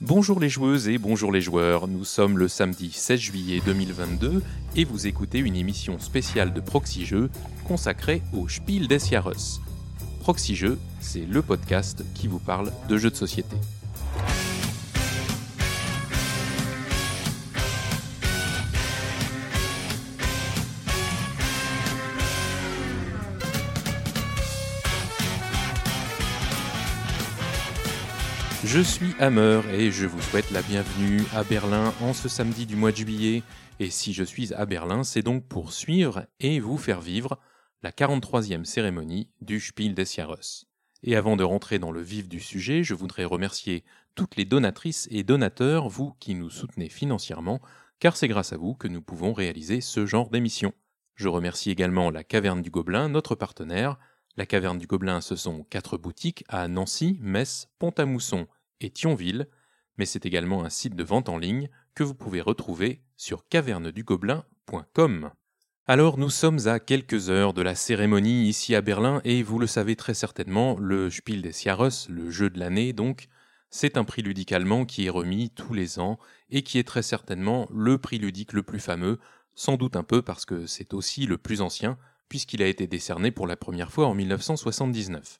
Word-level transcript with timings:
Bonjour 0.00 0.38
les 0.38 0.48
joueuses 0.48 0.88
et 0.88 0.96
bonjour 0.96 1.32
les 1.32 1.40
joueurs, 1.40 1.88
nous 1.88 2.04
sommes 2.04 2.38
le 2.38 2.46
samedi 2.46 2.92
16 2.92 3.18
juillet 3.18 3.60
2022 3.66 4.44
et 4.76 4.84
vous 4.84 5.08
écoutez 5.08 5.40
une 5.40 5.56
émission 5.56 5.98
spéciale 5.98 6.52
de 6.52 6.60
Proxy 6.60 7.04
Jeux 7.04 7.28
consacrée 7.66 8.22
au 8.32 8.48
Spiel 8.48 8.86
des 8.86 9.00
Jahres. 9.00 9.58
Proxy 10.20 10.54
Jeux, 10.54 10.78
c'est 11.00 11.26
le 11.26 11.42
podcast 11.42 12.04
qui 12.14 12.28
vous 12.28 12.38
parle 12.38 12.70
de 12.88 12.96
jeux 12.96 13.10
de 13.10 13.16
société. 13.16 13.56
Je 28.70 28.80
suis 28.80 29.14
Hammer 29.18 29.62
et 29.72 29.90
je 29.90 30.04
vous 30.04 30.20
souhaite 30.20 30.50
la 30.50 30.60
bienvenue 30.60 31.22
à 31.34 31.42
Berlin 31.42 31.94
en 32.02 32.12
ce 32.12 32.28
samedi 32.28 32.66
du 32.66 32.76
mois 32.76 32.92
de 32.92 32.98
juillet. 32.98 33.42
Et 33.80 33.88
si 33.88 34.12
je 34.12 34.22
suis 34.22 34.52
à 34.52 34.66
Berlin, 34.66 35.04
c'est 35.04 35.22
donc 35.22 35.46
pour 35.46 35.72
suivre 35.72 36.26
et 36.38 36.60
vous 36.60 36.76
faire 36.76 37.00
vivre 37.00 37.38
la 37.82 37.92
43e 37.92 38.64
cérémonie 38.64 39.30
du 39.40 39.58
Spiel 39.58 39.94
des 39.94 40.04
Jahres. 40.04 40.66
Et 41.02 41.16
avant 41.16 41.36
de 41.36 41.44
rentrer 41.44 41.78
dans 41.78 41.92
le 41.92 42.02
vif 42.02 42.28
du 42.28 42.40
sujet, 42.40 42.82
je 42.82 42.92
voudrais 42.92 43.24
remercier 43.24 43.84
toutes 44.14 44.36
les 44.36 44.44
donatrices 44.44 45.08
et 45.10 45.22
donateurs, 45.22 45.88
vous 45.88 46.12
qui 46.20 46.34
nous 46.34 46.50
soutenez 46.50 46.90
financièrement, 46.90 47.62
car 48.00 48.18
c'est 48.18 48.28
grâce 48.28 48.52
à 48.52 48.58
vous 48.58 48.74
que 48.74 48.86
nous 48.86 49.00
pouvons 49.00 49.32
réaliser 49.32 49.80
ce 49.80 50.04
genre 50.04 50.28
d'émission. 50.28 50.74
Je 51.14 51.28
remercie 51.28 51.70
également 51.70 52.10
la 52.10 52.22
Caverne 52.22 52.60
du 52.60 52.70
Gobelin, 52.70 53.08
notre 53.08 53.34
partenaire. 53.34 53.96
La 54.36 54.44
Caverne 54.44 54.76
du 54.76 54.86
Gobelin, 54.86 55.22
ce 55.22 55.36
sont 55.36 55.64
quatre 55.70 55.96
boutiques 55.96 56.44
à 56.48 56.68
Nancy, 56.68 57.18
Metz, 57.22 57.68
Pont-à-Mousson 57.78 58.46
et 58.80 58.90
Thionville, 58.90 59.48
mais 59.96 60.06
c'est 60.06 60.26
également 60.26 60.64
un 60.64 60.70
site 60.70 60.94
de 60.94 61.04
vente 61.04 61.28
en 61.28 61.38
ligne 61.38 61.68
que 61.94 62.04
vous 62.04 62.14
pouvez 62.14 62.40
retrouver 62.40 63.02
sur 63.16 63.48
cavernedugobelin.com. 63.48 65.30
Alors 65.86 66.18
nous 66.18 66.30
sommes 66.30 66.66
à 66.66 66.80
quelques 66.80 67.30
heures 67.30 67.54
de 67.54 67.62
la 67.62 67.74
cérémonie 67.74 68.46
ici 68.46 68.74
à 68.74 68.82
Berlin 68.82 69.22
et 69.24 69.42
vous 69.42 69.58
le 69.58 69.66
savez 69.66 69.96
très 69.96 70.14
certainement, 70.14 70.76
le 70.78 71.08
Spiel 71.10 71.40
des 71.40 71.52
Jahres, 71.52 72.08
le 72.10 72.30
jeu 72.30 72.50
de 72.50 72.58
l'année 72.58 72.92
donc, 72.92 73.28
c'est 73.70 73.96
un 73.96 74.04
prix 74.04 74.22
ludique 74.22 74.52
allemand 74.52 74.84
qui 74.84 75.06
est 75.06 75.10
remis 75.10 75.50
tous 75.50 75.74
les 75.74 75.98
ans 75.98 76.18
et 76.50 76.62
qui 76.62 76.78
est 76.78 76.86
très 76.86 77.02
certainement 77.02 77.68
le 77.70 77.98
prix 77.98 78.18
ludique 78.18 78.52
le 78.52 78.62
plus 78.62 78.80
fameux, 78.80 79.18
sans 79.54 79.76
doute 79.76 79.96
un 79.96 80.02
peu 80.02 80.22
parce 80.22 80.44
que 80.44 80.66
c'est 80.66 80.94
aussi 80.94 81.26
le 81.26 81.38
plus 81.38 81.60
ancien 81.60 81.98
puisqu'il 82.28 82.62
a 82.62 82.66
été 82.66 82.86
décerné 82.86 83.30
pour 83.30 83.46
la 83.46 83.56
première 83.56 83.90
fois 83.90 84.06
en 84.06 84.14
1979. 84.14 85.38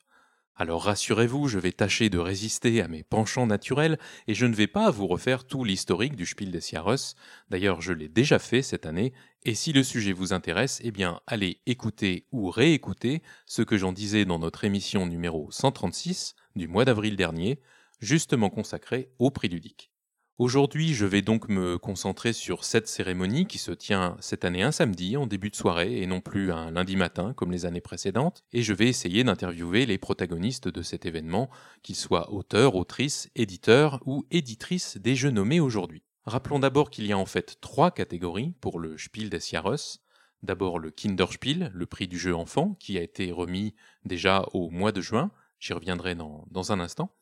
Alors 0.60 0.82
rassurez-vous, 0.82 1.46
je 1.46 1.60
vais 1.60 1.70
tâcher 1.70 2.10
de 2.10 2.18
résister 2.18 2.82
à 2.82 2.88
mes 2.88 3.04
penchants 3.04 3.46
naturels 3.46 3.96
et 4.26 4.34
je 4.34 4.44
ne 4.44 4.56
vais 4.56 4.66
pas 4.66 4.90
vous 4.90 5.06
refaire 5.06 5.44
tout 5.44 5.62
l'historique 5.62 6.16
du 6.16 6.26
Spiel 6.26 6.50
des 6.50 6.60
Jahres. 6.60 7.14
D'ailleurs, 7.48 7.80
je 7.80 7.92
l'ai 7.92 8.08
déjà 8.08 8.40
fait 8.40 8.62
cette 8.62 8.84
année 8.84 9.12
et 9.44 9.54
si 9.54 9.72
le 9.72 9.84
sujet 9.84 10.12
vous 10.12 10.32
intéresse, 10.32 10.80
eh 10.82 10.90
bien, 10.90 11.20
allez 11.28 11.60
écouter 11.66 12.26
ou 12.32 12.50
réécouter 12.50 13.22
ce 13.46 13.62
que 13.62 13.78
j'en 13.78 13.92
disais 13.92 14.24
dans 14.24 14.40
notre 14.40 14.64
émission 14.64 15.06
numéro 15.06 15.48
136 15.52 16.34
du 16.56 16.66
mois 16.66 16.84
d'avril 16.84 17.14
dernier, 17.14 17.60
justement 18.00 18.50
consacrée 18.50 19.12
au 19.20 19.30
prix 19.30 19.48
ludique. 19.48 19.92
Aujourd'hui, 20.38 20.94
je 20.94 21.04
vais 21.04 21.20
donc 21.20 21.48
me 21.48 21.78
concentrer 21.78 22.32
sur 22.32 22.62
cette 22.62 22.86
cérémonie 22.86 23.44
qui 23.44 23.58
se 23.58 23.72
tient 23.72 24.16
cette 24.20 24.44
année 24.44 24.62
un 24.62 24.70
samedi 24.70 25.16
en 25.16 25.26
début 25.26 25.50
de 25.50 25.56
soirée 25.56 26.00
et 26.00 26.06
non 26.06 26.20
plus 26.20 26.52
un 26.52 26.70
lundi 26.70 26.94
matin 26.94 27.32
comme 27.34 27.50
les 27.50 27.66
années 27.66 27.80
précédentes, 27.80 28.44
et 28.52 28.62
je 28.62 28.72
vais 28.72 28.86
essayer 28.86 29.24
d'interviewer 29.24 29.84
les 29.84 29.98
protagonistes 29.98 30.68
de 30.68 30.80
cet 30.82 31.06
événement, 31.06 31.50
qu'ils 31.82 31.96
soient 31.96 32.32
auteurs, 32.32 32.76
autrices, 32.76 33.28
éditeurs 33.34 34.00
ou 34.06 34.26
éditrices 34.30 34.96
des 34.96 35.16
jeux 35.16 35.32
nommés 35.32 35.58
aujourd'hui. 35.58 36.04
Rappelons 36.24 36.60
d'abord 36.60 36.90
qu'il 36.90 37.06
y 37.06 37.12
a 37.12 37.18
en 37.18 37.26
fait 37.26 37.58
trois 37.60 37.90
catégories 37.90 38.54
pour 38.60 38.78
le 38.78 38.96
Spiel 38.96 39.30
des 39.30 39.40
Jahres. 39.40 39.98
D'abord 40.44 40.78
le 40.78 40.92
Kinderspiel, 40.92 41.72
le 41.74 41.86
prix 41.86 42.06
du 42.06 42.16
jeu 42.16 42.36
enfant, 42.36 42.76
qui 42.78 42.96
a 42.96 43.02
été 43.02 43.32
remis 43.32 43.74
déjà 44.04 44.46
au 44.52 44.70
mois 44.70 44.92
de 44.92 45.00
juin, 45.00 45.32
j'y 45.58 45.72
reviendrai 45.72 46.14
dans, 46.14 46.46
dans 46.52 46.70
un 46.70 46.78
instant. 46.78 47.12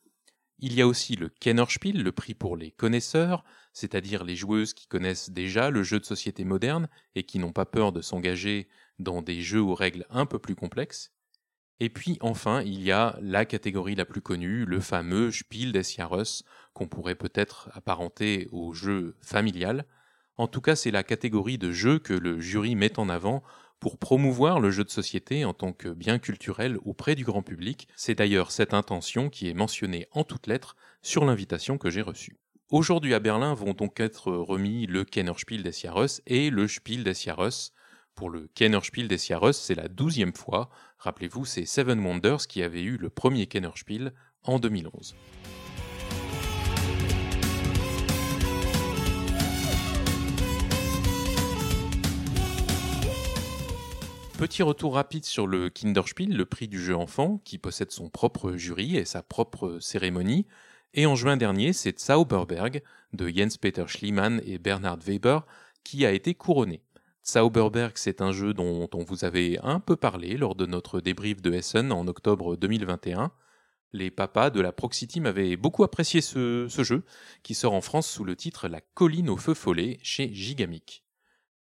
Il 0.59 0.73
y 0.73 0.81
a 0.81 0.87
aussi 0.87 1.17
le 1.17 1.29
Kennerspiel, 1.29 2.03
le 2.03 2.13
prix 2.13 2.35
pour 2.35 2.57
les 2.57 2.71
connaisseurs, 2.71 3.45
c'est-à-dire 3.75 4.25
les 4.25 4.37
joueuses 4.37 4.73
qui 4.73 4.87
connaissent 4.87 5.29
déjà 5.29 5.69
le 5.69 5.83
jeu 5.83 6.01
de 6.01 6.07
société 6.07 6.45
moderne 6.45 6.89
et 7.15 7.25
qui 7.25 7.39
n'ont 7.39 7.53
pas 7.53 7.67
peur 7.67 7.93
de 7.93 8.01
s'engager 8.01 8.69
dans 8.99 9.21
des 9.21 9.43
jeux 9.43 9.61
aux 9.61 9.75
règles 9.75 10.07
un 10.09 10.25
peu 10.25 10.39
plus 10.39 10.55
complexes. 10.55 11.13
Et 11.79 11.91
puis 11.91 12.17
enfin, 12.23 12.63
il 12.63 12.81
y 12.81 12.91
a 12.91 13.19
la 13.21 13.45
catégorie 13.45 13.95
la 13.95 14.07
plus 14.07 14.23
connue, 14.23 14.65
le 14.65 14.81
fameux 14.81 15.31
Spiel 15.31 15.73
des 15.73 15.83
Jahres, 15.83 16.43
qu'on 16.73 16.89
pourrait 16.89 17.15
peut-être 17.15 17.69
apparenter 17.75 18.49
au 18.51 18.73
jeu 18.73 19.17
familial. 19.21 19.85
En 20.39 20.49
tout 20.49 20.63
cas, 20.63 20.75
c'est 20.75 20.91
la 20.91 21.03
catégorie 21.03 21.59
de 21.59 21.73
jeu 21.73 21.99
que 21.99 22.15
le 22.15 22.41
jury 22.41 22.77
met 22.77 22.99
en 22.99 23.11
avant 23.11 23.43
pour 23.81 23.99
promouvoir 23.99 24.61
le 24.61 24.71
jeu 24.71 24.85
de 24.85 24.91
société 24.91 25.45
en 25.45 25.53
tant 25.55 25.73
que 25.73 25.89
bien 25.89 26.19
culturel 26.19 26.79
auprès 26.85 27.15
du 27.15 27.25
grand 27.25 27.43
public. 27.43 27.89
C'est 27.97 28.15
d'ailleurs 28.15 28.51
cette 28.51 28.75
intention 28.75 29.29
qui 29.29 29.49
est 29.49 29.55
mentionnée 29.55 30.07
en 30.13 30.25
toutes 30.25 30.47
lettres 30.47 30.77
sur 31.03 31.25
l'invitation 31.25 31.79
que 31.79 31.91
j'ai 31.91 32.03
reçue. 32.03 32.39
Aujourd'hui 32.71 33.15
à 33.15 33.21
Berlin 33.21 33.55
vont 33.55 33.75
donc 33.75 34.01
être 34.01 34.33
remis 34.33 34.87
le 34.87 35.05
Kennerspiel 35.05 35.63
des 35.63 35.73
Jahres 35.73 36.21
et 36.27 36.51
le 36.51 36.67
Spiel 36.67 37.05
des 37.05 37.15
Jahres. 37.15 37.71
Pour 38.17 38.31
le 38.31 38.49
Kennerspiel 38.55 39.07
des 39.07 39.19
Jahres, 39.19 39.55
c'est 39.55 39.75
la 39.75 39.89
douzième 39.89 40.35
fois. 40.35 40.71
Rappelez-vous, 40.99 41.45
c'est 41.45 41.67
Seven 41.67 42.01
Wonders 42.01 42.49
qui 42.49 42.63
avait 42.63 42.83
eu 42.83 42.97
le 42.97 43.11
premier 43.11 43.47
Kennerspiel 43.47 44.13
en 44.43 44.59
2011. 44.59 45.15
Petit 54.39 54.63
retour 54.63 54.97
rapide 54.97 55.25
sur 55.25 55.47
le 55.47 55.71
Kinderspiel, 55.71 56.37
le 56.37 56.45
prix 56.45 56.69
du 56.69 56.79
jeu 56.79 56.95
enfant, 56.95 57.41
qui 57.43 57.57
possède 57.57 57.91
son 57.91 58.11
propre 58.11 58.53
jury 58.53 58.97
et 58.97 59.07
sa 59.07 59.23
propre 59.23 59.79
cérémonie. 59.81 60.47
Et 60.93 61.07
en 61.07 61.15
juin 61.15 61.39
dernier, 61.39 61.73
c'est 61.73 61.99
Zauberberg 61.99 62.83
de 63.15 63.29
Jens 63.29 63.57
Peter 63.57 63.85
Schliemann 63.87 64.43
et 64.45 64.59
Bernhard 64.59 64.99
Weber 64.99 65.47
qui 65.85 66.05
a 66.05 66.13
été 66.13 66.35
couronné. 66.35 66.83
Zauberberg, 67.27 67.93
c'est 67.95 68.21
un 68.21 68.33
jeu 68.33 68.53
dont 68.53 68.91
on 68.93 69.05
vous 69.05 69.25
avait 69.25 69.59
un 69.63 69.81
peu 69.81 69.97
parlé 69.97 70.37
lors 70.37 70.55
de 70.55 70.67
notre 70.67 71.01
débrief 71.01 71.41
de 71.41 71.55
Essen 71.55 71.91
en 71.91 72.07
octobre 72.07 72.57
2021. 72.57 73.33
Les 73.95 74.11
papas 74.11 74.51
de 74.51 74.61
la 74.61 74.73
Proxy 74.73 75.09
Team 75.09 75.25
avaient 75.25 75.57
beaucoup 75.57 75.83
apprécié 75.83 76.21
ce, 76.21 76.67
ce 76.69 76.85
jeu, 76.85 77.05
qui 77.43 77.55
sort 77.55 77.73
en 77.73 77.81
France 77.81 78.07
sous 78.07 78.25
le 78.25 78.37
titre 78.37 78.69
La 78.69 78.83
colline 78.83 79.31
au 79.31 79.39
feu 79.39 79.55
follet 79.55 79.99
chez 80.03 80.31
Gigamic. 80.35 81.06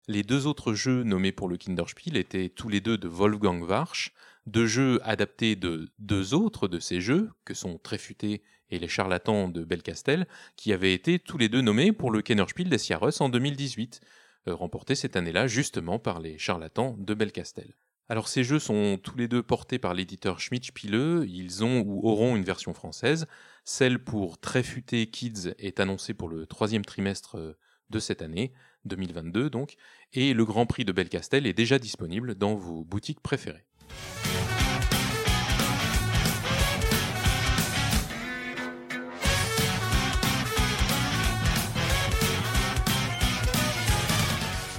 Les 0.08 0.22
deux 0.22 0.46
autres 0.46 0.72
jeux 0.72 1.02
nommés 1.02 1.32
pour 1.32 1.48
le 1.48 1.56
Kinderspiel 1.56 2.16
étaient 2.16 2.48
tous 2.48 2.68
les 2.68 2.80
deux 2.80 2.96
de 2.96 3.08
Wolfgang 3.08 3.60
Warsch, 3.62 4.12
deux 4.46 4.66
jeux 4.66 5.00
adaptés 5.02 5.56
de 5.56 5.90
deux 5.98 6.32
autres 6.32 6.68
de 6.68 6.78
ces 6.78 7.00
jeux, 7.00 7.30
que 7.44 7.54
sont 7.54 7.78
Tréfuté 7.78 8.44
et 8.70 8.78
Les 8.78 8.86
Charlatans 8.86 9.48
de 9.48 9.64
Belcastel, 9.64 10.28
qui 10.54 10.72
avaient 10.72 10.94
été 10.94 11.18
tous 11.18 11.38
les 11.38 11.48
deux 11.48 11.60
nommés 11.60 11.90
pour 11.90 12.12
le 12.12 12.22
Kennerspiel 12.22 12.68
des 12.68 12.78
Sierras 12.78 13.16
en 13.18 13.28
2018, 13.28 14.00
euh, 14.46 14.54
remporté 14.54 14.94
cette 14.94 15.16
année-là 15.16 15.48
justement 15.48 15.98
par 15.98 16.20
Les 16.20 16.38
Charlatans 16.38 16.94
de 16.96 17.14
Belcastel. 17.14 17.74
Alors 18.08 18.28
ces 18.28 18.44
jeux 18.44 18.60
sont 18.60 19.00
tous 19.02 19.18
les 19.18 19.26
deux 19.26 19.42
portés 19.42 19.80
par 19.80 19.92
l'éditeur 19.92 20.38
Schmidt 20.38 20.68
Spiele, 20.68 21.24
ils 21.26 21.64
ont 21.64 21.80
ou 21.80 22.06
auront 22.08 22.36
une 22.36 22.44
version 22.44 22.74
française. 22.74 23.26
Celle 23.64 23.98
pour 23.98 24.38
Tréfuté 24.38 25.08
Kids 25.08 25.54
est 25.58 25.80
annoncée 25.80 26.14
pour 26.14 26.28
le 26.28 26.46
troisième 26.46 26.84
trimestre 26.84 27.38
euh, 27.38 27.58
de 27.90 27.98
cette 27.98 28.22
année, 28.22 28.52
2022 28.84 29.50
donc, 29.50 29.76
et 30.12 30.34
le 30.34 30.44
Grand 30.44 30.66
Prix 30.66 30.84
de 30.84 30.92
Belcastel 30.92 31.46
est 31.46 31.52
déjà 31.52 31.78
disponible 31.78 32.34
dans 32.34 32.54
vos 32.54 32.84
boutiques 32.84 33.20
préférées. 33.20 33.64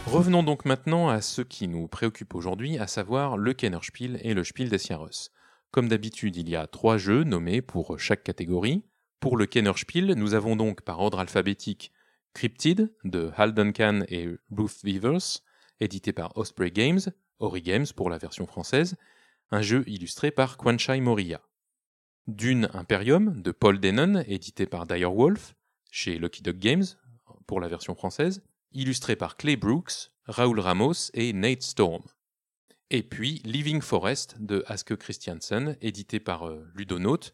Revenons 0.08 0.42
donc 0.42 0.64
maintenant 0.64 1.10
à 1.10 1.20
ce 1.20 1.42
qui 1.42 1.68
nous 1.68 1.88
préoccupe 1.90 2.34
aujourd'hui, 2.34 2.78
à 2.78 2.88
savoir 2.88 3.38
le 3.38 3.54
Kennerspiel 3.54 4.20
et 4.24 4.34
le 4.34 4.46
Spiel 4.46 4.70
des 4.70 4.78
Jahres. 4.78 5.30
Comme 5.70 5.90
d'habitude, 5.90 6.38
il 6.38 6.48
y 6.50 6.56
a 6.56 6.66
trois 6.66 6.98
jeux 6.98 7.24
nommés 7.24 7.62
pour 7.62 8.00
chaque 8.00 8.24
catégorie. 8.24 8.84
Pour 9.20 9.36
le 9.36 9.46
Kennerspiel, 9.46 10.14
nous 10.14 10.34
avons 10.34 10.56
donc 10.56 10.82
par 10.82 11.02
ordre 11.02 11.20
alphabétique 11.20 11.92
Cryptid 12.38 12.94
de 13.04 13.32
Hal 13.36 13.56
Duncan 13.56 14.02
et 14.10 14.28
Ruth 14.56 14.84
Weavers, 14.84 15.42
édité 15.80 16.14
par 16.14 16.38
Osprey 16.38 16.70
Games, 16.70 17.00
Ori 17.40 17.64
Games 17.64 17.88
pour 17.96 18.12
la 18.12 18.20
version 18.20 18.46
française, 18.46 18.96
un 19.50 19.64
jeu 19.64 19.84
illustré 19.88 20.30
par 20.30 20.56
Kwanchai 20.58 21.02
Moriya. 21.02 21.42
Dune 22.28 22.70
Imperium 22.76 23.42
de 23.42 23.50
Paul 23.50 23.80
Denon, 23.80 24.24
édité 24.28 24.68
par 24.68 24.86
Direwolf, 24.86 25.56
chez 25.90 26.20
Lucky 26.20 26.44
Dog 26.44 26.60
Games 26.60 26.84
pour 27.48 27.60
la 27.60 27.68
version 27.68 27.96
française, 27.96 28.44
illustré 28.72 29.16
par 29.16 29.36
Clay 29.36 29.56
Brooks, 29.56 30.12
Raoul 30.26 30.60
Ramos 30.60 31.10
et 31.16 31.34
Nate 31.34 31.64
Storm. 31.64 32.04
Et 32.92 33.02
puis 33.02 33.42
Living 33.46 33.82
Forest 33.82 34.36
de 34.40 34.64
Aske 34.68 34.96
Christiansen, 34.96 35.76
édité 35.82 36.20
par 36.20 36.48
euh, 36.48 36.70
Ludonaut 36.76 37.32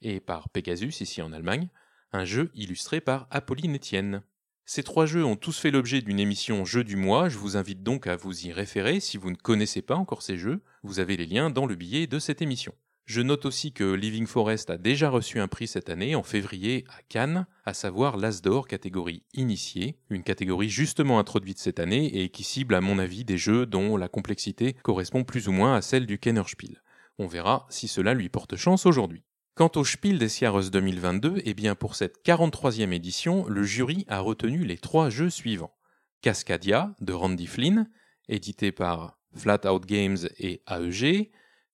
et 0.00 0.18
par 0.18 0.48
Pegasus 0.48 1.02
ici 1.02 1.20
en 1.20 1.34
Allemagne, 1.34 1.68
un 2.12 2.24
jeu 2.24 2.50
illustré 2.54 3.02
par 3.02 3.28
Apolline 3.30 3.76
Etienne. 3.76 4.22
Ces 4.68 4.82
trois 4.82 5.06
jeux 5.06 5.24
ont 5.24 5.36
tous 5.36 5.56
fait 5.56 5.70
l'objet 5.70 6.02
d'une 6.02 6.18
émission 6.18 6.64
Jeux 6.64 6.82
du 6.82 6.96
mois, 6.96 7.28
je 7.28 7.38
vous 7.38 7.56
invite 7.56 7.84
donc 7.84 8.08
à 8.08 8.16
vous 8.16 8.46
y 8.46 8.52
référer 8.52 8.98
si 8.98 9.16
vous 9.16 9.30
ne 9.30 9.36
connaissez 9.36 9.80
pas 9.80 9.94
encore 9.94 10.22
ces 10.22 10.36
jeux, 10.36 10.60
vous 10.82 10.98
avez 10.98 11.16
les 11.16 11.24
liens 11.24 11.50
dans 11.50 11.66
le 11.66 11.76
billet 11.76 12.08
de 12.08 12.18
cette 12.18 12.42
émission. 12.42 12.74
Je 13.04 13.20
note 13.20 13.46
aussi 13.46 13.72
que 13.72 13.84
Living 13.92 14.26
Forest 14.26 14.70
a 14.70 14.76
déjà 14.76 15.08
reçu 15.08 15.38
un 15.38 15.46
prix 15.46 15.68
cette 15.68 15.88
année, 15.88 16.16
en 16.16 16.24
février, 16.24 16.84
à 16.88 17.00
Cannes, 17.08 17.46
à 17.64 17.74
savoir 17.74 18.16
l'As 18.16 18.42
d'Or 18.42 18.66
catégorie 18.66 19.22
initiée, 19.34 20.00
une 20.10 20.24
catégorie 20.24 20.68
justement 20.68 21.20
introduite 21.20 21.60
cette 21.60 21.78
année 21.78 22.20
et 22.20 22.30
qui 22.30 22.42
cible 22.42 22.74
à 22.74 22.80
mon 22.80 22.98
avis 22.98 23.24
des 23.24 23.38
jeux 23.38 23.66
dont 23.66 23.96
la 23.96 24.08
complexité 24.08 24.72
correspond 24.82 25.22
plus 25.22 25.46
ou 25.46 25.52
moins 25.52 25.76
à 25.76 25.80
celle 25.80 26.06
du 26.06 26.18
Kennerspiel. 26.18 26.82
On 27.18 27.28
verra 27.28 27.66
si 27.70 27.86
cela 27.86 28.14
lui 28.14 28.28
porte 28.28 28.56
chance 28.56 28.84
aujourd'hui. 28.84 29.22
Quant 29.56 29.72
au 29.76 29.86
Spiel 29.86 30.18
des 30.18 30.28
Jahres 30.28 30.70
2022, 30.70 31.40
eh 31.42 31.54
bien 31.54 31.74
pour 31.74 31.94
cette 31.94 32.22
43e 32.26 32.92
édition, 32.92 33.46
le 33.48 33.62
jury 33.62 34.04
a 34.06 34.20
retenu 34.20 34.66
les 34.66 34.76
trois 34.76 35.08
jeux 35.08 35.30
suivants. 35.30 35.74
Cascadia 36.20 36.94
de 37.00 37.14
Randy 37.14 37.46
Flynn, 37.46 37.90
édité 38.28 38.70
par 38.70 39.18
Flat 39.34 39.64
Out 39.64 39.86
Games 39.86 40.18
et 40.36 40.62
AEG, 40.68 41.30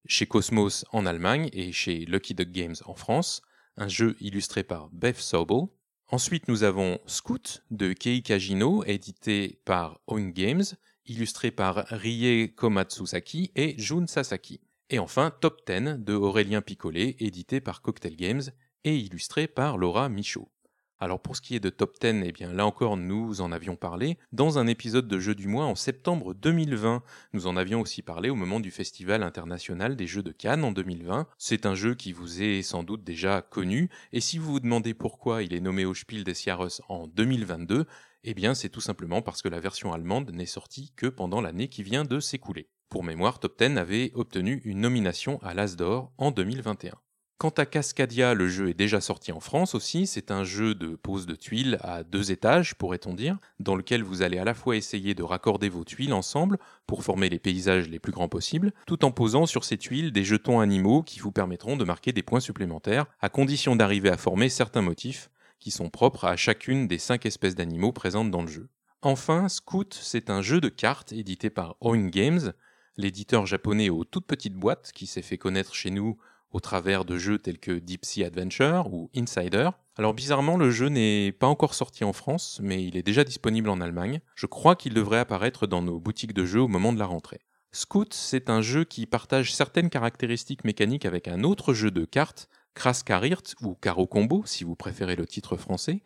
chez 0.07 0.27
Cosmos 0.27 0.85
en 0.93 1.07
Allemagne 1.07 1.51
et 1.53 1.73
chez 1.73 2.05
Lucky 2.05 2.35
Duck 2.35 2.53
Games 2.53 2.77
en 2.85 2.95
France, 2.95 3.43
un 3.77 3.89
jeu 3.89 4.15
illustré 4.21 4.63
par 4.63 4.89
Beth 4.91 5.19
Sobel. 5.19 5.67
Ensuite, 6.07 6.47
nous 6.47 6.63
avons 6.63 7.01
Scout 7.07 7.65
de 7.73 7.95
Kei 7.95 8.23
Kajino, 8.23 8.85
édité 8.85 9.61
par 9.65 9.99
Own 10.07 10.31
Games, 10.31 10.63
illustré 11.07 11.51
par 11.51 11.85
Rie 11.89 12.55
Komatsusaki 12.55 13.51
et 13.57 13.75
Jun 13.77 14.07
Sasaki. 14.07 14.61
Et 14.93 14.99
enfin, 14.99 15.33
Top 15.41 15.63
10 15.67 16.05
de 16.05 16.13
Aurélien 16.13 16.61
Picolet, 16.61 17.17
édité 17.19 17.63
par 17.63 17.81
Cocktail 17.81 18.15
Games 18.15 18.43
et 18.85 18.95
illustré 18.95 19.47
par 19.47 19.79
Laura 19.79 20.11
Michaud. 20.11 20.51
Alors 20.99 21.23
pour 21.23 21.35
ce 21.35 21.41
qui 21.41 21.57
est 21.57 21.61
de 21.61 21.71
Top 21.71 21.97
10, 21.99 22.23
eh 22.27 22.31
bien 22.31 22.53
là 22.53 22.67
encore 22.67 22.99
nous 22.99 23.41
en 23.41 23.53
avions 23.53 23.75
parlé 23.75 24.19
dans 24.33 24.59
un 24.59 24.67
épisode 24.67 25.09
de 25.09 25.19
Jeux 25.19 25.35
du 25.35 25.49
mois 25.49 25.65
en 25.65 25.77
septembre 25.77 26.35
2020. 26.35 27.03
Nous 27.33 27.47
en 27.47 27.57
avions 27.57 27.81
aussi 27.81 28.03
parlé 28.03 28.29
au 28.29 28.35
moment 28.35 28.61
du 28.61 28.71
Festival 28.71 29.23
international 29.23 29.97
des 29.97 30.07
Jeux 30.07 30.23
de 30.23 30.31
Cannes 30.31 30.63
en 30.63 30.73
2020. 30.73 31.27
C'est 31.39 31.65
un 31.65 31.75
jeu 31.75 31.95
qui 31.95 32.13
vous 32.13 32.43
est 32.43 32.61
sans 32.61 32.83
doute 32.83 33.03
déjà 33.03 33.41
connu 33.41 33.89
et 34.13 34.21
si 34.21 34.37
vous 34.37 34.53
vous 34.53 34.61
demandez 34.61 34.93
pourquoi 34.93 35.43
il 35.43 35.55
est 35.55 35.61
nommé 35.61 35.87
au 35.87 35.95
Spiel 35.95 36.23
des 36.23 36.35
Jahres 36.35 36.83
en 36.91 37.07
2022, 37.07 37.87
eh 38.25 38.35
bien 38.35 38.53
c'est 38.53 38.69
tout 38.69 38.83
simplement 38.83 39.23
parce 39.23 39.41
que 39.41 39.49
la 39.49 39.59
version 39.59 39.95
allemande 39.95 40.33
n'est 40.33 40.45
sortie 40.45 40.93
que 40.97 41.07
pendant 41.07 41.41
l'année 41.41 41.69
qui 41.69 41.83
vient 41.83 42.05
de 42.05 42.21
s'écouler. 42.21 42.69
Pour 42.93 43.05
mémoire, 43.05 43.39
Top 43.39 43.57
Ten 43.57 43.79
avait 43.79 44.13
obtenu 44.15 44.61
une 44.67 44.83
nomination 44.83 45.41
à 45.43 45.55
l'As 45.55 45.77
d'Or 45.77 46.13
en 46.19 46.31
2021. 46.31 46.93
Quant 47.39 47.49
à 47.49 47.65
Cascadia, 47.65 48.35
le 48.35 48.49
jeu 48.49 48.69
est 48.69 48.75
déjà 48.75 49.01
sorti 49.01 49.33
en 49.33 49.41
France 49.41 49.75
aussi. 49.75 50.07
C'est 50.07 50.31
un 50.31 50.45
jeu 50.45 50.75
de 50.75 50.95
pose 50.95 51.25
de 51.25 51.35
tuiles 51.35 51.79
à 51.81 52.05
deux 52.05 52.33
étages, 52.33 52.75
pourrait-on 52.75 53.15
dire, 53.15 53.39
dans 53.61 53.77
lequel 53.77 54.03
vous 54.03 54.21
allez 54.21 54.37
à 54.37 54.45
la 54.45 54.53
fois 54.53 54.77
essayer 54.77 55.15
de 55.15 55.23
raccorder 55.23 55.71
vos 55.71 55.85
tuiles 55.85 56.13
ensemble 56.13 56.59
pour 56.87 57.03
former 57.03 57.31
les 57.31 57.39
paysages 57.39 57.89
les 57.89 57.99
plus 57.99 58.13
grands 58.13 58.29
possibles, 58.29 58.75
tout 58.87 59.07
en 59.07 59.11
posant 59.11 59.47
sur 59.47 59.65
ces 59.65 59.79
tuiles 59.79 60.13
des 60.13 60.23
jetons 60.23 60.61
animaux 60.61 61.03
qui 61.03 61.19
vous 61.19 61.33
permettront 61.33 61.79
de 61.79 61.85
marquer 61.85 62.13
des 62.13 62.23
points 62.23 62.41
supplémentaires, 62.41 63.07
à 63.23 63.31
condition 63.31 63.75
d'arriver 63.75 64.11
à 64.11 64.19
former 64.19 64.51
certains 64.51 64.83
motifs 64.83 65.31
qui 65.61 65.71
sont 65.71 65.89
propres 65.89 66.27
à 66.27 66.37
chacune 66.37 66.89
des 66.89 66.99
cinq 66.99 67.25
espèces 67.25 67.55
d'animaux 67.55 67.93
présentes 67.93 68.31
dans 68.31 68.43
le 68.43 68.49
jeu. 68.49 68.69
Enfin, 69.01 69.49
Scout, 69.49 69.99
c'est 69.99 70.29
un 70.29 70.43
jeu 70.43 70.61
de 70.61 70.69
cartes 70.69 71.13
édité 71.13 71.49
par 71.49 71.77
Oin 71.81 72.09
Games, 72.09 72.53
l'éditeur 72.97 73.47
japonais 73.47 73.91
aux 73.91 74.05
toutes 74.05 74.27
petites 74.27 74.55
boîtes 74.55 74.93
qui 74.95 75.07
s'est 75.07 75.23
fait 75.23 75.39
connaître 75.39 75.75
chez 75.75 75.91
nous 75.91 76.19
au 76.53 76.61
travers 76.61 77.05
de 77.05 77.19
jeux 77.19 77.39
tels 77.39 77.59
que 77.59 77.73
Deep 77.73 78.05
Sea 78.05 78.25
Adventure 78.25 78.93
ou 78.93 79.11
Insider. 79.17 79.71
Alors 79.97 80.15
bizarrement, 80.15 80.57
le 80.57 80.71
jeu 80.71 80.89
n'est 80.89 81.33
pas 81.33 81.47
encore 81.47 81.75
sorti 81.75 82.05
en 82.05 82.13
France, 82.13 82.61
mais 82.63 82.85
il 82.85 82.97
est 82.97 83.03
déjà 83.03 83.25
disponible 83.25 83.69
en 83.69 83.81
Allemagne. 83.81 84.21
Je 84.35 84.47
crois 84.47 84.77
qu'il 84.77 84.95
devrait 84.95 85.19
apparaître 85.19 85.67
dans 85.67 85.83
nos 85.83 85.99
boutiques 85.99 86.35
de 86.35 86.45
jeux 86.45 86.61
au 86.61 86.69
moment 86.69 86.93
de 86.93 86.99
la 86.99 87.07
rentrée. 87.07 87.41
Scout, 87.73 88.13
c'est 88.13 88.51
un 88.51 88.61
jeu 88.61 88.85
qui 88.85 89.07
partage 89.07 89.55
certaines 89.55 89.89
caractéristiques 89.89 90.65
mécaniques 90.65 91.07
avec 91.07 91.27
un 91.27 91.43
autre 91.43 91.73
jeu 91.73 91.91
de 91.91 92.05
cartes, 92.05 92.49
Kras 92.75 93.03
Karirt 93.05 93.55
ou 93.63 93.75
Caro 93.75 94.07
Combo 94.07 94.43
si 94.45 94.65
vous 94.65 94.77
préférez 94.77 95.17
le 95.17 95.27
titre 95.27 95.57
français, 95.57 96.03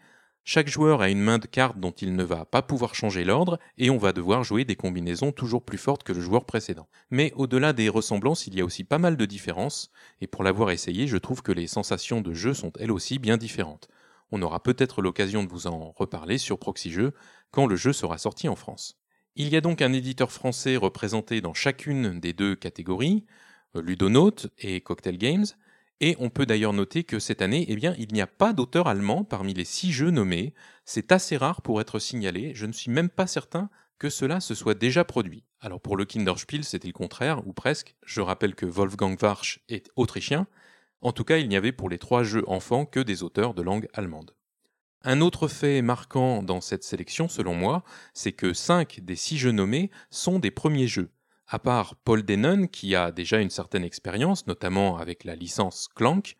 chaque 0.48 0.68
joueur 0.68 1.02
a 1.02 1.10
une 1.10 1.20
main 1.20 1.38
de 1.38 1.46
cartes 1.48 1.80
dont 1.80 1.90
il 1.90 2.14
ne 2.14 2.22
va 2.22 2.44
pas 2.44 2.62
pouvoir 2.62 2.94
changer 2.94 3.24
l'ordre 3.24 3.58
et 3.78 3.90
on 3.90 3.98
va 3.98 4.12
devoir 4.12 4.44
jouer 4.44 4.64
des 4.64 4.76
combinaisons 4.76 5.32
toujours 5.32 5.64
plus 5.64 5.76
fortes 5.76 6.04
que 6.04 6.12
le 6.12 6.20
joueur 6.20 6.44
précédent. 6.44 6.86
Mais 7.10 7.32
au-delà 7.34 7.72
des 7.72 7.88
ressemblances, 7.88 8.46
il 8.46 8.54
y 8.54 8.60
a 8.60 8.64
aussi 8.64 8.84
pas 8.84 8.98
mal 8.98 9.16
de 9.16 9.26
différences 9.26 9.90
et 10.20 10.28
pour 10.28 10.44
l'avoir 10.44 10.70
essayé, 10.70 11.08
je 11.08 11.16
trouve 11.16 11.42
que 11.42 11.50
les 11.50 11.66
sensations 11.66 12.20
de 12.20 12.32
jeu 12.32 12.54
sont 12.54 12.70
elles 12.78 12.92
aussi 12.92 13.18
bien 13.18 13.36
différentes. 13.36 13.88
On 14.30 14.40
aura 14.40 14.62
peut-être 14.62 15.02
l'occasion 15.02 15.42
de 15.42 15.48
vous 15.48 15.66
en 15.66 15.90
reparler 15.90 16.38
sur 16.38 16.60
Proxy 16.60 16.92
Jeux 16.92 17.12
quand 17.50 17.66
le 17.66 17.74
jeu 17.74 17.92
sera 17.92 18.16
sorti 18.16 18.48
en 18.48 18.54
France. 18.54 19.00
Il 19.34 19.48
y 19.48 19.56
a 19.56 19.60
donc 19.60 19.82
un 19.82 19.92
éditeur 19.92 20.30
français 20.30 20.76
représenté 20.76 21.40
dans 21.40 21.54
chacune 21.54 22.20
des 22.20 22.32
deux 22.32 22.54
catégories, 22.54 23.24
Ludonote 23.74 24.46
et 24.58 24.80
Cocktail 24.80 25.18
Games, 25.18 25.46
et 26.00 26.16
on 26.18 26.28
peut 26.28 26.46
d'ailleurs 26.46 26.72
noter 26.72 27.04
que 27.04 27.18
cette 27.18 27.40
année, 27.40 27.64
eh 27.68 27.76
bien, 27.76 27.94
il 27.98 28.12
n'y 28.12 28.20
a 28.20 28.26
pas 28.26 28.52
d'auteur 28.52 28.86
allemand 28.86 29.24
parmi 29.24 29.54
les 29.54 29.64
six 29.64 29.92
jeux 29.92 30.10
nommés. 30.10 30.54
C'est 30.84 31.10
assez 31.10 31.36
rare 31.36 31.62
pour 31.62 31.80
être 31.80 31.98
signalé. 31.98 32.52
Je 32.54 32.66
ne 32.66 32.72
suis 32.72 32.90
même 32.90 33.08
pas 33.08 33.26
certain 33.26 33.70
que 33.98 34.10
cela 34.10 34.40
se 34.40 34.54
soit 34.54 34.74
déjà 34.74 35.04
produit. 35.04 35.44
Alors 35.60 35.80
pour 35.80 35.96
le 35.96 36.04
Kinderspiel, 36.04 36.64
c'était 36.64 36.88
le 36.88 36.92
contraire, 36.92 37.46
ou 37.46 37.54
presque. 37.54 37.96
Je 38.04 38.20
rappelle 38.20 38.54
que 38.54 38.66
Wolfgang 38.66 39.16
Warsch 39.20 39.60
est 39.68 39.90
autrichien. 39.96 40.46
En 41.00 41.12
tout 41.12 41.24
cas, 41.24 41.38
il 41.38 41.48
n'y 41.48 41.56
avait 41.56 41.72
pour 41.72 41.88
les 41.88 41.98
trois 41.98 42.22
jeux 42.22 42.44
enfants 42.46 42.84
que 42.84 43.00
des 43.00 43.22
auteurs 43.22 43.54
de 43.54 43.62
langue 43.62 43.88
allemande. 43.94 44.34
Un 45.02 45.20
autre 45.20 45.48
fait 45.48 45.82
marquant 45.82 46.42
dans 46.42 46.60
cette 46.60 46.84
sélection, 46.84 47.28
selon 47.28 47.54
moi, 47.54 47.84
c'est 48.12 48.32
que 48.32 48.52
cinq 48.52 49.00
des 49.02 49.16
six 49.16 49.38
jeux 49.38 49.52
nommés 49.52 49.90
sont 50.10 50.38
des 50.40 50.50
premiers 50.50 50.88
jeux 50.88 51.10
à 51.48 51.58
part 51.58 51.94
Paul 51.96 52.24
Denon, 52.24 52.66
qui 52.66 52.94
a 52.94 53.12
déjà 53.12 53.40
une 53.40 53.50
certaine 53.50 53.84
expérience, 53.84 54.46
notamment 54.46 54.96
avec 54.96 55.24
la 55.24 55.36
licence 55.36 55.88
Clank, 55.94 56.36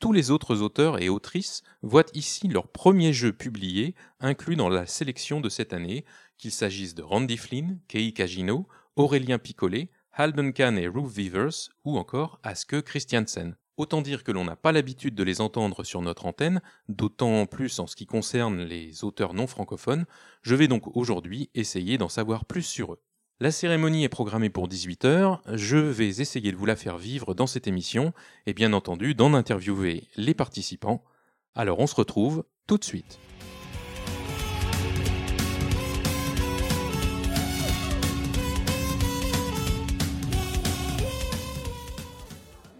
tous 0.00 0.12
les 0.12 0.30
autres 0.30 0.60
auteurs 0.60 1.00
et 1.00 1.08
autrices 1.08 1.62
voient 1.82 2.04
ici 2.14 2.48
leur 2.48 2.68
premier 2.68 3.12
jeu 3.12 3.32
publié 3.32 3.94
inclus 4.20 4.56
dans 4.56 4.68
la 4.68 4.86
sélection 4.86 5.40
de 5.40 5.48
cette 5.48 5.72
année, 5.72 6.04
qu'il 6.36 6.50
s'agisse 6.50 6.94
de 6.94 7.02
Randy 7.02 7.36
Flynn, 7.36 7.80
Kei 7.88 8.12
Kajino, 8.12 8.68
Aurélien 8.96 9.38
Picolet, 9.38 9.90
Halden 10.12 10.52
Kahn 10.52 10.78
et 10.78 10.88
Ruth 10.88 11.10
Vivers, 11.10 11.70
ou 11.84 11.96
encore 11.98 12.38
Aske 12.42 12.82
Christiansen. 12.82 13.56
Autant 13.76 14.02
dire 14.02 14.22
que 14.22 14.30
l'on 14.30 14.44
n'a 14.44 14.56
pas 14.56 14.70
l'habitude 14.70 15.16
de 15.16 15.24
les 15.24 15.40
entendre 15.40 15.82
sur 15.82 16.00
notre 16.00 16.26
antenne, 16.26 16.60
d'autant 16.88 17.46
plus 17.46 17.80
en 17.80 17.88
ce 17.88 17.96
qui 17.96 18.06
concerne 18.06 18.62
les 18.62 19.02
auteurs 19.02 19.34
non 19.34 19.48
francophones, 19.48 20.06
je 20.42 20.54
vais 20.54 20.68
donc 20.68 20.96
aujourd'hui 20.96 21.50
essayer 21.54 21.98
d'en 21.98 22.08
savoir 22.08 22.44
plus 22.44 22.62
sur 22.62 22.92
eux. 22.92 23.00
La 23.40 23.50
cérémonie 23.50 24.04
est 24.04 24.08
programmée 24.08 24.48
pour 24.48 24.68
18h, 24.68 25.40
je 25.54 25.76
vais 25.76 26.20
essayer 26.20 26.52
de 26.52 26.56
vous 26.56 26.66
la 26.66 26.76
faire 26.76 26.98
vivre 26.98 27.34
dans 27.34 27.48
cette 27.48 27.66
émission 27.66 28.12
et 28.46 28.54
bien 28.54 28.72
entendu 28.72 29.16
d'en 29.16 29.34
interviewer 29.34 30.04
les 30.14 30.34
participants. 30.34 31.02
Alors 31.56 31.80
on 31.80 31.88
se 31.88 31.96
retrouve 31.96 32.44
tout 32.68 32.78
de 32.78 32.84
suite. 32.84 33.18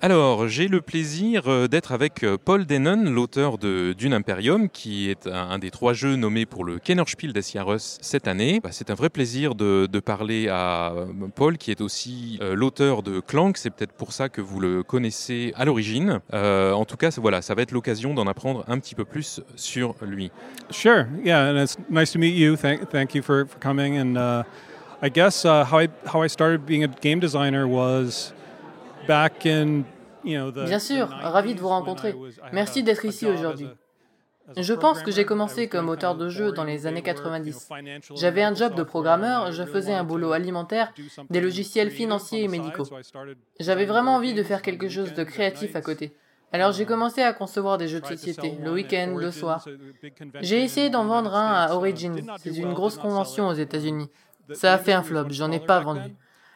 Alors, 0.04 0.49
j'ai 0.49 0.68
le 0.68 0.82
plaisir 0.82 1.44
euh, 1.49 1.66
d'être 1.66 1.92
avec 1.92 2.25
euh, 2.25 2.37
Paul 2.37 2.66
Denon, 2.66 3.11
l'auteur 3.11 3.56
de 3.56 3.94
Dune 3.94 4.12
Imperium, 4.12 4.68
qui 4.68 5.08
est 5.08 5.26
un, 5.26 5.58
des 5.58 5.70
trois 5.70 5.94
jeux 5.94 6.16
nommés 6.16 6.44
pour 6.44 6.62
le 6.62 6.78
Kennerspiel 6.78 7.32
des 7.32 7.40
Jahres 7.40 7.80
cette 7.80 8.28
année. 8.28 8.61
Bah, 8.62 8.68
c'est 8.70 8.90
un 8.90 8.94
vrai 8.94 9.08
plaisir 9.08 9.54
de, 9.54 9.87
parler 10.00 10.49
à 10.50 10.92
euh, 10.92 11.06
Paul, 11.34 11.56
qui 11.56 11.70
est 11.70 11.80
aussi 11.80 12.38
l'auteur 12.52 13.02
de 13.02 13.20
Clank. 13.20 13.56
C'est 13.56 13.70
peut-être 13.70 13.94
pour 13.94 14.12
ça 14.12 14.28
que 14.28 14.42
vous 14.42 14.61
le 14.61 14.82
connaissez 14.82 15.54
à 15.56 15.64
l'origine. 15.64 16.20
en 16.34 16.84
tout 16.84 16.99
cas, 16.99 17.08
voilà, 17.16 17.40
ça 17.40 17.54
va 17.54 17.62
être 17.62 17.73
l'occasion 17.73 18.12
d'en 18.12 18.26
apprendre 18.26 18.62
un 18.68 18.78
petit 18.78 18.94
peu 18.94 19.06
plus 19.06 19.40
sur 19.56 19.94
lui. 20.02 20.30
Sure, 20.68 21.06
yeah, 21.25 21.49
and 21.50 21.56
it's 21.56 21.78
nice 21.88 22.12
to 22.12 22.18
meet 22.18 22.37
you. 22.37 22.56
Thank, 22.56 22.90
thank 22.90 23.14
you 23.14 23.23
for, 23.23 23.46
coming. 23.58 23.96
And 23.96 24.18
uh, 24.18 24.42
I 25.00 25.08
guess 25.08 25.46
uh, 25.46 25.64
how 25.64 26.23
I 26.23 26.28
started 26.28 26.66
being 26.66 26.84
a 26.84 26.88
game 26.88 27.20
designer 27.20 27.66
was 27.66 28.34
back 29.06 29.46
in 29.46 29.87
Bien 30.24 30.78
sûr, 30.78 31.08
ravi 31.08 31.54
de 31.54 31.60
vous 31.60 31.68
rencontrer. 31.68 32.14
Merci 32.52 32.82
d'être 32.82 33.04
ici 33.04 33.26
aujourd'hui. 33.26 33.68
Je 34.56 34.74
pense 34.74 35.02
que 35.02 35.10
j'ai 35.10 35.24
commencé 35.24 35.68
comme 35.68 35.88
auteur 35.88 36.16
de 36.16 36.28
jeux 36.28 36.52
dans 36.52 36.64
les 36.64 36.86
années 36.86 37.02
90. 37.02 37.70
J'avais 38.14 38.42
un 38.42 38.54
job 38.54 38.74
de 38.74 38.82
programmeur, 38.82 39.52
je 39.52 39.62
faisais 39.64 39.94
un 39.94 40.04
boulot 40.04 40.32
alimentaire, 40.32 40.92
des 41.30 41.40
logiciels 41.40 41.90
financiers 41.90 42.44
et 42.44 42.48
médicaux. 42.48 42.86
J'avais 43.58 43.86
vraiment 43.86 44.16
envie 44.16 44.34
de 44.34 44.42
faire 44.42 44.62
quelque 44.62 44.88
chose 44.88 45.14
de 45.14 45.24
créatif 45.24 45.76
à 45.76 45.80
côté. 45.80 46.14
Alors 46.52 46.72
j'ai 46.72 46.84
commencé 46.84 47.20
à 47.22 47.32
concevoir 47.32 47.78
des 47.78 47.88
jeux 47.88 48.00
de 48.00 48.06
société, 48.06 48.56
le 48.62 48.70
week-end, 48.70 49.16
le 49.18 49.30
soir. 49.30 49.66
J'ai 50.40 50.62
essayé 50.62 50.88
d'en 50.90 51.04
vendre 51.04 51.34
un 51.34 51.52
à 51.52 51.74
Origin, 51.74 52.30
c'est 52.36 52.54
une 52.56 52.74
grosse 52.74 52.96
convention 52.96 53.48
aux 53.48 53.54
États-Unis. 53.54 54.08
Ça 54.52 54.74
a 54.74 54.78
fait 54.78 54.92
un 54.92 55.02
flop, 55.02 55.30
j'en 55.30 55.50
ai 55.50 55.58
pas 55.58 55.80
vendu. 55.80 56.14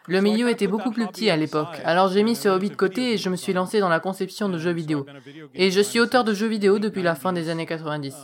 Le 0.08 0.20
milieu 0.20 0.48
était 0.48 0.66
beaucoup 0.66 0.90
plus 0.90 1.06
petit 1.06 1.30
à 1.30 1.36
l'époque, 1.36 1.80
alors 1.84 2.08
j'ai 2.08 2.22
mis 2.22 2.34
ce 2.34 2.48
hobby 2.48 2.70
de 2.70 2.76
côté 2.76 3.12
et 3.12 3.18
je 3.18 3.28
me 3.28 3.36
suis 3.36 3.52
lancé 3.52 3.80
dans 3.80 3.88
la 3.88 4.00
conception 4.00 4.48
de 4.48 4.58
jeux 4.58 4.72
vidéo. 4.72 5.06
Et 5.54 5.70
je 5.70 5.80
suis 5.80 6.00
auteur 6.00 6.24
de 6.24 6.34
jeux 6.34 6.46
vidéo 6.46 6.78
depuis 6.78 7.02
la 7.02 7.14
fin 7.14 7.32
des 7.32 7.50
années 7.50 7.66
90. 7.66 8.14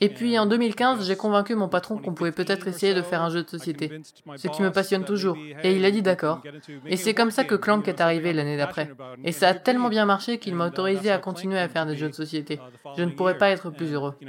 Et 0.00 0.08
puis 0.08 0.38
en 0.38 0.46
2015, 0.46 1.04
j'ai 1.06 1.16
convaincu 1.16 1.56
mon 1.56 1.68
patron 1.68 1.98
qu'on 1.98 2.14
pouvait 2.14 2.30
peut-être 2.30 2.68
essayer 2.68 2.94
de 2.94 3.02
faire 3.02 3.20
un 3.20 3.30
jeu 3.30 3.42
de 3.42 3.48
société, 3.48 4.00
ce 4.36 4.46
qui 4.46 4.62
me 4.62 4.70
passionne 4.70 5.04
toujours. 5.04 5.36
Et 5.64 5.74
il 5.74 5.84
a 5.84 5.90
dit 5.90 6.02
d'accord. 6.02 6.40
Et 6.86 6.96
c'est 6.96 7.14
comme 7.14 7.32
ça 7.32 7.44
que 7.44 7.56
Clank 7.56 7.86
est 7.88 8.00
arrivé 8.00 8.32
l'année 8.32 8.56
d'après. 8.56 8.90
Et 9.24 9.32
ça 9.32 9.48
a 9.48 9.54
tellement 9.54 9.88
bien 9.88 10.04
marché 10.04 10.38
qu'il 10.38 10.54
m'a 10.54 10.68
autorisé 10.68 11.10
à 11.10 11.18
continuer 11.18 11.58
à 11.58 11.68
faire 11.68 11.84
des 11.84 11.96
jeux 11.96 12.08
de 12.08 12.14
société. 12.14 12.60
Je 12.96 13.02
ne 13.02 13.10
pourrais 13.10 13.38
pas 13.38 13.50
être 13.50 13.70
plus 13.70 13.92
heureux. 13.92 14.14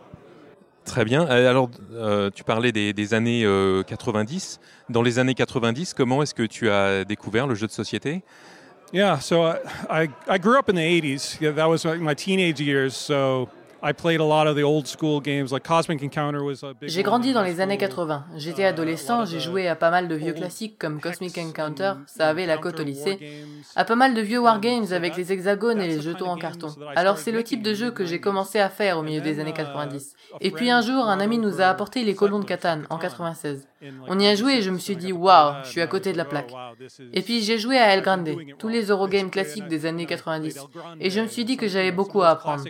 Très 0.88 1.04
bien. 1.04 1.28
Euh, 1.28 1.50
alors, 1.50 1.70
euh, 1.92 2.30
tu 2.34 2.42
parlais 2.44 2.72
des, 2.72 3.14
années 3.14 3.46
90. 3.86 4.58
Euh, 4.58 4.92
Dans 4.92 5.02
les 5.02 5.18
années 5.18 5.34
90, 5.34 5.94
comment 5.94 6.22
est-ce 6.22 6.34
que 6.34 6.42
tu 6.42 6.70
as 6.70 7.04
découvert 7.04 7.46
le 7.46 7.54
jeu 7.54 7.66
de 7.66 7.72
société? 7.72 8.22
Yeah, 8.90 9.20
so 9.20 9.52
I, 9.90 10.08
I 10.26 10.38
grew 10.38 10.58
up 10.58 10.70
in 10.70 10.74
the 10.74 10.78
80s. 10.78 11.38
Yeah, 11.42 11.52
that 11.52 11.68
was 11.68 11.84
my 11.84 12.14
teenage 12.14 12.58
years. 12.58 12.96
So 12.96 13.50
J'ai 16.82 17.02
grandi 17.04 17.32
dans 17.32 17.42
les 17.42 17.60
années 17.60 17.78
80. 17.78 18.24
J'étais 18.36 18.64
adolescent, 18.64 19.24
j'ai 19.24 19.38
joué 19.38 19.68
à 19.68 19.76
pas 19.76 19.90
mal 19.90 20.08
de 20.08 20.14
vieux 20.14 20.32
classiques 20.32 20.78
comme 20.78 21.00
Cosmic 21.00 21.38
Encounter, 21.38 21.92
ça 22.06 22.28
avait 22.28 22.46
la 22.46 22.58
cote 22.58 22.80
au 22.80 22.82
lycée, 22.82 23.18
à 23.76 23.84
pas 23.84 23.94
mal 23.94 24.14
de 24.14 24.20
vieux 24.20 24.40
wargames 24.40 24.92
avec 24.92 25.16
les 25.16 25.32
hexagones 25.32 25.80
et 25.80 25.86
les 25.86 26.00
jetons 26.00 26.28
en 26.28 26.36
carton. 26.36 26.74
Alors 26.96 27.18
c'est 27.18 27.30
le 27.32 27.44
type 27.44 27.62
de 27.62 27.74
jeu 27.74 27.90
que 27.92 28.04
j'ai 28.04 28.20
commencé 28.20 28.58
à 28.58 28.68
faire 28.68 28.98
au 28.98 29.02
milieu 29.02 29.20
des 29.20 29.38
années 29.38 29.52
90. 29.52 30.14
Et 30.40 30.50
puis 30.50 30.70
un 30.70 30.80
jour, 30.80 31.04
un 31.06 31.20
ami 31.20 31.38
nous 31.38 31.60
a 31.60 31.66
apporté 31.66 32.02
les 32.02 32.14
colons 32.14 32.40
de 32.40 32.44
Catane 32.44 32.86
en 32.90 32.98
96. 32.98 33.68
On 34.08 34.18
y 34.18 34.26
a 34.26 34.34
joué 34.34 34.54
et 34.54 34.62
je 34.62 34.70
me 34.70 34.78
suis 34.78 34.96
dit, 34.96 35.12
waouh, 35.12 35.62
je 35.64 35.70
suis 35.70 35.80
à 35.80 35.86
côté 35.86 36.12
de 36.12 36.16
la 36.16 36.24
plaque. 36.24 36.52
Et 37.12 37.22
puis 37.22 37.42
j'ai 37.42 37.58
joué 37.58 37.78
à 37.78 37.94
El 37.94 38.02
Grande, 38.02 38.28
tous 38.58 38.68
les 38.68 38.86
Eurogames 38.86 39.30
classiques 39.30 39.68
des 39.68 39.86
années 39.86 40.06
90. 40.06 40.58
Et 41.00 41.10
je 41.10 41.20
me 41.20 41.26
suis 41.26 41.44
dit 41.44 41.56
que 41.56 41.68
j'avais 41.68 41.92
beaucoup 41.92 42.22
à 42.22 42.30
apprendre. 42.30 42.64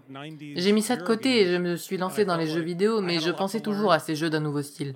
J'ai 0.56 0.72
mis 0.72 0.82
ça 0.82 0.96
de 0.96 1.02
côté 1.02 1.42
et 1.42 1.46
je 1.46 1.56
me 1.56 1.76
suis 1.76 1.96
lancé 1.96 2.24
dans 2.24 2.36
les 2.36 2.46
jeux 2.46 2.60
vidéo, 2.60 3.00
mais 3.00 3.20
je 3.20 3.30
pensais 3.30 3.60
toujours 3.60 3.92
à 3.92 3.98
ces 3.98 4.14
jeux 4.14 4.30
d'un 4.30 4.40
nouveau 4.40 4.62
style. 4.62 4.94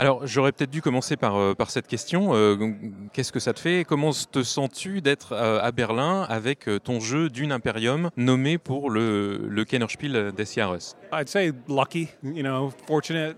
Alors, 0.00 0.24
j'aurais 0.28 0.52
peut-être 0.52 0.70
dû 0.70 0.80
commencer 0.80 1.16
par, 1.16 1.36
euh, 1.36 1.54
cette 1.66 1.88
question. 1.88 2.32
Euh, 2.32 2.56
qu'est-ce 3.12 3.32
que 3.32 3.40
ça 3.40 3.52
te 3.52 3.58
fait? 3.58 3.84
Comment 3.84 4.12
te 4.12 4.44
sens-tu 4.44 5.00
d'être 5.00 5.32
euh, 5.32 5.60
à 5.60 5.72
Berlin 5.72 6.24
avec 6.28 6.70
ton 6.84 7.00
jeu 7.00 7.28
Dune 7.28 7.50
Imperium 7.50 8.10
nommé 8.16 8.58
pour 8.58 8.90
le, 8.90 9.48
le 9.48 9.64
Kennerspiel 9.64 10.32
des 10.32 10.44
Jahres 10.44 10.94
I'd 11.12 11.28
say 11.28 11.52
lucky, 11.68 12.08
you 12.22 12.42
know, 12.42 12.70
fortunate, 12.86 13.36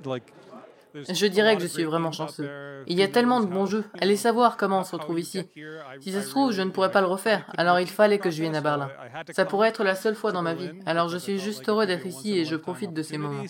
je 0.95 1.27
dirais 1.27 1.57
que 1.57 1.63
je 1.63 1.67
suis 1.67 1.85
vraiment 1.85 2.13
chanceux. 2.13 2.49
Il 2.87 2.99
y 2.99 3.03
a 3.03 3.09
tellement 3.09 3.41
de 3.41 3.47
bons 3.47 3.67
jeux. 3.67 3.85
Allez 4.01 4.17
savoir 4.17 4.57
comment 4.57 4.81
on 4.81 4.85
se 4.85 4.95
retrouve 4.95 5.21
ici. 5.21 5.43
Si 6.01 6.13
ça 6.13 6.23
se 6.23 6.31
trouve, 6.31 6.53
je 6.53 6.63
ne 6.63 6.71
pourrais 6.71 6.91
pas 6.91 7.01
le 7.01 7.07
refaire. 7.07 7.45
Alors 7.57 7.81
il 7.81 7.89
fallait 7.89 8.19
que 8.19 8.31
je 8.31 8.43
vienne 8.43 8.57
à 8.57 8.61
Berlin. 8.61 8.91
Ça 9.31 9.45
pourrait 9.45 9.69
être 9.69 9.85
la 9.85 9.95
seule 9.95 10.15
fois 10.15 10.33
dans 10.33 10.43
ma 10.43 10.55
vie. 10.55 10.71
Alors 10.87 11.09
je 11.09 11.19
suis 11.19 11.39
juste 11.39 11.69
heureux 11.69 11.87
d'être 11.87 12.07
ici 12.07 12.39
et 12.39 12.45
je 12.45 12.57
profite 12.57 12.93
de 12.93 13.03
ces 13.03 13.19
moments. 13.19 13.43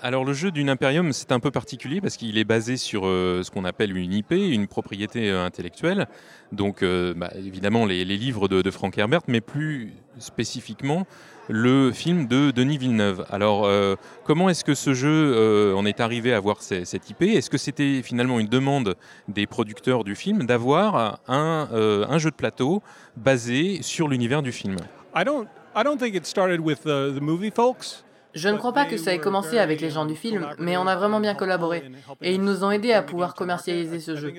Alors 0.00 0.24
le 0.24 0.32
jeu 0.32 0.50
d'une 0.50 0.70
Imperium, 0.70 1.12
c'est 1.12 1.32
un 1.32 1.40
peu 1.40 1.50
particulier 1.50 2.00
parce 2.00 2.16
qu'il 2.16 2.38
est 2.38 2.44
basé 2.44 2.76
sur 2.76 3.06
euh, 3.06 3.42
ce 3.42 3.50
qu'on 3.50 3.64
appelle 3.64 3.94
une 3.96 4.12
IP, 4.12 4.30
une 4.30 4.66
propriété 4.68 5.30
euh, 5.30 5.44
intellectuelle. 5.44 6.06
Donc 6.52 6.82
euh, 6.82 7.12
bah, 7.14 7.30
évidemment 7.36 7.84
les, 7.84 8.04
livres 8.04 8.48
de, 8.48 8.62
de 8.62 8.70
Frank 8.70 8.96
Herbert, 8.96 9.20
mais 9.28 9.40
plus 9.40 9.92
spécifiquement 10.18 11.06
le 11.48 11.92
film 11.92 12.26
de 12.26 12.50
Denis 12.50 12.78
Villeneuve. 12.78 13.26
Alors, 13.30 13.64
euh, 13.64 13.96
comment 14.24 14.48
est-ce 14.48 14.64
que 14.64 14.74
ce 14.74 14.94
jeu 14.94 15.34
euh, 15.34 15.74
en 15.74 15.86
est 15.86 16.00
arrivé 16.00 16.32
à 16.32 16.36
avoir 16.36 16.62
cette 16.62 17.10
IP 17.10 17.22
Est-ce 17.22 17.50
que 17.50 17.58
c'était 17.58 18.02
finalement 18.02 18.40
une 18.40 18.48
demande 18.48 18.96
des 19.28 19.46
producteurs 19.46 20.04
du 20.04 20.14
film 20.14 20.44
d'avoir 20.46 21.20
un, 21.28 21.68
euh, 21.72 22.18
jeu 22.18 22.30
de 22.30 22.36
plateau 22.36 22.82
basé 23.16 23.82
sur 23.82 24.08
l'univers 24.08 24.42
du 24.42 24.52
film? 24.52 24.76
I 25.14 25.24
don't, 25.24 25.46
I 25.74 25.82
don't 25.84 25.98
think 25.98 26.14
it 26.14 26.26
started 26.26 26.60
with 26.60 26.82
the, 26.82 27.14
the 27.14 27.20
movie 27.20 27.50
folks. 27.50 28.05
Je 28.36 28.50
ne 28.50 28.58
crois 28.58 28.74
pas 28.74 28.84
que 28.84 28.98
ça 28.98 29.14
ait 29.14 29.18
commencé 29.18 29.58
avec 29.58 29.80
les 29.80 29.88
gens 29.88 30.04
du 30.04 30.14
film, 30.14 30.46
mais 30.58 30.76
on 30.76 30.86
a 30.86 30.94
vraiment 30.94 31.20
bien 31.20 31.34
collaboré, 31.34 31.90
et 32.20 32.34
ils 32.34 32.42
nous 32.42 32.64
ont 32.64 32.70
aidés 32.70 32.92
à 32.92 33.02
pouvoir 33.02 33.34
commercialiser 33.34 33.98
ce 33.98 34.14
jeu. 34.14 34.34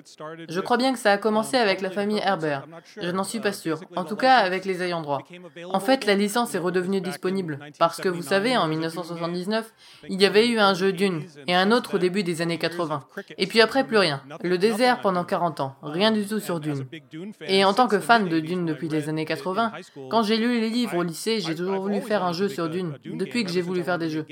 Je 0.47 0.59
crois 0.61 0.77
bien 0.77 0.93
que 0.93 0.99
ça 0.99 1.11
a 1.11 1.17
commencé 1.17 1.57
avec 1.57 1.81
la 1.81 1.89
famille 1.89 2.21
Herbert, 2.23 2.67
je 3.01 3.09
n'en 3.09 3.23
suis 3.23 3.39
pas 3.39 3.51
sûr, 3.51 3.81
en 3.95 4.03
tout 4.03 4.15
cas 4.15 4.35
avec 4.35 4.65
les 4.65 4.83
ayants 4.83 5.01
droit. 5.01 5.23
En 5.73 5.79
fait, 5.79 6.05
la 6.05 6.13
licence 6.13 6.53
est 6.53 6.59
redevenue 6.59 7.01
disponible, 7.01 7.57
parce 7.79 7.99
que 7.99 8.07
vous 8.07 8.21
savez, 8.21 8.55
en 8.55 8.67
1979, 8.67 9.73
il 10.09 10.21
y 10.21 10.25
avait 10.27 10.47
eu 10.47 10.59
un 10.59 10.75
jeu 10.75 10.93
Dune, 10.93 11.23
et 11.47 11.55
un 11.55 11.71
autre 11.71 11.95
au 11.95 11.97
début 11.97 12.21
des 12.21 12.43
années 12.43 12.59
80. 12.59 13.03
Et 13.39 13.47
puis 13.47 13.61
après, 13.61 13.83
plus 13.83 13.97
rien. 13.97 14.21
Le 14.43 14.59
désert 14.59 15.01
pendant 15.01 15.23
40 15.23 15.59
ans, 15.59 15.75
rien 15.81 16.11
du 16.11 16.23
tout 16.23 16.39
sur 16.39 16.59
Dune. 16.59 16.85
Et 17.47 17.65
en 17.65 17.73
tant 17.73 17.87
que 17.87 17.99
fan 17.99 18.29
de 18.29 18.39
Dune 18.39 18.67
depuis 18.67 18.89
les 18.89 19.09
années 19.09 19.25
80, 19.25 19.71
quand 20.11 20.21
j'ai 20.21 20.37
lu 20.37 20.59
les 20.61 20.69
livres 20.69 20.97
au 20.97 21.03
lycée, 21.03 21.39
j'ai 21.39 21.55
toujours 21.55 21.81
voulu 21.81 21.99
faire 22.01 22.23
un 22.23 22.33
jeu 22.33 22.47
sur 22.47 22.69
Dune, 22.69 22.97
depuis 23.03 23.43
que 23.43 23.49
j'ai 23.49 23.63
voulu 23.63 23.86
faire 23.87 23.97
des 23.97 24.09
jeux. 24.09 24.25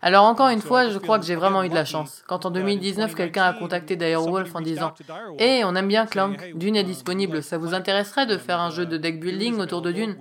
Alors 0.00 0.24
encore 0.24 0.48
une 0.48 0.60
fois, 0.60 0.88
je 0.88 0.98
crois 0.98 1.18
que 1.18 1.26
j'ai 1.26 1.34
vraiment 1.34 1.62
eu 1.62 1.68
de 1.68 1.74
la 1.74 1.84
chance. 1.84 2.24
Quand 2.26 2.46
en 2.46 2.50
2019, 2.50 3.14
quelqu'un 3.14 3.44
a 3.44 3.52
contacté 3.52 3.96
Direwolf 3.96 4.54
en 4.54 4.60
disant 4.60 4.94
Hé, 5.38 5.62
on 5.64 5.74
aime 5.74 5.88
bien 5.88 6.06
Clank, 6.06 6.52
Dune 6.54 6.76
est 6.76 6.84
disponible, 6.84 7.42
ça 7.42 7.58
vous 7.58 7.74
intéresserait 7.74 8.26
de 8.26 8.38
faire 8.38 8.60
un 8.60 8.70
jeu 8.70 8.86
de 8.86 8.96
deck 8.96 9.20
building 9.20 9.58
autour 9.58 9.82
de 9.82 9.92
Dune 9.92 10.16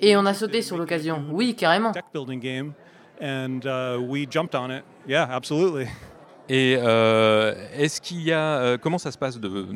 Et 0.00 0.16
on 0.16 0.26
a 0.26 0.34
sauté 0.34 0.60
sur 0.62 0.76
l'occasion. 0.76 1.24
Oui, 1.30 1.54
carrément. 1.54 1.92
Et 6.48 6.76
euh, 6.78 7.54
est-ce 7.74 8.00
qu'il 8.00 8.22
y 8.22 8.32
a 8.32 8.58
euh, 8.58 8.78
comment 8.78 8.98
ça 8.98 9.10
se 9.10 9.18
passe 9.18 9.40
de, 9.40 9.66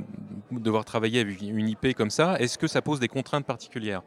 devoir 0.53 0.85
travailler 0.85 1.21
avec 1.21 1.41
une 1.41 1.69
IP 1.69 1.95
comme 1.97 2.11
ça? 2.11 2.39
Est-ce 2.39 2.59
que 2.59 2.69
ça 2.69 2.81
pose 2.81 3.01
des 3.01 3.09
contraintes 3.09 3.47
particulières? 3.47 4.03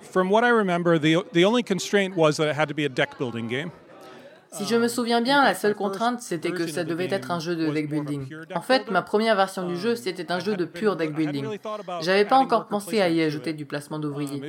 From 0.00 0.30
what 0.30 0.44
I 0.44 0.50
remember, 0.50 0.98
the, 0.98 1.24
the 1.32 1.44
only 1.44 1.62
constraint 1.62 2.16
was 2.16 2.36
that 2.36 2.48
it 2.48 2.56
had 2.56 2.68
to 2.68 2.74
be 2.74 2.84
a 2.84 2.88
deck 2.88 3.18
building 3.18 3.48
game. 3.48 3.70
Si 4.52 4.64
je 4.64 4.76
me 4.76 4.88
souviens 4.88 5.20
bien, 5.20 5.44
la 5.44 5.54
seule 5.54 5.74
contrainte, 5.74 6.22
c'était 6.22 6.50
que 6.50 6.66
ça 6.66 6.84
devait 6.84 7.08
être 7.10 7.30
un 7.30 7.40
jeu 7.40 7.56
de 7.56 7.70
deck 7.70 7.90
building. 7.90 8.26
En 8.54 8.62
fait, 8.62 8.90
ma 8.90 9.02
première 9.02 9.36
version 9.36 9.66
du 9.66 9.76
jeu, 9.76 9.96
c'était 9.96 10.32
un 10.32 10.38
jeu 10.38 10.56
de 10.56 10.64
pur 10.64 10.96
deck 10.96 11.14
building. 11.14 11.58
J'avais 12.00 12.24
pas 12.24 12.38
encore 12.38 12.66
pensé 12.66 13.00
à 13.00 13.08
y 13.08 13.22
ajouter 13.22 13.52
du 13.52 13.66
placement 13.66 13.98
d'ouvriers. 13.98 14.40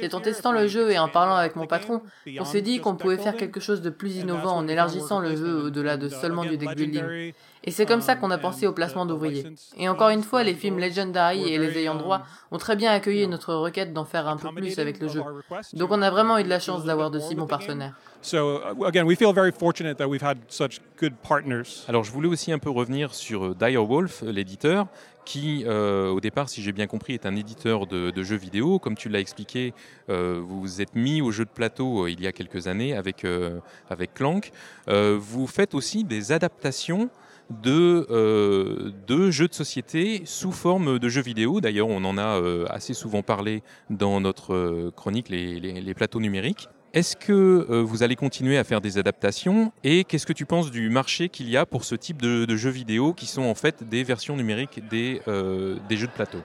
C'est 0.00 0.14
en 0.14 0.20
testant 0.20 0.52
le 0.52 0.66
jeu 0.68 0.90
et 0.90 0.98
en 0.98 1.08
parlant 1.08 1.34
avec 1.34 1.56
mon 1.56 1.66
patron 1.66 2.02
qu'on 2.36 2.44
s'est 2.44 2.62
dit 2.62 2.80
qu'on 2.80 2.94
pouvait 2.96 3.16
faire 3.16 3.36
quelque 3.36 3.60
chose 3.60 3.80
de 3.80 3.90
plus 3.90 4.16
innovant 4.16 4.56
en 4.56 4.68
élargissant 4.68 5.20
le 5.20 5.34
jeu 5.36 5.64
au-delà 5.64 5.96
de 5.96 6.08
seulement 6.08 6.44
du 6.44 6.56
deck 6.58 6.74
building. 6.76 7.32
Et 7.64 7.70
c'est 7.70 7.84
comme 7.84 8.00
ça 8.00 8.16
qu'on 8.16 8.30
a 8.30 8.38
pensé 8.38 8.66
au 8.66 8.72
placement 8.72 9.04
d'ouvriers. 9.04 9.44
Et 9.76 9.88
encore 9.88 10.08
une 10.08 10.22
fois, 10.22 10.42
les 10.42 10.54
films 10.54 10.78
Legendary 10.78 11.52
et 11.52 11.58
les 11.58 11.78
ayants 11.78 11.96
droit 11.96 12.22
ont 12.50 12.58
très 12.58 12.74
bien 12.74 12.90
accueilli 12.90 13.26
notre 13.28 13.54
requête 13.54 13.92
d'en 13.92 14.06
faire 14.06 14.28
un 14.28 14.36
peu 14.36 14.48
plus 14.54 14.78
avec 14.78 14.98
le 15.00 15.08
jeu. 15.08 15.22
Donc 15.74 15.90
on 15.90 16.00
a 16.00 16.10
vraiment 16.10 16.38
eu 16.38 16.42
de 16.42 16.48
la 16.48 16.60
chance 16.60 16.84
d'avoir 16.84 17.10
de 17.10 17.18
si 17.18 17.34
bons 17.34 17.46
partenaires. 17.46 17.94
Alors 21.88 22.04
je 22.04 22.12
voulais 22.12 22.28
aussi 22.28 22.52
un 22.52 22.58
peu 22.58 22.70
revenir 22.70 23.14
sur 23.14 23.46
euh, 23.46 23.54
Direwolf, 23.54 24.22
euh, 24.22 24.30
l'éditeur, 24.30 24.86
qui, 25.24 25.64
euh, 25.66 26.08
au 26.08 26.20
départ, 26.20 26.48
si 26.48 26.62
j'ai 26.62 26.72
bien 26.72 26.86
compris, 26.86 27.14
est 27.14 27.24
un 27.24 27.36
éditeur 27.36 27.86
de, 27.86 28.22
jeux 28.22 28.36
vidéo. 28.36 28.78
Comme 28.78 28.96
tu 28.96 29.08
l'as 29.08 29.20
expliqué, 29.20 29.74
vous 30.08 30.60
vous 30.60 30.80
êtes 30.80 30.96
mis 30.96 31.22
au 31.22 31.30
jeu 31.30 31.44
de 31.44 31.50
plateau 31.50 32.08
il 32.08 32.20
y 32.20 32.26
a 32.26 32.32
quelques 32.32 32.66
années 32.66 32.96
avec, 32.96 33.24
avec 33.90 34.14
Clank. 34.14 34.50
vous 34.88 35.46
faites 35.46 35.74
aussi 35.74 36.02
des 36.04 36.32
adaptations 36.32 37.10
de, 37.50 38.06
euh, 38.10 38.92
de, 39.06 39.30
jeux 39.30 39.48
de 39.48 39.54
société 39.54 40.22
sous 40.24 40.52
forme 40.52 40.98
de 40.98 41.08
jeux 41.08 41.22
vidéo. 41.22 41.60
D'ailleurs, 41.60 41.88
on 41.88 42.04
en 42.04 42.16
a 42.16 42.40
euh, 42.40 42.64
assez 42.70 42.94
souvent 42.94 43.22
parlé 43.22 43.62
dans 43.90 44.20
notre 44.20 44.54
euh, 44.54 44.92
chronique, 44.94 45.28
les, 45.28 45.94
plateaux 45.94 46.20
numériques. 46.20 46.68
Est-ce 46.92 47.14
que 47.16 47.82
vous 47.82 48.02
allez 48.02 48.16
continuer 48.16 48.58
à 48.58 48.64
faire 48.64 48.80
des 48.80 48.98
adaptations 48.98 49.72
et 49.84 50.02
qu'est-ce 50.02 50.26
que 50.26 50.32
tu 50.32 50.44
penses 50.44 50.70
du 50.72 50.88
marché 50.88 51.28
qu'il 51.28 51.48
y 51.48 51.56
a 51.56 51.64
pour 51.64 51.84
ce 51.84 51.94
type 51.94 52.20
de, 52.20 52.56
jeux 52.56 52.70
vidéo 52.70 53.12
qui 53.12 53.26
sont 53.26 53.42
en 53.42 53.54
fait 53.54 53.88
des 53.88 54.02
versions 54.02 54.36
numériques 54.36 54.80
des 54.88 55.20
jeux 55.26 56.06
de 56.06 56.12
plateau? 56.12 56.38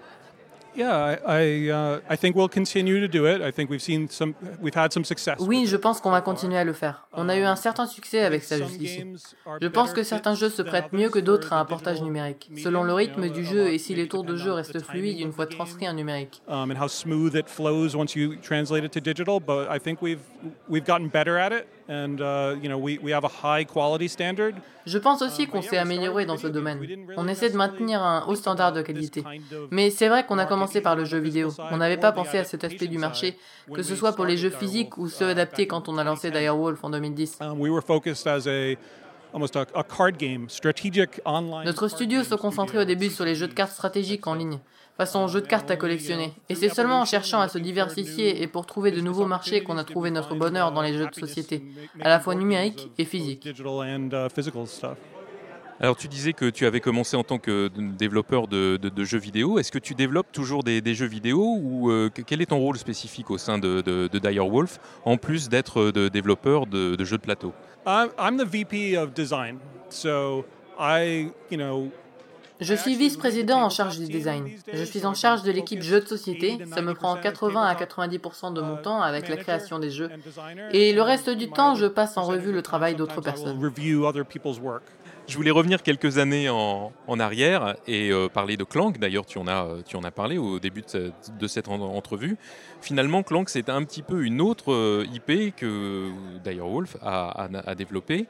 Oui, 5.40 5.66
je 5.68 5.78
pense 5.78 6.02
qu'on 6.02 6.12
va 6.12 6.22
continuer 6.22 6.58
à 6.58 6.64
le 6.64 6.74
faire. 6.74 7.08
On 7.14 7.30
a 7.30 7.38
eu 7.38 7.44
un 7.44 7.56
certain 7.56 7.86
succès 7.86 8.22
avec 8.24 8.44
ça 8.44 8.58
jusqu'ici. 8.58 9.06
Je 9.62 9.68
pense 9.68 9.94
que 9.94 10.04
certains 10.04 10.36
jeux 10.36 10.50
se 10.50 10.62
prêtent 10.62 10.94
mieux 10.94 11.10
que 11.10 11.20
d'autres 11.20 11.54
à 11.54 11.60
un 11.60 11.66
portage 11.66 12.02
numérique, 12.02 12.50
selon 12.62 12.84
le 12.84 12.94
rythme 12.94 13.30
du 13.30 13.44
jeu 13.46 13.68
et 13.68 13.78
si 13.78 13.96
les 13.96 14.08
tours 14.08 14.24
de 14.24 14.36
jeu 14.36 14.52
restent 14.52 14.82
fluides 14.84 15.20
une 15.20 15.32
fois 15.32 15.46
transcrits 15.48 15.88
en 15.88 15.94
numérique. 15.94 16.42
Je 24.86 24.98
pense 24.98 25.22
aussi 25.22 25.44
um, 25.44 25.48
qu'on 25.48 25.62
s'est 25.62 25.78
amélioré 25.78 26.26
dans 26.26 26.38
ce 26.38 26.48
domaine. 26.48 26.80
On 27.18 27.28
essaie 27.28 27.50
de 27.50 27.58
maintenir 27.58 28.02
un 28.02 28.26
haut 28.28 28.36
standard 28.36 28.74
de 28.74 28.82
qualité. 28.82 29.24
Mais 29.72 29.90
c'est 29.90 30.08
vrai 30.08 30.26
qu'on 30.26 30.38
a 30.38 30.46
commencé 30.46 30.82
par 30.82 30.96
le 30.96 31.06
jeu 31.06 31.20
vidéo. 31.20 31.50
On 31.72 31.78
n'avait 31.78 31.98
pas 31.98 32.12
pensé 32.12 32.38
à 32.38 32.44
cet 32.44 32.64
aspect 32.64 32.88
du 32.88 32.98
marché, 32.98 33.38
que 33.74 33.84
ce 33.84 33.96
soit 33.96 34.14
pour 34.14 34.26
les 34.26 34.38
jeux 34.38 34.50
physiques 34.50 34.98
ou 34.98 35.10
ceux 35.10 35.30
adaptés 35.30 35.68
quand 35.68 35.90
on 35.90 35.98
a 35.98 36.04
lancé 36.04 36.32
Direwolf 36.32 36.84
en 36.84 36.90
2010. 36.90 37.40
Notre 41.66 41.88
studio 41.90 42.24
se 42.24 42.36
concentrait 42.36 42.78
au 42.80 42.86
début 42.86 43.10
sur 43.10 43.26
les 43.26 43.36
jeux 43.36 43.48
de 43.48 43.54
cartes 43.54 43.74
stratégiques 43.74 44.28
en 44.28 44.34
ligne, 44.34 44.60
façon 44.98 45.28
jeu 45.28 45.42
de 45.42 45.48
cartes 45.48 45.70
à 45.72 45.76
collectionner. 45.76 46.34
Et 46.50 46.56
c'est 46.56 46.70
seulement 46.70 47.02
en 47.02 47.06
cherchant 47.06 47.42
à 47.42 47.48
se 47.48 47.58
diversifier 47.58 48.42
et 48.42 48.48
pour 48.48 48.66
trouver 48.66 48.92
de 48.92 49.02
nouveaux 49.02 49.26
marchés 49.26 49.62
qu'on 49.62 49.78
a 49.78 49.84
trouvé 49.84 50.12
notre 50.12 50.36
bonheur 50.36 50.72
dans 50.72 50.82
les 50.82 50.94
jeux 50.94 51.08
de 51.08 51.16
société, 51.16 51.64
à 52.02 52.10
la 52.10 52.20
fois 52.20 52.36
numériques 52.36 52.90
et 52.98 53.06
physiques. 53.06 53.48
Alors 55.82 55.98
tu 55.98 56.08
disais 56.08 56.32
que 56.32 56.50
tu 56.50 56.66
avais 56.66 56.80
commencé 56.80 57.18
en 57.18 57.24
tant 57.24 57.38
que 57.38 57.70
développeur 57.98 58.48
de, 58.48 58.80
jeux 59.04 59.18
vidéo. 59.18 59.60
Est-ce 59.60 59.74
que 59.74 59.80
tu 59.80 59.94
développes 59.94 60.32
toujours 60.32 60.64
des, 60.64 60.94
jeux 60.94 61.06
vidéo 61.06 61.58
ou 61.62 61.92
euh, 61.92 62.10
quel 62.26 62.42
est 62.42 62.46
ton 62.46 62.60
rôle 62.60 62.78
spécifique 62.78 63.30
au 63.30 63.38
sein 63.38 63.58
de, 63.58 63.82
de, 63.82 64.08
de 64.08 64.20
Direwolf 64.20 64.80
en 65.04 65.18
plus 65.18 65.50
d'être 65.50 65.92
de 65.92 66.08
développeur 66.08 66.66
de, 66.66 67.04
jeux 67.04 67.18
de 67.18 67.24
plateau? 67.24 67.54
Je 72.62 72.74
suis 72.74 72.96
vice-président 72.96 73.62
en 73.62 73.70
charge 73.70 74.00
du 74.00 74.06
design. 74.06 74.50
Je 74.72 74.84
suis 74.84 75.06
en 75.06 75.14
charge 75.14 75.44
de 75.44 75.52
l'équipe 75.52 75.82
jeux 75.82 76.02
de 76.02 76.08
société. 76.08 76.58
Ça 76.74 76.82
me 76.82 76.94
prend 76.94 77.16
80 77.16 77.62
à 77.62 77.76
90% 77.76 78.54
de 78.54 78.62
mon 78.62 78.78
temps 78.78 79.02
avec 79.02 79.30
la 79.30 79.38
création 79.38 79.80
des 79.80 79.92
jeux. 79.92 80.10
Et 80.72 80.94
le 80.94 81.02
reste 81.02 81.30
du 81.30 81.50
temps, 81.50 81.76
je 81.76 81.86
passe 81.86 82.18
en 82.18 82.24
revue 82.24 82.52
le 82.52 82.62
travail 82.62 82.96
d'autres 82.96 83.22
personnes. 83.22 83.60
Je 85.28 85.38
voulais 85.38 85.52
revenir 85.52 85.82
quelques 85.82 86.20
années 86.20 86.50
en, 86.50 86.92
arrière 87.20 87.76
et 87.88 88.12
euh, 88.12 88.30
parler 88.30 88.58
de 88.58 88.64
Clank. 88.64 89.00
D'ailleurs, 89.00 89.26
tu, 89.26 89.40
en 89.40 89.48
as, 89.48 89.68
tu 89.86 89.96
en 89.96 90.04
as 90.04 90.12
parlé 90.12 90.38
au 90.38 90.60
début 90.60 90.84
de, 90.84 91.48
cette 91.48 91.68
entrevue. 91.68 92.38
Finalement, 92.82 93.24
Clank, 93.24 93.50
c'est 93.50 93.70
un 93.70 93.84
petit 93.84 94.04
peu 94.04 94.24
une 94.24 94.40
autre 94.40 94.72
euh, 94.72 95.08
IP 95.12 95.56
que 95.56 96.12
Direwolf 96.44 96.98
a, 97.02 97.46
a, 97.46 97.70
a 97.70 97.76
développée. 97.76 98.28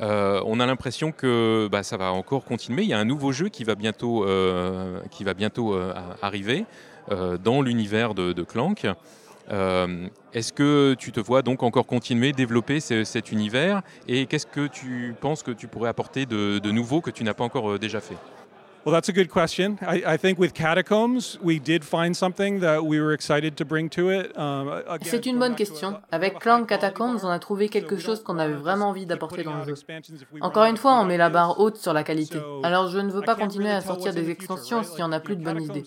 Euh, 0.00 0.40
on 0.46 0.60
a 0.60 0.66
l'impression 0.66 1.12
que 1.12 1.68
bah, 1.70 1.82
ça 1.82 1.96
va 1.96 2.12
encore 2.12 2.44
continuer. 2.44 2.82
Il 2.82 2.88
y 2.88 2.94
a 2.94 2.98
un 2.98 3.04
nouveau 3.04 3.32
jeu 3.32 3.48
qui 3.48 3.64
va 3.64 3.74
bientôt, 3.74 4.24
va 4.24 5.34
bientôt 5.34 5.78
arriver 6.22 6.64
dans 7.42 7.62
l'univers 7.62 8.14
de, 8.14 8.42
Clank. 8.42 8.86
Euh, 9.50 10.08
est-ce 10.34 10.52
que 10.52 10.94
tu 10.98 11.12
te 11.12 11.20
vois 11.20 11.42
donc 11.42 11.62
encore 11.62 11.86
continuer, 11.86 12.32
développer 12.32 12.80
cet 12.80 13.32
univers? 13.32 13.82
Et 14.06 14.26
qu'est-ce 14.26 14.46
que 14.46 14.66
tu 14.66 15.14
penses 15.20 15.42
que 15.42 15.50
tu 15.50 15.68
pourrais 15.68 15.88
apporter 15.88 16.26
de, 16.26 16.70
nouveau 16.70 17.00
que 17.00 17.10
tu 17.10 17.24
n'as 17.24 17.34
pas 17.34 17.44
encore 17.44 17.72
euh, 17.72 17.78
déjà 17.78 18.00
fait? 18.00 18.16
Well, 18.84 18.94
that's 18.94 19.08
a 19.08 19.12
good 19.12 19.28
question. 19.28 19.78
I, 19.82 20.14
I, 20.14 20.16
think 20.16 20.38
with 20.38 20.54
Catacombs, 20.54 21.38
we 21.42 21.58
did 21.58 21.84
find 21.84 22.16
something 22.16 22.60
that 22.60 22.86
we 22.86 23.00
were 23.00 23.12
excited 23.12 23.56
to 23.56 23.64
bring 23.64 23.90
to 23.90 24.10
it. 24.10 24.32
Um, 24.38 24.82
C'est 25.02 25.26
une 25.26 25.38
bonne 25.38 25.56
question. 25.56 26.00
Avec 26.10 26.38
Clan 26.38 26.64
Catacombs, 26.64 27.18
on 27.22 27.28
a 27.28 27.38
trouvé 27.38 27.68
quelque 27.68 27.98
chose 27.98 28.22
qu'on 28.22 28.38
avait 28.38 28.54
vraiment 28.54 28.88
envie 28.88 29.04
d'apporter 29.04 29.42
dans 29.42 29.56
le 29.58 29.64
jeu. 29.64 29.74
Encore 30.40 30.64
une 30.64 30.76
fois, 30.76 30.98
on 31.00 31.04
met 31.04 31.16
la 31.16 31.28
barre 31.28 31.60
haute 31.60 31.76
sur 31.76 31.92
la 31.92 32.04
qualité. 32.04 32.38
Alors 32.62 32.88
je 32.88 32.98
ne 32.98 33.10
veux 33.10 33.22
pas 33.22 33.34
continuer 33.34 33.70
à 33.70 33.80
sortir 33.80 34.14
des 34.14 34.30
extensions 34.30 34.82
s'il 34.82 34.96
n'y 34.96 35.02
en 35.02 35.12
a 35.12 35.20
plus 35.20 35.36
de 35.36 35.44
bonnes 35.44 35.62
idées. 35.62 35.84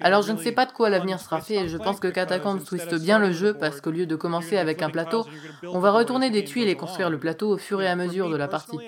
Alors 0.00 0.22
je 0.22 0.32
ne 0.32 0.38
sais 0.38 0.52
pas 0.52 0.66
de 0.66 0.72
quoi 0.72 0.90
l'avenir 0.90 1.20
sera 1.20 1.40
fait 1.40 1.56
et 1.56 1.68
je 1.68 1.76
pense 1.76 2.00
que 2.00 2.08
Catacombs 2.08 2.58
twiste 2.58 3.00
bien 3.00 3.18
le 3.18 3.32
jeu 3.32 3.54
parce 3.54 3.80
qu'au 3.80 3.90
lieu 3.90 4.06
de 4.06 4.16
commencer 4.16 4.56
avec 4.56 4.82
un 4.82 4.90
plateau, 4.90 5.26
on 5.64 5.78
va 5.78 5.92
retourner 5.92 6.30
des 6.30 6.44
tuiles 6.44 6.68
et 6.68 6.76
construire 6.76 7.10
le 7.10 7.18
plateau 7.18 7.50
au 7.50 7.58
fur 7.58 7.80
et 7.82 7.86
à 7.86 7.96
mesure 7.96 8.30
de 8.30 8.36
la 8.36 8.48
partie. 8.48 8.78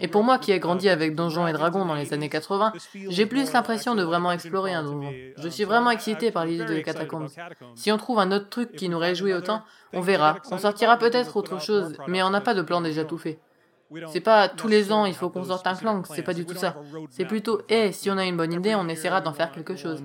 Et 0.00 0.08
pour 0.08 0.24
moi 0.24 0.38
qui 0.38 0.52
ai 0.52 0.58
grandi 0.58 0.88
avec 0.88 1.14
Donjons 1.14 1.46
et 1.46 1.52
Dragons 1.52 1.84
dans 1.84 1.94
les 1.94 2.12
années 2.12 2.28
80, 2.28 2.72
j'ai 3.08 3.26
plus 3.26 3.52
l'impression 3.52 3.94
de 3.94 4.02
vraiment 4.02 4.32
explorer 4.32 4.72
un 4.72 4.82
donjon. 4.82 5.12
Je 5.38 5.48
suis 5.48 5.64
vraiment 5.64 5.90
excité 5.90 6.30
par 6.30 6.44
l'idée 6.44 6.64
de 6.64 6.80
catacombes. 6.80 7.28
Si 7.74 7.90
on 7.92 7.96
trouve 7.96 8.18
un 8.18 8.32
autre 8.32 8.48
truc 8.48 8.72
qui 8.72 8.88
nous 8.88 8.98
réjouit 8.98 9.32
autant, 9.32 9.62
on 9.92 10.00
verra. 10.00 10.38
On 10.50 10.58
sortira 10.58 10.98
peut-être 10.98 11.36
autre 11.36 11.60
chose, 11.60 11.96
mais 12.08 12.22
on 12.22 12.30
n'a 12.30 12.40
pas 12.40 12.54
de 12.54 12.62
plan 12.62 12.80
déjà 12.80 13.04
tout 13.04 13.18
fait. 13.18 13.38
C'est 14.08 14.20
pas 14.20 14.48
tous 14.48 14.66
les 14.66 14.90
ans 14.90 15.06
il 15.06 15.14
faut 15.14 15.30
qu'on 15.30 15.44
sorte 15.44 15.66
un 15.66 15.74
clank, 15.74 16.06
c'est 16.08 16.22
pas 16.22 16.34
du 16.34 16.44
tout 16.44 16.56
ça. 16.56 16.74
C'est 17.10 17.24
plutôt, 17.24 17.62
hé, 17.68 17.92
si 17.92 18.10
on 18.10 18.18
a 18.18 18.24
une 18.24 18.36
bonne 18.36 18.52
idée, 18.52 18.74
on 18.74 18.88
essaiera 18.88 19.20
d'en 19.20 19.32
faire 19.32 19.52
quelque 19.52 19.76
chose. 19.76 20.02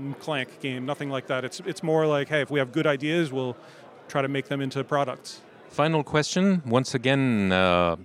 Final 5.71 6.03
question, 6.03 6.61
once 6.69 6.95
again, 6.95 7.49
uh, 7.49 7.95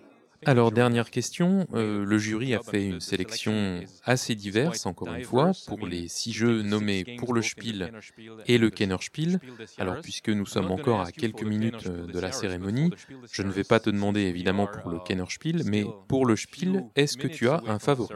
alors, 0.45 0.73
dernière 0.73 1.11
question. 1.11 1.67
Euh, 1.75 2.05
le 2.05 2.19
jury 2.19 2.55
a 2.55 2.61
fait 2.61 2.87
une 2.87 3.01
sélection 3.01 3.81
assez 4.05 4.35
diverse, 4.35 4.87
encore 4.87 5.13
une 5.15 5.25
fois, 5.25 5.53
pour 5.67 5.87
les 5.87 6.09
six 6.09 6.33
jeux 6.33 6.63
nommés 6.63 7.05
pour 7.19 7.35
le 7.35 7.43
Spiel 7.43 7.93
et 8.47 8.59
le 8.59 8.71
Kennerspiel. 8.71 9.41
Alors, 9.79 10.01
puisque 10.01 10.29
nous 10.29 10.47
sommes 10.47 10.71
encore 10.71 11.01
à 11.01 11.13
quelques 11.13 11.43
minutes 11.43 11.89
de 11.89 12.19
la 12.21 12.33
cérémonie, 12.33 12.91
je 13.33 13.43
ne 13.43 13.51
vais 13.51 13.65
pas 13.65 13.81
te 13.81 13.91
demander 13.91 14.23
évidemment 14.23 14.67
pour 14.67 14.91
le 14.91 14.99
Kennerspiel, 14.99 15.63
mais 15.65 15.85
pour 16.09 16.27
le 16.27 16.37
Spiel, 16.37 16.85
est-ce 16.97 17.17
que 17.17 17.29
tu 17.29 17.49
as 17.49 17.63
un 17.67 17.79
favori? 17.79 18.15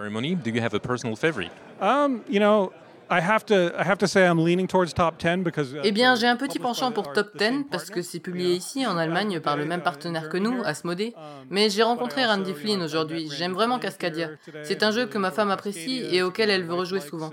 Eh 5.82 5.90
bien, 5.90 6.14
j'ai 6.14 6.28
un 6.28 6.36
petit 6.36 6.60
penchant 6.60 6.92
pour 6.92 7.12
Top 7.12 7.36
10 7.36 7.64
parce 7.70 7.90
que 7.90 8.02
c'est 8.02 8.20
publié 8.20 8.54
ici 8.54 8.86
en 8.86 8.96
Allemagne 8.96 9.40
par 9.40 9.56
le 9.56 9.64
même 9.64 9.82
partenaire 9.82 10.28
que 10.28 10.36
nous, 10.36 10.62
Asmodee. 10.64 11.14
Mais 11.50 11.70
j'ai 11.70 11.82
rencontré 11.82 12.24
Randy 12.24 12.54
Flynn 12.54 12.80
aujourd'hui. 12.82 13.28
J'aime 13.36 13.52
vraiment 13.52 13.80
Cascadia. 13.80 14.28
C'est 14.62 14.84
un 14.84 14.92
jeu 14.92 15.06
que 15.06 15.18
ma 15.18 15.32
femme 15.32 15.50
apprécie 15.50 16.06
et 16.12 16.22
auquel 16.22 16.50
elle 16.50 16.62
veut 16.62 16.74
rejouer 16.74 17.00
souvent. 17.00 17.30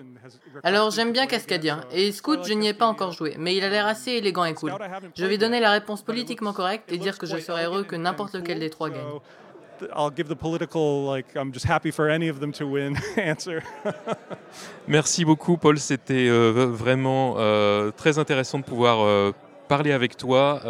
Alors 0.63 0.89
j'aime 0.89 1.11
bien 1.11 1.27
Cascadia. 1.27 1.81
Et 1.91 2.11
Scout, 2.11 2.39
je 2.43 2.53
n'y 2.53 2.67
ai 2.69 2.73
pas 2.73 2.87
encore 2.87 3.11
joué, 3.11 3.35
mais 3.37 3.55
il 3.55 3.63
a 3.63 3.69
l'air 3.69 3.85
assez 3.85 4.13
élégant 4.13 4.45
et 4.45 4.53
cool. 4.53 4.73
Je 5.15 5.25
vais 5.25 5.37
donner 5.37 5.59
la 5.59 5.71
réponse 5.71 6.01
politiquement 6.01 6.53
correcte 6.53 6.91
et 6.91 6.97
dire 6.97 7.17
que 7.17 7.27
je 7.27 7.37
serais 7.37 7.65
heureux 7.65 7.83
que 7.83 7.95
n'importe 7.95 8.33
lequel 8.33 8.59
des 8.59 8.69
trois 8.69 8.89
gagne. 8.89 9.19
I'll 9.95 10.11
give 10.11 10.27
the 10.27 10.35
political 10.35 11.05
like 11.05 11.35
I'm 11.35 11.51
just 11.53 11.65
happy 11.65 11.91
for 11.91 12.09
any 12.09 12.29
of 12.29 12.39
them 12.39 12.51
to 12.53 12.65
win 12.65 12.97
answer. 13.17 13.61
Merci 14.87 15.25
beaucoup 15.25 15.57
Paul, 15.57 15.79
c'était 15.79 16.27
euh, 16.29 16.67
vraiment 16.71 17.35
euh, 17.37 17.91
très 17.91 18.19
intéressant 18.19 18.59
de 18.59 18.63
pouvoir 18.63 19.01
euh, 19.01 19.31
parler 19.67 19.91
avec 19.91 20.17
toi 20.17 20.61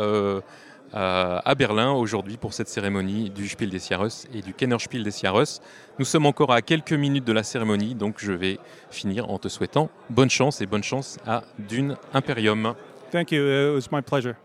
à 0.93 1.55
Berlin 1.55 1.91
aujourd'hui 1.91 2.37
pour 2.37 2.53
cette 2.53 2.69
cérémonie 2.69 3.29
du 3.29 3.47
Spiel 3.47 3.69
des 3.69 3.79
Jahres 3.79 4.25
et 4.33 4.41
du 4.41 4.53
Kennerspiel 4.53 5.03
des 5.03 5.11
Jahres. 5.11 5.59
Nous 5.99 6.05
sommes 6.05 6.25
encore 6.25 6.51
à 6.51 6.61
quelques 6.61 6.93
minutes 6.93 7.25
de 7.25 7.33
la 7.33 7.43
cérémonie, 7.43 7.93
donc 7.93 8.15
je 8.17 8.31
vais 8.31 8.57
finir 8.89 9.29
en 9.29 9.37
te 9.37 9.49
souhaitant 9.49 9.89
bonne 10.09 10.29
chance 10.29 10.61
et 10.61 10.65
bonne 10.65 10.83
chance 10.83 11.17
à 11.27 11.43
Dune 11.59 11.97
Imperium. 12.13 12.73
Thank 13.11 13.31
you, 13.31 13.43
it 13.43 13.73
was 13.73 13.91
my 13.91 14.01
pleasure. 14.01 14.35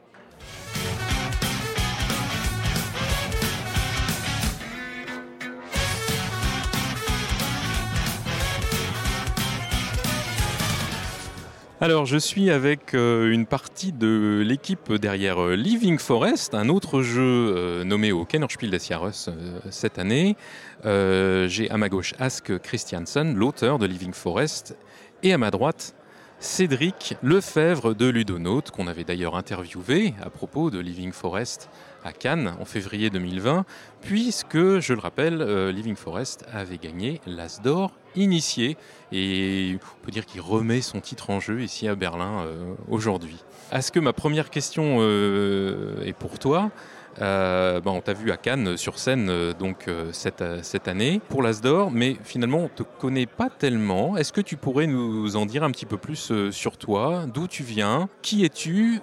Alors, 11.83 12.07
je 12.07 12.17
suis 12.17 12.53
avec 12.53 12.95
euh, 12.95 13.33
une 13.33 13.45
partie 13.45 13.91
de 13.91 14.41
l'équipe 14.47 14.93
derrière 14.93 15.43
euh, 15.43 15.57
Living 15.57 15.99
Forest, 15.99 16.55
un 16.55 16.69
autre 16.69 17.03
jeu 17.03 17.21
euh, 17.21 17.83
nommé 17.83 18.13
au 18.13 18.25
Kennerspiel 18.25 18.71
des 18.71 18.79
Jahres 18.79 19.11
cette 19.69 19.99
année. 19.99 20.37
J'ai 20.85 21.69
à 21.73 21.77
ma 21.79 21.89
gauche 21.89 22.15
Ask 22.21 22.57
Christiansen, 22.61 23.35
l'auteur 23.35 23.81
de 23.81 23.87
Living 23.87 24.13
Forest, 24.13 24.77
et 25.25 25.33
à 25.33 25.39
ma 25.39 25.51
droite 25.51 25.97
Cédric 26.39 27.17
Lefebvre 27.21 27.97
de 27.97 28.07
Ludonaut, 28.07 28.63
qu'on 28.73 28.87
avait 28.87 29.03
d'ailleurs 29.03 29.35
interviewé 29.35 30.15
à 30.23 30.31
propos 30.31 30.71
de 30.71 30.79
Living 30.79 31.11
Forest 31.11 31.69
à 32.05 32.13
Cannes 32.13 32.55
en 32.61 32.65
février 32.65 33.11
2020, 33.11 33.65
puisque, 34.01 34.81
je 34.81 34.93
le 34.93 35.01
rappelle, 35.01 35.41
euh, 35.41 35.73
Living 35.73 35.97
Forest 35.97 36.45
avait 36.53 36.79
gagné 36.79 37.21
l'As 37.27 37.61
d'or 37.63 37.93
initié, 38.15 38.77
et 39.11 39.77
on 39.77 40.05
peut 40.05 40.11
dire 40.11 40.27
qu'il 40.27 40.41
remet 40.41 40.81
son 40.81 41.01
titre 41.01 41.31
en 41.31 41.41
jeu 41.41 41.63
ici 41.63 41.89
à 41.89 41.95
Berlin 41.95 42.43
euh, 42.45 42.75
aujourd'hui. 42.89 43.37
Est-ce 43.73 43.91
que 43.91 44.01
ma 44.01 44.13
première 44.13 44.51
question 44.51 44.99
euh, 45.01 46.03
est 46.05 46.13
pour 46.13 46.39
toi? 46.39 46.71
Euh, 47.21 47.81
on 47.85 48.01
t'a 48.01 48.15
vu 48.15 48.31
à 48.31 48.37
Cannes 48.37 48.77
sur 48.77 48.99
scène 48.99 49.29
euh, 49.29 49.53
donc 49.53 49.87
euh, 49.87 50.11
cette, 50.13 50.43
cette 50.63 50.89
année 50.89 51.21
pour 51.29 51.43
l'Asdor, 51.43 51.91
mais 51.91 52.17
finalement 52.25 52.59
on 52.59 52.69
te 52.69 52.83
connaît 52.83 53.27
pas 53.27 53.51
tellement. 53.51 54.17
Est-ce 54.17 54.33
que 54.33 54.41
tu 54.41 54.57
pourrais 54.57 54.87
nous 54.87 55.37
en 55.37 55.47
dire 55.47 55.63
un 55.63 55.71
petit 55.71 55.87
peu 55.87 55.99
plus 55.99 56.33
sur 56.51 56.77
toi, 56.77 57.25
d'où 57.33 57.47
tu 57.47 57.63
viens, 57.63 58.09
qui 58.23 58.45
es-tu 58.45 59.01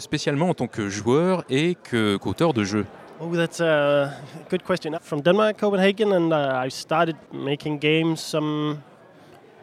spécialement 0.00 0.50
en 0.50 0.54
tant 0.54 0.66
que 0.66 0.88
joueur 0.88 1.44
et 1.50 1.76
qu'auteur 1.90 2.54
de 2.54 2.64
jeu 2.64 2.86
Oh, 3.24 3.36
that's 3.36 3.60
a 3.60 4.12
good 4.48 4.64
question. 4.64 4.98
From 5.00 5.20
Denmark, 5.20 5.56
Copenhagen, 5.56 6.12
and 6.12 6.32
uh, 6.32 6.64
I 6.66 6.68
started 6.70 7.14
making 7.32 7.78
games 7.78 8.20
some 8.20 8.82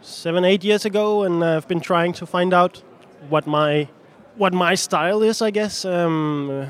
seven, 0.02 0.46
eight 0.46 0.64
years 0.64 0.86
ago, 0.86 1.24
and 1.24 1.44
I've 1.44 1.68
been 1.68 1.82
trying 1.82 2.14
to 2.14 2.26
find 2.26 2.54
out 2.54 2.82
what 3.30 3.48
my 3.48 3.90
what 4.40 4.52
my 4.54 4.76
style 4.76 5.22
is, 5.22 5.42
I 5.42 5.52
guess. 5.52 5.86
Um, 5.86 6.66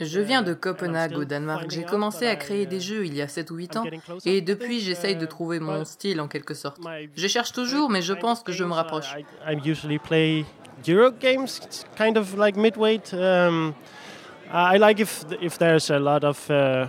je 0.00 0.20
viens 0.20 0.42
de 0.42 0.52
uh, 0.52 0.56
Copenhague 0.56 1.16
au 1.16 1.24
Danemark. 1.24 1.70
J'ai 1.70 1.84
commencé 1.84 2.26
à 2.26 2.36
créer 2.36 2.66
des 2.66 2.76
uh, 2.76 2.94
jeux 2.94 3.06
il 3.06 3.14
y 3.14 3.22
a 3.22 3.28
7 3.28 3.50
ou 3.50 3.56
8 3.56 3.76
ans 3.78 3.84
et 4.24 4.40
depuis 4.40 4.80
j'essaye 4.80 5.16
de 5.16 5.26
trouver 5.26 5.58
mon 5.58 5.84
style 5.84 6.20
en 6.20 6.28
quelque 6.28 6.54
sorte. 6.54 6.78
Je 7.16 7.26
cherche 7.26 7.52
toujours 7.52 7.90
mais 7.90 8.02
je 8.02 8.12
pense 8.12 8.42
que 8.42 8.52
je 8.52 8.64
me 8.64 8.72
rapproche. 8.72 9.16
I 9.46 9.56
usually 9.64 9.98
play 9.98 10.44
Euro 10.86 11.10
games, 11.10 11.60
kind 11.96 12.16
of 12.16 12.36
like 12.36 12.56
midweight. 12.56 13.12
I 13.12 14.78
like 14.78 15.00
if 15.00 15.24
if 15.40 15.58
there's 15.58 15.90
a 15.90 15.98
lot 15.98 16.24
of 16.24 16.48
uh, 16.50 16.86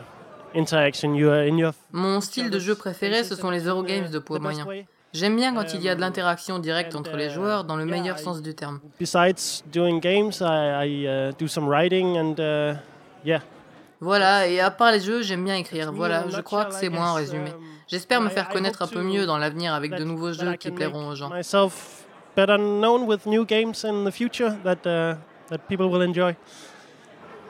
interaction. 0.54 1.16
You 1.16 1.32
in 1.32 1.58
your 1.58 1.74
Mon 1.92 2.22
style 2.22 2.50
de 2.50 2.60
jeu 2.60 2.76
préféré, 2.76 3.24
ce 3.24 3.36
sont 3.36 3.50
les 3.50 3.66
Eurogames 3.66 4.10
de 4.10 4.20
poids 4.20 4.40
moyen. 4.40 4.66
J'aime 5.12 5.36
bien 5.36 5.56
quand 5.56 5.74
il 5.74 5.82
y 5.82 5.90
a 5.90 5.96
de 5.96 6.02
l'interaction 6.02 6.60
directe 6.60 6.96
entre 6.96 7.16
les 7.16 7.30
joueurs 7.30 7.64
dans 7.64 7.76
le 7.76 7.86
meilleur 7.86 8.20
sens 8.20 8.42
du 8.42 8.54
terme. 8.54 8.80
Besides 9.00 9.64
doing 9.72 10.00
games, 10.00 10.34
I, 10.42 11.08
uh, 11.08 11.34
do 11.40 11.48
some 11.48 11.68
writing 11.68 12.18
and 12.18 12.36
uh, 12.40 12.78
yeah. 13.26 13.42
Voilà, 14.02 14.48
et 14.48 14.60
à 14.60 14.72
part 14.72 14.92
les 14.92 15.00
jeux, 15.00 15.24
j'aime 15.24 15.44
bien 15.44 15.56
écrire. 15.56 15.92
Voilà, 15.92 16.26
je 16.30 16.40
crois 16.42 16.66
que 16.66 16.74
c'est 16.74 16.90
moi 16.90 17.10
en 17.10 17.14
résumé. 17.16 17.50
Um, 17.50 17.64
J'espère 17.88 18.22
me 18.22 18.30
faire 18.30 18.48
connaître 18.50 18.82
un 18.84 18.88
peu 18.88 19.02
mieux 19.02 19.26
dans 19.26 19.38
l'avenir 19.38 19.74
avec 19.74 19.96
de 19.96 20.04
nouveaux 20.04 20.32
jeux 20.32 20.56
qui 20.56 20.72
plairont 20.72 21.10
aux 21.10 21.16
gens. 21.16 21.32
better 22.36 22.58
known 22.58 23.06
with 23.06 23.26
new 23.26 23.44
games 23.46 23.84
in 23.84 24.06
the 24.06 24.12
future 24.12 24.58
that, 24.64 24.86
uh, 24.86 25.16
that 25.50 25.68
people 25.68 25.90
will 25.90 26.02
enjoy. 26.02 26.36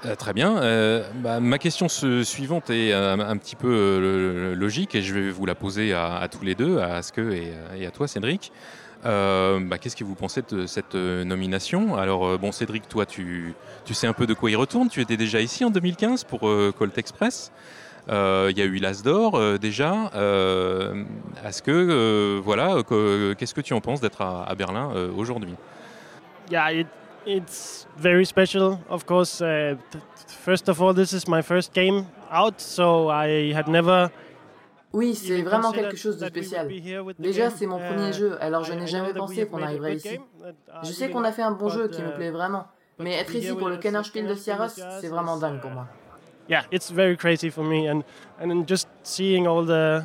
Euh, 0.05 0.15
très 0.15 0.33
bien. 0.33 0.57
Euh, 0.57 1.03
bah, 1.15 1.39
ma 1.39 1.57
question 1.57 1.89
suivante 1.89 2.69
est 2.69 2.93
euh, 2.93 3.17
un, 3.17 3.37
petit 3.37 3.55
peu 3.55 4.53
logique 4.57 4.95
et 4.95 5.01
je 5.01 5.13
vais 5.13 5.29
vous 5.29 5.45
la 5.45 5.55
poser 5.55 5.93
à, 5.93 6.27
tous 6.31 6.43
les 6.43 6.55
deux, 6.55 6.79
à 6.79 6.95
Aske 6.95 7.17
et, 7.17 7.53
et 7.77 7.85
à 7.85 7.91
toi, 7.91 8.07
Cédric. 8.07 8.51
Bah, 9.03 9.77
qu'est-ce 9.79 9.95
que 9.95 10.03
vous 10.03 10.15
pensez 10.15 10.41
de 10.49 10.65
cette 10.65 10.95
nomination? 10.95 11.97
Alors, 11.97 12.37
bon, 12.37 12.51
Cédric, 12.51 12.87
toi, 12.87 13.05
tu, 13.05 13.53
tu, 13.85 13.93
sais 13.93 14.07
un 14.07 14.13
peu 14.13 14.27
de 14.27 14.33
quoi 14.33 14.49
il 14.49 14.55
retourne. 14.55 14.89
Tu 14.89 15.01
étais 15.01 15.17
déjà 15.17 15.41
ici 15.41 15.63
en 15.65 15.69
2015 15.69 16.23
pour 16.23 16.41
Colt 16.41 16.97
Express. 16.97 17.51
Il 18.07 18.57
y 18.57 18.61
a 18.61 18.65
eu 18.65 18.77
l'As 18.77 19.01
d'or 19.03 19.59
déjà. 19.59 20.11
Aske, 21.43 21.69
voilà, 21.69 22.83
qu'est-ce 23.37 23.53
que 23.53 23.61
tu 23.61 23.73
en 23.73 23.81
penses 23.81 24.01
d'être 24.01 24.21
à, 24.21 24.53
Berlin 24.55 24.91
aujourd'hui? 25.15 25.55
It's 27.25 27.87
very 27.97 28.25
special, 28.25 28.79
of 28.89 29.05
course. 29.05 29.41
Uh, 29.41 29.75
first 30.27 30.69
of 30.69 30.81
all, 30.81 30.93
this 30.93 31.13
is 31.13 31.27
my 31.27 31.41
first 31.41 31.73
game 31.73 32.07
out, 32.29 32.61
so 32.61 33.09
I 33.09 33.53
had 33.53 33.67
never. 33.67 34.11
Oui, 34.91 35.13
c'est 35.13 35.43
vraiment 35.43 35.71
quelque 35.71 35.95
chose 35.95 36.17
de 36.17 36.27
spécial. 36.27 36.67
Déjà, 37.19 37.51
c'est 37.51 37.67
mon 37.67 37.77
premier 37.77 38.09
uh, 38.09 38.13
jeu, 38.13 38.37
alors 38.41 38.63
je 38.63 38.73
n'ai 38.73 38.87
jamais 38.87 39.13
pensé 39.13 39.45
qu'on 39.45 39.61
arriverait 39.61 39.95
ici. 39.95 40.15
Uh, 40.15 40.51
je 40.83 40.91
sais 40.91 41.09
qu'on 41.09 41.23
a 41.23 41.31
fait 41.31 41.43
un 41.43 41.51
bon 41.51 41.69
jeu 41.69 41.87
qui 41.87 42.01
me 42.01 42.11
plaît 42.15 42.31
vraiment, 42.31 42.65
mais 42.97 43.13
être 43.13 43.35
ici 43.35 43.53
pour 43.53 43.69
le 43.69 43.77
Kennerspiel 43.77 44.27
de 44.27 44.33
Sierras, 44.33 44.79
c'est 44.99 45.09
vraiment 45.09 45.37
dingue 45.37 45.61
pour 45.61 45.71
moi. 45.71 45.87
Yeah, 46.49 46.63
it's 46.71 46.89
very 46.89 47.15
crazy 47.15 47.51
for 47.51 47.63
me, 47.63 47.87
and 47.87 48.03
and 48.41 48.65
just 48.67 48.87
seeing 49.03 49.45
all 49.45 49.63
the 49.63 50.03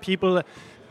people. 0.00 0.40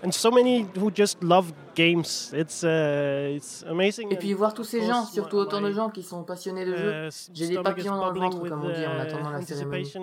And 0.04 0.12
so 0.12 0.32
many 0.32 0.66
who 0.78 0.90
just 0.92 1.24
love 1.24 1.54
games. 1.76 2.32
It's, 2.34 2.64
uh, 2.64 3.36
it's 3.36 3.64
amazing. 3.68 4.12
Et 4.12 4.16
puis 4.16 4.34
voir 4.34 4.54
tous 4.54 4.64
ces 4.64 4.82
gens, 4.82 5.06
surtout 5.06 5.38
autant 5.38 5.62
de 5.62 5.72
gens 5.72 5.90
qui 5.90 6.02
sont 6.02 6.24
passionnés 6.24 6.66
de 6.66 6.76
jeux. 6.76 7.08
Uh, 7.08 7.30
J'ai 7.34 7.50
des 7.50 7.60
papillons 7.60 7.98
dans 7.98 8.10
le 8.10 8.20
ventre, 8.20 8.40
comme 8.40 8.64
on 8.64 8.70
dit, 8.70 8.86
en 8.86 8.98
uh, 8.98 9.02
attendant 9.02 9.30
la 9.30 9.42
cérémonie. 9.42 9.94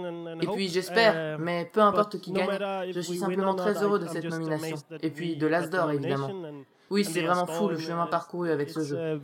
Et 0.40 0.46
puis 0.46 0.68
j'espère, 0.68 1.37
uh, 1.37 1.42
mais 1.42 1.68
peu 1.72 1.80
importe 1.80 2.20
qui 2.20 2.32
gagne, 2.32 2.48
je 2.92 3.00
suis 3.00 3.18
simplement 3.18 3.54
très 3.54 3.82
heureux 3.82 3.98
de 3.98 4.06
cette 4.06 4.24
nomination. 4.24 4.76
Et 5.02 5.11
puis 5.11 5.37
de 5.37 5.46
l'As 5.46 5.68
d'or, 5.68 5.90
évidemment. 5.90 6.30
Oui, 6.90 7.04
c'est 7.04 7.22
vraiment 7.22 7.46
fou 7.46 7.68
le 7.68 7.78
chemin 7.78 8.06
parcouru 8.06 8.50
avec 8.50 8.70
ce 8.70 8.82
jeu 8.82 9.20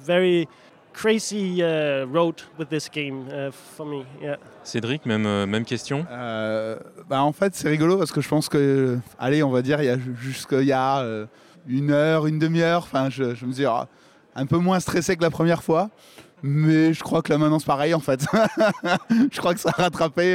crazy 0.95 1.61
uh, 1.61 2.07
road 2.07 2.41
with 2.59 2.69
this 2.69 2.89
game 2.89 3.27
uh, 3.29 3.51
for 3.51 3.85
me. 3.85 4.05
Yeah. 4.23 4.39
Cédric, 4.63 5.05
même, 5.05 5.27
euh, 5.27 5.47
même 5.47 5.65
question? 5.65 6.07
Euh, 6.11 6.79
bah 7.09 7.23
En 7.23 7.33
fait, 7.33 7.55
c'est 7.55 7.69
rigolo 7.69 7.99
parce 7.99 8.13
que 8.13 8.21
je 8.21 8.29
pense 8.29 8.49
que, 8.49 8.99
allez, 9.19 9.43
on 9.43 9.51
va 9.51 9.61
dire, 9.61 9.83
il 9.83 9.87
y 9.87 9.91
a 9.91 9.99
jusqu'il 10.19 10.65
y 10.65 10.73
a 10.73 11.01
euh, 11.01 11.27
une 11.69 11.91
heure, 11.91 12.27
une 12.27 12.39
demi-heure, 12.39 12.83
enfin, 12.85 13.11
je, 13.11 13.35
je, 13.35 13.45
me 13.45 13.53
dis, 13.53 13.67
ah, 13.67 13.89
un 14.35 14.47
peu 14.47 14.57
moins 14.57 14.81
stressé 14.81 15.17
que 15.17 15.23
la 15.23 15.31
première 15.31 15.63
fois. 15.63 15.91
Mais 16.43 16.93
je 16.93 17.03
crois 17.03 17.23
que 17.23 17.33
là 17.33 17.39
maintenant 17.39 17.59
c'est 17.59 17.67
pareil 17.67 17.95
en 17.95 18.01
fait. 18.01 18.27
je 19.33 19.39
crois 19.39 19.55
que 19.55 19.61
ça 19.61 19.71
a 19.79 19.83
rattrapé. 19.83 20.35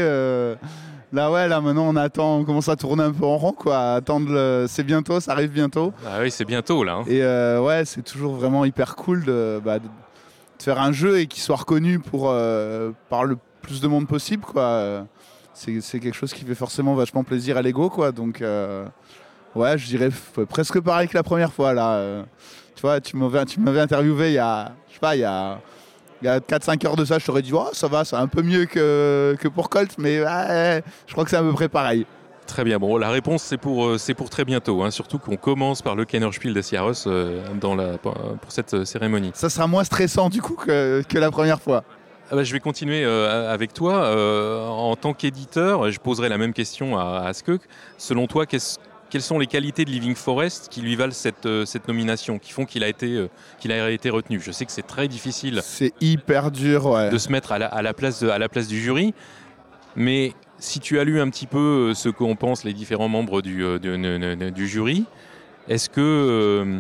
Là 1.14 1.32
ouais, 1.32 1.48
là 1.48 1.62
maintenant 1.62 1.88
on 1.88 1.96
attend, 1.96 2.38
on 2.40 2.46
commence 2.46 2.68
à 2.68 2.76
tourner 2.76 3.04
un 3.04 3.12
peu 3.12 3.26
en 3.26 3.38
rond 3.38 3.52
quoi. 3.52 3.94
Attendre, 3.94 4.66
c'est 4.68 4.82
bientôt, 4.82 5.20
ça 5.20 5.34
arrive 5.34 5.52
bientôt. 5.52 5.94
Ah 6.08 6.18
oui, 6.22 6.32
c'est 6.32 6.46
bientôt 6.46 6.84
là. 6.84 6.94
Hein. 6.94 7.04
Et 7.06 7.22
ouais, 7.60 7.84
c'est 7.86 8.02
toujours 8.02 8.34
vraiment 8.34 8.66
hyper 8.66 8.96
cool 8.96 9.24
de, 9.24 9.62
bah, 9.64 9.78
de 9.78 9.86
de 10.60 10.64
faire 10.64 10.80
un 10.80 10.92
jeu 10.92 11.20
et 11.20 11.28
qu'il 11.28 11.42
soit 11.42 11.56
reconnu 11.56 12.00
pour, 12.00 12.30
euh, 12.30 12.92
par 13.10 13.24
le 13.24 13.38
plus 13.62 13.82
de 13.82 13.88
monde 13.88 14.08
possible. 14.08 14.44
Quoi. 14.44 15.06
C'est, 15.54 16.00
quelque 16.00 16.14
chose 16.14 16.34
qui 16.34 16.46
fait 16.46 16.56
forcément 16.56 16.96
vachement 16.96 17.24
plaisir 17.24 17.58
à 17.58 17.62
l'ego. 17.62 17.90
Quoi. 17.90 18.12
Donc, 18.12 18.42
euh, 18.42 18.86
ouais, 19.56 19.78
je 19.78 19.88
dirais 19.88 20.10
presque 20.50 20.80
pareil 20.82 21.08
que 21.08 21.18
la 21.18 21.24
première 21.24 21.52
fois. 21.52 21.74
Là. 21.74 21.94
Euh, 21.94 22.24
tu 22.76 22.82
vois, 22.82 23.02
tu 23.02 23.18
m'avais, 23.18 23.46
tu 23.46 23.60
m'avais 23.60 23.82
interviewé 23.82 24.30
il 24.30 24.34
y 24.36 24.38
a, 24.38 24.72
je 24.88 24.94
sais 24.94 25.00
pas, 25.00 25.16
il 25.16 25.20
y 25.20 25.26
a, 25.26 25.60
a 26.26 26.40
4-5 26.40 26.88
heures 26.88 26.96
de 26.96 27.06
ça. 27.06 27.20
Je 27.20 27.26
t'aurais 27.26 27.42
dit, 27.42 27.52
oh, 27.54 27.70
ça 27.74 27.88
va, 27.88 28.06
c'est 28.06 28.16
un 28.16 28.28
peu 28.28 28.42
mieux 28.42 28.66
que, 28.66 29.36
que 29.40 29.48
pour 29.48 29.70
Colt, 29.70 29.96
mais 29.98 30.22
ouais, 30.22 30.84
je 31.08 31.12
crois 31.12 31.24
que 31.24 31.30
c'est 31.30 31.38
à 31.38 31.42
peu 31.42 31.52
près 31.54 31.68
pareil. 31.68 32.06
Très 32.50 32.64
bien. 32.64 32.80
Bon, 32.80 32.98
la 32.98 33.12
réponse, 33.12 33.44
c'est 33.44 33.58
pour, 33.58 33.86
euh, 33.86 33.98
c'est 34.00 34.16
pour 34.16 34.32
très 34.32 34.44
bientôt. 34.44 34.82
Hein. 34.82 34.90
Surtout 34.90 35.20
qu'on 35.20 35.38
commence 35.38 35.84
par 35.84 35.96
le 35.96 36.04
Kennerspiel 36.04 36.52
de 36.52 36.62
Sierros 36.64 36.94
euh, 37.06 37.44
dans 37.62 37.76
la, 37.76 38.00
pour 38.00 38.16
cette 38.48 38.74
euh, 38.74 38.86
cérémonie. 38.86 39.30
Ça 39.36 39.52
sera 39.52 39.68
moins 39.68 39.84
stressant, 39.84 40.30
du 40.30 40.42
coup, 40.42 40.56
que, 40.56 41.04
que 41.08 41.20
la 41.20 41.30
première 41.30 41.62
fois. 41.62 41.84
Ah 42.32 42.36
bah, 42.36 42.44
je 42.44 42.52
vais 42.52 42.60
continuer 42.60 43.06
avec 43.06 43.74
toi. 43.74 44.16
en 44.70 44.96
tant 44.96 45.14
qu'éditeur, 45.14 45.90
je 45.90 46.00
poserai 46.00 46.30
la 46.30 46.38
même 46.38 46.54
question 46.54 46.98
à, 46.98 47.24
à 47.28 47.32
Selon 47.98 48.28
toi, 48.28 48.46
quelles 48.46 49.22
sont 49.22 49.40
les 49.40 49.48
qualités 49.48 49.84
de 49.84 49.90
Living 49.90 50.14
Forest 50.14 50.70
qui 50.70 50.82
lui 50.82 50.96
valent 50.96 51.12
cette, 51.12 51.48
cette 51.66 51.88
nomination, 51.88 52.38
qui 52.38 52.52
font 52.52 52.66
qu'il 52.66 52.84
a, 52.84 52.88
été, 52.88 53.28
qu'il 53.60 53.72
a 53.72 53.90
été 53.90 54.12
retenu? 54.12 54.40
Je 54.40 54.52
sais 54.52 54.66
que 54.66 54.72
c'est 54.72 54.86
très 54.86 55.08
difficile. 55.08 55.62
C'est 55.64 55.94
hyper 56.02 56.52
dur, 56.52 56.86
ouais. 56.86 57.10
De 57.10 57.18
se 57.18 57.32
mettre 57.32 57.52
à 57.52 57.58
la, 57.58 57.66
à 57.66 57.82
la 57.82 57.96
place, 57.96 58.22
à 58.22 58.38
la 58.38 58.48
place 58.48 58.68
du 58.68 58.80
jury. 58.80 59.16
Mais 59.96 60.34
si 60.60 60.80
tu 60.80 61.00
as 61.00 61.04
lu 61.04 61.20
un 61.20 61.30
petit 61.30 61.48
peu 61.48 61.90
euh, 61.90 61.94
ce 61.94 62.10
qu'en 62.10 62.36
pensent 62.36 62.64
les 62.64 62.74
différents 62.74 63.08
membres 63.08 63.42
du, 63.42 63.64
euh, 63.64 64.52
du 64.52 64.68
jury, 64.68 65.06
est-ce 65.68 65.90
que 65.90 66.02
euh, 66.02 66.80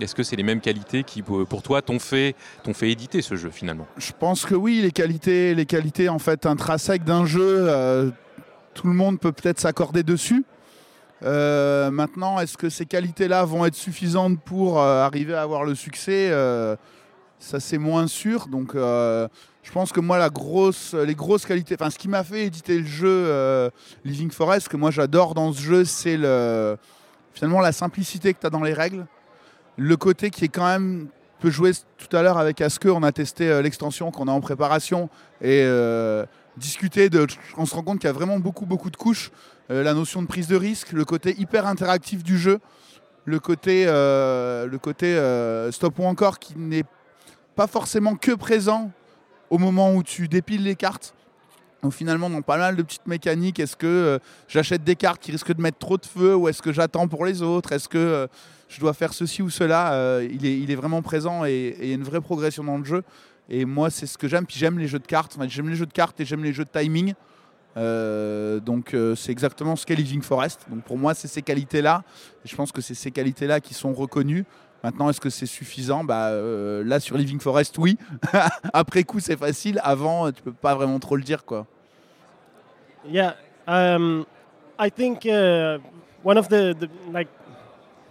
est-ce 0.00 0.20
c'est 0.22 0.36
les 0.36 0.42
mêmes 0.42 0.60
qualités 0.60 1.04
qui, 1.04 1.22
pour 1.22 1.62
toi, 1.62 1.80
t'ont 1.80 2.00
fait, 2.00 2.34
fait 2.72 2.90
éditer 2.90 3.22
ce 3.22 3.36
jeu 3.36 3.50
finalement? 3.50 3.86
Je 3.96 4.10
pense 4.18 4.44
que 4.44 4.54
oui, 4.54 4.80
les 4.82 4.90
qualités, 4.90 5.54
les 5.54 5.66
qualités 5.66 6.08
en 6.08 6.18
fait 6.18 6.46
intrinsèques 6.46 7.04
d'un 7.04 7.26
jeu, 7.26 8.12
tout 8.74 8.88
le 8.88 8.92
monde 8.92 9.20
peut 9.20 9.30
peut-être 9.30 9.60
s'accorder 9.60 10.02
dessus. 10.02 10.44
maintenant, 11.22 12.40
est-ce 12.40 12.56
que 12.56 12.70
ces 12.70 12.86
qualités-là 12.86 13.44
vont 13.44 13.64
être 13.66 13.76
suffisantes 13.76 14.40
pour 14.40 14.80
arriver 14.80 15.34
à 15.34 15.42
avoir 15.42 15.62
le 15.62 15.76
succès? 15.76 16.30
Ça, 17.38 17.60
c'est 17.60 17.78
moins 17.78 18.08
sûr. 18.08 18.48
Donc, 18.48 18.74
je 19.64 19.72
pense 19.72 19.92
que 19.92 20.00
moi, 20.00 20.18
la 20.18 20.28
grosse, 20.28 20.92
les 20.92 21.14
grosses 21.14 21.46
qualités, 21.46 21.74
enfin, 21.80 21.88
ce 21.88 21.98
qui 21.98 22.06
m'a 22.06 22.22
fait 22.22 22.44
éditer 22.44 22.78
le 22.78 22.86
jeu 22.86 23.08
euh, 23.08 23.70
Living 24.04 24.30
Forest, 24.30 24.68
que 24.68 24.76
moi 24.76 24.90
j'adore 24.90 25.34
dans 25.34 25.52
ce 25.54 25.60
jeu, 25.60 25.84
c'est 25.86 26.18
le, 26.18 26.76
finalement 27.32 27.60
la 27.60 27.72
simplicité 27.72 28.34
que 28.34 28.40
tu 28.40 28.46
as 28.46 28.50
dans 28.50 28.62
les 28.62 28.74
règles. 28.74 29.06
Le 29.78 29.96
côté 29.96 30.28
qui 30.28 30.44
est 30.44 30.48
quand 30.48 30.66
même 30.66 31.08
peut 31.40 31.50
jouer 31.50 31.72
tout 31.96 32.14
à 32.14 32.22
l'heure 32.22 32.36
avec 32.36 32.60
Aske, 32.60 32.84
on 32.84 33.02
a 33.02 33.10
testé 33.10 33.48
euh, 33.48 33.62
l'extension 33.62 34.10
qu'on 34.10 34.28
a 34.28 34.32
en 34.32 34.42
préparation 34.42 35.08
et 35.40 35.62
euh, 35.64 36.26
discuter 36.58 37.08
de. 37.08 37.26
On 37.56 37.64
se 37.64 37.74
rend 37.74 37.82
compte 37.82 38.00
qu'il 38.00 38.08
y 38.08 38.10
a 38.10 38.14
vraiment 38.14 38.38
beaucoup, 38.38 38.66
beaucoup 38.66 38.90
de 38.90 38.96
couches. 38.96 39.30
la 39.70 39.94
notion 39.94 40.20
de 40.20 40.26
prise 40.26 40.46
de 40.46 40.56
risque, 40.56 40.92
le 40.92 41.06
côté 41.06 41.34
hyper 41.40 41.66
interactif 41.66 42.22
du 42.22 42.38
jeu, 42.38 42.60
le 43.24 43.40
côté, 43.40 43.86
le 43.86 44.76
côté 44.76 45.18
stop 45.72 45.98
ou 45.98 46.04
encore 46.04 46.38
qui 46.38 46.54
n'est 46.58 46.84
pas 47.56 47.66
forcément 47.66 48.14
que 48.14 48.32
présent 48.32 48.92
au 49.54 49.58
moment 49.58 49.94
où 49.94 50.02
tu 50.02 50.26
dépiles 50.26 50.64
les 50.64 50.74
cartes. 50.74 51.14
Finalement, 51.92 52.28
dans 52.28 52.42
pas 52.42 52.56
mal 52.56 52.74
de 52.74 52.82
petites 52.82 53.06
mécaniques, 53.06 53.60
est-ce 53.60 53.76
que 53.76 53.86
euh, 53.86 54.18
j'achète 54.48 54.82
des 54.82 54.96
cartes 54.96 55.22
qui 55.22 55.30
risquent 55.30 55.52
de 55.52 55.62
mettre 55.62 55.78
trop 55.78 55.96
de 55.96 56.06
feu 56.06 56.34
ou 56.34 56.48
est-ce 56.48 56.60
que 56.60 56.72
j'attends 56.72 57.06
pour 57.06 57.24
les 57.24 57.40
autres? 57.40 57.70
Est-ce 57.70 57.88
que 57.88 57.98
euh, 57.98 58.26
je 58.68 58.80
dois 58.80 58.94
faire 58.94 59.12
ceci 59.12 59.42
ou 59.42 59.50
cela? 59.50 59.92
Euh, 59.92 60.26
il, 60.28 60.44
est, 60.44 60.58
il, 60.58 60.72
est, 60.72 60.74
vraiment 60.74 61.02
présent 61.02 61.44
et 61.44 61.76
il 61.78 61.88
y 61.88 61.92
a 61.92 61.94
une 61.94 62.02
vraie 62.02 62.22
progression 62.22 62.64
dans 62.64 62.78
le 62.78 62.84
jeu. 62.84 63.04
Et 63.48 63.64
moi, 63.64 63.90
c'est 63.90 64.06
ce 64.06 64.18
que 64.18 64.26
j'aime. 64.26 64.44
Puis 64.44 64.58
j'aime 64.58 64.76
les 64.76 64.88
jeux 64.88 64.98
de 64.98 65.06
cartes. 65.06 65.36
j'aime 65.46 65.68
les 65.68 65.76
jeux 65.76 65.86
de 65.86 65.92
cartes 65.92 66.18
et 66.20 66.24
j'aime 66.24 66.42
les 66.42 66.52
jeux 66.52 66.64
de 66.64 66.80
timing. 66.80 67.12
donc 67.76 68.96
c'est 69.14 69.30
exactement 69.30 69.76
ce 69.76 69.86
qu'est 69.86 69.94
Living 69.94 70.22
Forest. 70.22 70.66
Donc 70.68 70.82
pour 70.82 70.98
moi, 70.98 71.14
c'est 71.14 71.28
ces 71.28 71.42
qualités-là. 71.42 72.02
Je 72.44 72.56
pense 72.56 72.72
que 72.72 72.80
c'est 72.80 72.94
ces 72.94 73.12
qualités-là 73.12 73.60
qui 73.60 73.74
sont 73.74 73.92
reconnues. 73.92 74.46
Maintenant, 74.84 75.08
est-ce 75.08 75.20
que 75.20 75.30
c'est 75.30 75.46
suffisant? 75.46 76.04
Bah, 76.04 76.28
euh, 76.28 76.84
Là, 76.84 77.00
sur 77.00 77.16
Living 77.16 77.40
Forest, 77.40 77.78
oui. 77.78 77.96
Après 78.74 79.02
coup, 79.02 79.18
c'est 79.18 79.38
facile. 79.38 79.80
Avant, 79.82 80.30
tu 80.30 80.42
peux 80.42 80.52
pas 80.52 80.74
vraiment 80.74 80.98
trop 80.98 81.16
le 81.16 81.22
dire. 81.22 81.46
Quoi. 81.46 81.66
Yeah. 83.08 83.34
Um, 83.66 84.26
I 84.78 84.90
think 84.90 85.24
uh, 85.24 85.78
one 86.22 86.36
of 86.36 86.48
the, 86.48 86.74
the, 86.78 86.90
like 87.10 87.28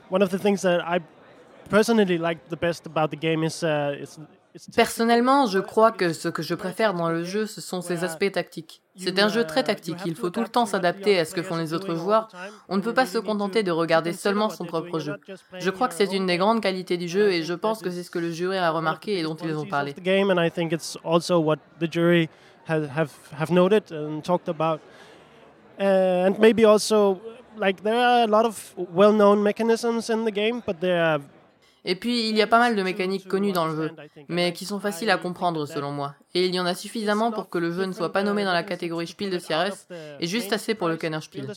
one 0.10 0.24
of 0.24 0.32
the 0.32 0.40
things 0.40 0.64
that 0.64 0.82
I 0.84 1.00
personally 1.70 2.18
like 2.18 2.40
the 2.50 2.58
best 2.58 2.88
about 2.88 3.12
the 3.12 3.20
game 3.20 3.44
is 3.44 3.64
uh, 3.64 3.96
Personnellement, 4.76 5.48
je 5.48 5.60
crois 5.60 5.92
que 5.92 6.14
ce 6.14 6.30
que 6.30 6.44
je 6.44 6.54
préfère 6.54 6.94
dans 6.94 7.10
le 7.10 7.24
jeu, 7.24 7.48
ce 7.48 7.60
sont 7.60 7.82
ses 7.82 8.04
aspects 8.04 8.32
tactiques. 8.32 8.82
C'est 8.96 9.20
un 9.20 9.28
jeu 9.28 9.44
très 9.46 9.64
tactique, 9.64 9.98
il 10.06 10.16
faut 10.16 10.30
tout 10.30 10.42
le 10.42 10.48
temps 10.48 10.68
s'adapter 10.68 11.20
à 11.20 11.26
ce 11.26 11.34
que 11.34 11.42
font 11.42 11.58
les 11.58 11.74
autres 11.74 11.96
joueurs. 11.96 12.28
On 12.70 12.78
ne 12.78 12.82
peut 12.82 12.94
pas 12.94 13.08
se 13.08 13.18
contenter 13.18 13.64
de 13.64 13.72
regarder 13.72 14.14
seulement 14.14 14.50
son 14.50 14.66
propre 14.66 15.00
jeu. 15.00 15.16
Je 15.58 15.70
crois 15.72 15.88
que 15.88 15.96
c'est 15.96 16.14
une 16.14 16.28
des 16.28 16.38
grandes 16.38 16.62
qualités 16.62 16.98
du 16.98 17.08
jeu 17.08 17.32
et 17.32 17.44
je 17.44 17.54
pense 17.54 17.82
que 17.82 17.90
c'est 17.90 18.04
ce 18.04 18.12
que 18.12 18.20
le 18.20 18.32
jury 18.32 18.58
a 18.58 18.70
remarqué 18.70 19.18
et 19.18 19.24
dont 19.24 19.36
ils 19.36 19.56
ont 19.56 19.66
parlé. 19.66 19.94
like 27.58 27.84
there 27.84 27.96
are 27.96 28.24
a 28.24 28.28
lot 28.28 28.46
of 28.46 28.74
well-known 28.78 29.44
mechanisms 29.44 30.10
in 30.10 30.26
the 30.26 30.32
game, 30.32 30.62
but 30.66 30.80
they 30.82 30.92
are 30.92 31.20
et 31.86 31.96
puis, 31.96 32.30
il 32.30 32.38
y 32.38 32.42
a 32.42 32.48
pas 32.48 32.60
mal 32.60 32.76
de 32.76 32.84
mécaniques 32.84 33.28
connues 33.28 33.52
dans 33.52 33.68
le 33.68 33.76
jeu, 33.76 33.92
mais 34.30 34.54
qui 34.54 34.66
sont 34.66 34.80
faciles 34.80 35.10
à 35.10 35.18
comprendre 35.18 35.66
selon 35.66 35.92
moi. 35.92 36.16
Et 36.34 36.46
il 36.46 36.56
y 36.56 36.60
en 36.60 36.66
a 36.66 36.76
suffisamment 36.76 37.32
pour 37.32 37.50
que 37.50 37.58
le 37.58 37.72
jeu 37.72 37.86
ne 37.86 37.92
soit 37.92 38.14
pas 38.14 38.24
nommé 38.24 38.46
dans 38.46 38.54
la 38.54 38.64
catégorie 38.64 39.08
Spiel 39.08 39.30
de 39.30 39.38
CRS, 39.38 39.88
et 40.20 40.28
juste 40.28 40.54
assez 40.54 40.76
pour 40.76 40.88
le 40.88 40.98
Kenner 40.98 41.22
Spiel. 41.22 41.48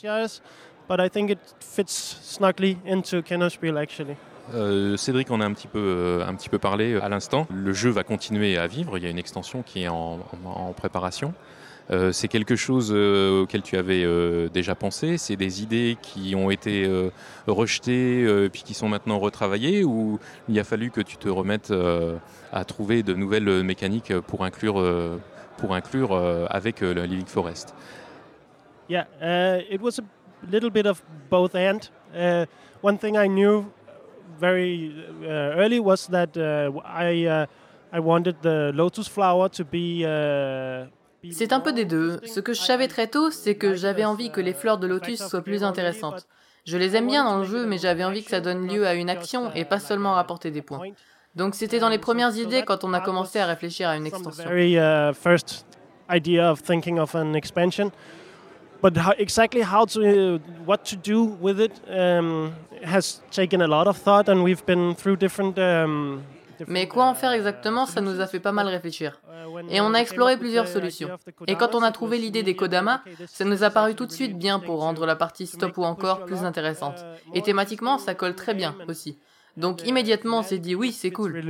Euh, 4.54 4.96
Cédric 4.96 5.30
en 5.32 5.40
a 5.40 5.44
un 5.44 5.52
petit 5.52 5.66
peu, 5.66 5.80
euh, 5.80 6.26
un 6.26 6.34
petit 6.36 6.48
peu 6.48 6.58
parlé 6.58 6.96
à 7.00 7.08
l'instant. 7.08 7.48
Le 7.50 7.72
jeu 7.72 7.90
va 7.90 8.04
continuer 8.04 8.56
à 8.56 8.68
vivre. 8.68 8.96
Il 8.96 9.02
y 9.02 9.06
a 9.06 9.10
une 9.10 9.18
extension 9.18 9.62
qui 9.62 9.82
est 9.82 9.88
en 9.88 10.20
préparation. 10.76 11.34
Euh, 11.90 12.10
c'est 12.12 12.28
quelque 12.28 12.56
chose 12.56 12.92
euh, 12.92 13.42
auquel 13.42 13.62
tu 13.62 13.76
avais 13.76 14.02
euh, 14.02 14.48
déjà 14.48 14.74
pensé 14.74 15.18
C'est 15.18 15.36
des 15.36 15.62
idées 15.62 15.96
qui 16.02 16.34
ont 16.34 16.50
été 16.50 16.88
rejetées 17.46 18.48
puis 18.52 18.62
qui 18.62 18.74
sont 18.74 18.88
maintenant 18.88 19.18
retravaillées 19.18 19.84
ou 19.84 20.18
il 20.48 20.58
a 20.58 20.64
fallu 20.64 20.90
que 20.90 21.00
tu 21.00 21.16
te 21.16 21.28
remettes 21.28 21.72
à 22.52 22.64
trouver 22.64 23.02
de 23.02 23.14
nouvelles 23.14 23.62
mécaniques 23.62 24.18
pour 24.20 24.44
inclure, 24.44 24.82
pour 25.58 25.74
inclure 25.74 26.12
avec 26.50 26.80
le 26.80 27.04
Living 27.04 27.26
Forest? 27.26 27.74
Yeah, 28.88 29.06
uh, 29.20 29.62
it 29.68 29.80
was 29.80 29.98
a 29.98 30.04
little 30.50 30.70
bit 30.70 30.86
of 30.86 31.02
both 31.28 31.54
and. 31.56 31.90
Uh, 32.14 32.46
one 32.82 32.98
thing 32.98 33.16
I 33.16 33.26
knew 33.26 33.66
very 34.38 34.94
uh, 35.22 35.58
early 35.58 35.80
was 35.80 36.06
that 36.08 36.36
uh, 36.36 36.70
I, 36.84 37.24
uh, 37.24 37.46
I 37.92 38.00
wanted 38.00 38.42
the 38.42 38.72
lotus 38.74 39.08
flower 39.08 39.48
to 39.50 39.64
be 39.64 40.04
uh, 40.04 40.86
c'est 41.32 41.52
un 41.52 41.60
peu 41.60 41.72
des 41.72 41.84
deux. 41.84 42.20
Ce 42.26 42.40
que 42.40 42.52
je 42.52 42.60
savais 42.60 42.88
très 42.88 43.06
tôt, 43.06 43.30
c'est 43.30 43.54
que 43.54 43.74
j'avais 43.74 44.04
envie 44.04 44.30
que 44.30 44.40
les 44.40 44.52
fleurs 44.52 44.78
de 44.78 44.86
lotus 44.86 45.22
soient 45.22 45.42
plus 45.42 45.62
intéressantes. 45.62 46.26
Je 46.64 46.76
les 46.76 46.96
aime 46.96 47.06
bien 47.06 47.24
dans 47.24 47.38
le 47.38 47.44
jeu, 47.44 47.66
mais 47.66 47.78
j'avais 47.78 48.04
envie 48.04 48.24
que 48.24 48.30
ça 48.30 48.40
donne 48.40 48.66
lieu 48.66 48.86
à 48.86 48.94
une 48.94 49.08
action 49.08 49.52
et 49.54 49.64
pas 49.64 49.78
seulement 49.78 50.14
rapporter 50.14 50.50
des 50.50 50.62
points. 50.62 50.82
Donc 51.36 51.54
c'était 51.54 51.78
dans 51.78 51.88
les 51.88 51.98
premières 51.98 52.36
idées 52.36 52.62
quand 52.62 52.82
on 52.82 52.92
a 52.92 53.00
commencé 53.00 53.38
à 53.38 53.46
réfléchir 53.46 53.88
à 53.88 53.96
une 53.96 54.06
extension. 54.06 54.44
But 58.82 58.96
how, 58.98 59.12
exactly 59.18 59.62
how 59.62 59.86
to, 59.86 60.02
uh, 60.02 60.38
what 60.66 60.84
to 60.90 60.96
do 60.96 61.36
with 61.40 61.60
it 61.60 61.72
um, 61.88 62.52
has 62.84 63.22
taken 63.30 63.62
a 63.62 63.66
lot 63.66 63.86
of 63.86 63.96
thought, 63.96 64.28
and 64.28 64.44
we've 64.44 64.64
been 64.66 64.94
through 64.94 65.16
different 65.16 65.58
um, 65.58 66.22
mais 66.66 66.88
quoi 66.88 67.04
en 67.06 67.14
faire 67.14 67.32
exactement, 67.32 67.86
ça 67.86 68.00
nous 68.00 68.20
a 68.20 68.26
fait 68.26 68.40
pas 68.40 68.52
mal 68.52 68.66
réfléchir. 68.68 69.20
Et 69.70 69.80
on 69.80 69.94
a 69.94 69.98
exploré 69.98 70.36
plusieurs 70.36 70.68
solutions. 70.68 71.08
Et 71.46 71.54
quand 71.56 71.74
on 71.74 71.82
a 71.82 71.90
trouvé 71.92 72.18
l'idée 72.18 72.42
des 72.42 72.56
Kodama, 72.56 73.02
ça 73.26 73.44
nous 73.44 73.62
a 73.64 73.70
paru 73.70 73.94
tout 73.94 74.06
de 74.06 74.12
suite 74.12 74.36
bien 74.38 74.58
pour 74.58 74.80
rendre 74.80 75.06
la 75.06 75.16
partie 75.16 75.46
stop 75.46 75.76
ou 75.78 75.84
encore 75.84 76.24
plus 76.24 76.44
intéressante. 76.44 77.04
Et 77.34 77.42
thématiquement, 77.42 77.98
ça 77.98 78.14
colle 78.14 78.34
très 78.34 78.54
bien 78.54 78.74
aussi. 78.88 79.18
Donc 79.56 79.86
immédiatement, 79.86 80.40
on 80.40 80.42
s'est 80.42 80.58
dit 80.58 80.74
oui, 80.74 80.92
c'est 80.92 81.10
cool. 81.10 81.40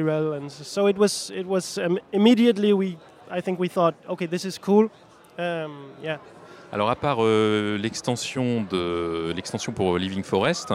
Alors 6.72 6.90
à 6.90 6.96
part 6.96 7.18
euh, 7.20 7.78
l'extension 7.78 8.66
de 8.70 9.32
l'extension 9.34 9.72
pour 9.72 9.98
Living 9.98 10.22
Forest, 10.22 10.72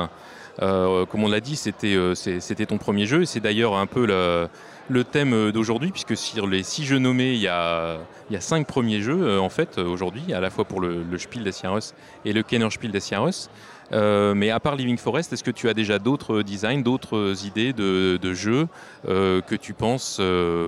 euh, 0.62 1.06
comme 1.06 1.24
on 1.24 1.30
l'a 1.30 1.40
dit, 1.40 1.56
c'était 1.56 1.96
euh, 1.96 2.14
c'était 2.16 2.66
ton 2.66 2.78
premier 2.78 3.06
jeu 3.06 3.24
et 3.24 3.26
c'est 3.26 3.40
d'ailleurs 3.40 3.76
un 3.76 3.88
peu 3.88 4.06
le, 4.06 5.04
thème 5.04 5.52
d'aujourd'hui 5.52 5.92
puisque 5.92 6.16
sur 6.16 6.48
les 6.48 6.64
six 6.64 6.86
jeux 6.86 7.00
nommés, 7.00 7.34
il 7.34 7.42
y 7.42 7.48
a, 7.48 7.98
cinq 8.40 8.68
premiers 8.68 9.02
jeux 9.02 9.40
en 9.40 9.50
fait 9.50 9.78
aujourd'hui, 9.78 10.34
à 10.34 10.40
la 10.40 10.50
fois 10.50 10.66
pour 10.66 10.82
le, 10.82 11.06
Spiel 11.18 11.44
des 11.44 11.52
Jahres 11.52 11.94
et 12.26 12.34
le 12.34 12.44
Kenner 12.44 12.70
Spiel 12.70 12.92
des 12.92 13.00
Jahres. 13.00 13.50
mais 13.92 14.50
à 14.50 14.60
part 14.60 14.76
Living 14.76 14.98
Forest, 14.98 15.34
est-ce 15.34 15.44
que 15.44 15.52
tu 15.52 15.70
as 15.70 15.74
déjà 15.74 15.98
d'autres 15.98 16.42
designs, 16.42 16.84
d'autres 16.84 17.46
idées 17.46 17.74
de, 17.74 18.34
jeux 18.34 18.68
que 19.06 19.56
tu 19.56 19.74
penses 19.74 20.22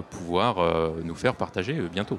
pouvoir 0.09 0.55
nous 1.03 1.15
faire 1.15 1.35
partager 1.35 1.75
bientôt? 1.93 2.17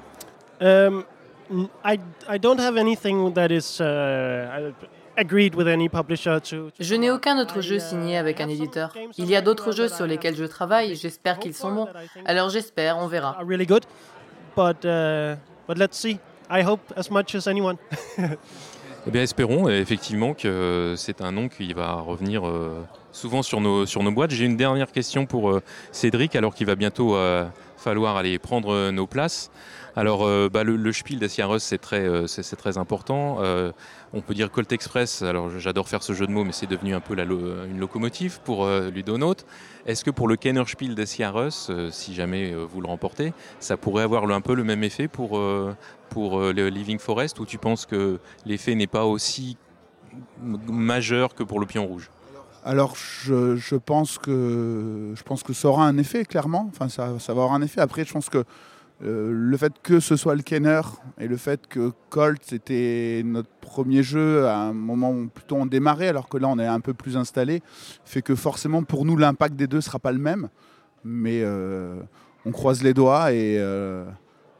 I, 1.83 1.99
I 2.27 2.39
don't 2.39 2.59
have 2.59 2.77
anything 2.77 3.33
that 3.33 3.51
uh, 3.79 4.71
agreed 5.17 5.55
with 5.55 5.67
any 5.67 5.89
publisher 5.89 6.39
to, 6.41 6.71
Je 6.79 6.95
n'ai 6.95 7.11
aucun 7.11 7.39
autre 7.39 7.61
jeu 7.61 7.79
signé 7.79 8.17
avec 8.17 8.41
un 8.41 8.49
éditeur. 8.49 8.93
Il 9.17 9.29
y 9.29 9.35
a 9.35 9.41
d'autres 9.41 9.71
jeux 9.71 9.87
sur 9.87 10.05
lesquels 10.05 10.35
je 10.35 10.45
travaille, 10.45 10.95
j'espère 10.95 11.39
qu'ils 11.39 11.53
sont 11.53 11.71
bons. 11.71 11.87
Alors 12.25 12.49
j'espère, 12.49 12.97
on 12.97 13.07
verra. 13.07 13.37
Really 13.47 13.65
good, 13.65 13.85
but, 14.55 14.81
but 15.67 15.77
let's 15.77 15.97
see. 15.97 16.19
I 16.49 16.61
hope 16.61 16.93
as 16.95 17.09
much 17.09 17.35
as 17.35 17.47
anyone. 17.47 17.77
eh 19.07 19.11
bien, 19.11 19.21
espérons 19.21 19.69
effectivement 19.69 20.33
que 20.33 20.93
c'est 20.97 21.21
un 21.21 21.31
nom 21.31 21.47
qui 21.49 21.73
va 21.73 21.93
revenir 21.93 22.47
euh, 22.47 22.83
souvent 23.11 23.43
sur 23.43 23.61
nos, 23.61 23.85
sur 23.85 24.03
nos 24.03 24.11
boîtes. 24.11 24.31
J'ai 24.31 24.45
une 24.45 24.57
dernière 24.57 24.91
question 24.91 25.25
pour 25.25 25.49
euh, 25.49 25.61
Cédric, 25.91 26.35
alors 26.35 26.53
qu'il 26.53 26.67
va 26.67 26.75
bientôt 26.75 27.15
euh, 27.15 27.45
falloir 27.77 28.17
aller 28.17 28.37
prendre 28.39 28.91
nos 28.91 29.07
places. 29.07 29.51
Alors, 29.97 30.25
euh, 30.25 30.49
bah, 30.51 30.65
le, 30.65 30.91
Spiel 30.91 31.19
c'est 31.59 31.77
très, 31.77 32.01
euh, 32.01 32.27
c'est, 32.27 32.55
très 32.57 32.77
important. 32.77 33.37
Euh, 33.39 33.71
on 34.13 34.19
peut 34.19 34.33
dire 34.33 34.51
Colt 34.51 34.71
Express, 34.73 35.21
alors 35.21 35.49
j'adore 35.57 35.87
faire 35.87 36.03
ce 36.03 36.11
jeu 36.11 36.27
de 36.27 36.31
mots, 36.31 36.43
mais 36.43 36.51
c'est 36.51 36.67
devenu 36.67 36.93
un 36.93 36.99
peu 36.99 37.15
une 37.17 37.79
locomotive 37.79 38.39
pour 38.43 38.67
Ludonote. 38.67 39.45
Est-ce 39.85 40.03
que 40.03 40.11
pour 40.11 40.27
le 40.27 40.35
Kenner 40.35 40.63
Spiel 40.67 40.95
des 40.95 41.05
Jahres, 41.05 41.51
si 41.91 42.13
jamais 42.13 42.53
vous 42.53 42.81
le 42.81 42.87
remportez, 42.87 43.33
ça 43.59 43.77
pourrait 43.77 44.03
avoir 44.03 44.29
un 44.29 44.41
peu 44.41 44.53
le 44.53 44.63
même 44.63 44.83
effet 44.83 45.07
pour, 45.07 45.41
pour 46.09 46.39
le 46.39 46.69
Living 46.69 46.99
Forest, 46.99 47.39
ou 47.39 47.45
tu 47.45 47.57
penses 47.57 47.85
que 47.85 48.19
l'effet 48.45 48.75
n'est 48.75 48.87
pas 48.87 49.05
aussi 49.05 49.57
majeur 50.41 51.35
que 51.35 51.43
pour 51.43 51.59
le 51.59 51.65
Pion 51.65 51.85
Rouge? 51.85 52.09
Alors 52.63 52.95
je, 52.95 53.55
je, 53.55 53.75
pense 53.75 54.17
que 54.17 55.13
je 55.13 55.23
pense 55.23 55.43
que 55.43 55.53
ça 55.53 55.67
aura 55.67 55.85
un 55.85 55.97
effet 55.97 56.25
clairement. 56.25 56.69
Enfin 56.73 56.89
ça, 56.89 57.19
ça 57.19 57.33
va 57.33 57.43
avoir 57.43 57.53
un 57.53 57.61
effet. 57.61 57.81
Après 57.81 58.05
je 58.05 58.11
pense 58.11 58.29
que 58.29 58.43
euh, 59.03 59.29
le 59.33 59.57
fait 59.57 59.73
que 59.83 59.99
ce 59.99 60.15
soit 60.15 60.35
le 60.35 60.41
Kenner 60.41 60.79
et 61.19 61.27
le 61.27 61.35
fait 61.35 61.67
que 61.67 61.91
Colt 62.09 62.39
c'était 62.43 63.23
notre 63.25 63.49
premier 63.59 64.03
jeu 64.03 64.47
à 64.47 64.57
un 64.57 64.73
moment 64.73 65.11
où 65.11 65.27
plutôt 65.27 65.57
on 65.57 65.65
démarrait 65.65 66.07
alors 66.07 66.29
que 66.29 66.37
là 66.37 66.47
on 66.47 66.57
est 66.59 66.65
un 66.65 66.79
peu 66.79 66.93
plus 66.93 67.17
installé 67.17 67.61
fait 68.05 68.21
que 68.21 68.35
forcément 68.35 68.83
pour 68.83 69.03
nous 69.03 69.17
l'impact 69.17 69.57
des 69.57 69.67
deux 69.67 69.81
sera 69.81 69.99
pas 69.99 70.13
le 70.13 70.19
même 70.19 70.47
mais 71.03 71.41
euh, 71.43 71.99
on 72.45 72.51
croise 72.51 72.83
les 72.83 72.93
doigts 72.93 73.33
et 73.33 73.57
euh, 73.59 74.05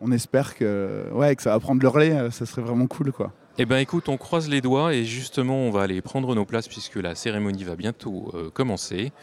on 0.02 0.12
espère 0.12 0.56
que, 0.56 1.06
ouais, 1.14 1.34
que 1.38 1.42
ça 1.42 1.52
va 1.52 1.60
prendre 1.62 1.82
le 1.82 1.88
relais 1.88 2.30
ça 2.32 2.46
serait 2.46 2.62
vraiment 2.62 2.88
cool 2.88 3.14
quoi. 3.14 3.32
Eh 3.58 3.66
ben 3.66 3.78
écoute, 3.78 4.10
on 4.10 4.18
croise 4.18 4.50
les 4.50 4.60
doigts 4.60 4.94
et 4.94 5.06
justement 5.06 5.60
on 5.60 5.72
va 5.72 5.84
aller 5.84 6.02
prendre 6.02 6.36
nos 6.36 6.44
places 6.44 6.68
puisque 6.68 6.98
la 6.98 7.16
cérémonie 7.16 7.64
va 7.64 7.78
bientôt 7.78 8.34
commencer. 8.54 9.14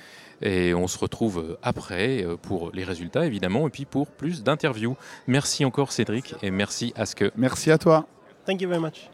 Et 0.43 0.75
on 0.75 0.89
se 0.89 0.99
retrouve 0.99 1.57
après 1.63 2.25
euh, 2.25 2.37
pour 2.37 2.71
les 2.73 2.85
résultats 2.85 3.27
évidemment 3.27 3.67
et 3.67 3.71
puis 3.71 3.85
pour 3.85 4.09
plus 4.09 4.43
d'interviews. 4.43 4.97
Merci 5.27 5.65
encore 5.65 5.93
Cédric 5.93 6.35
et 6.43 6.51
merci 6.51 6.93
Aske. 6.97 7.25
Merci 7.37 7.71
à 7.71 7.79
toi. 7.79 8.07
Thank 8.45 8.61
you 8.61 8.69
very 8.69 8.81
much. 8.81 9.09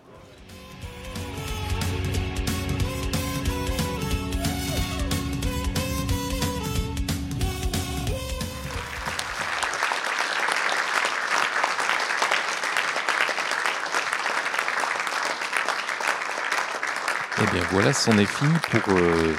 Eh 17.41 17.53
bien 17.53 17.63
voilà, 17.71 17.93
c'en 17.93 18.19
est 18.19 18.27
fini 18.27 18.53
pour 18.73 18.97
euh, 18.97 19.35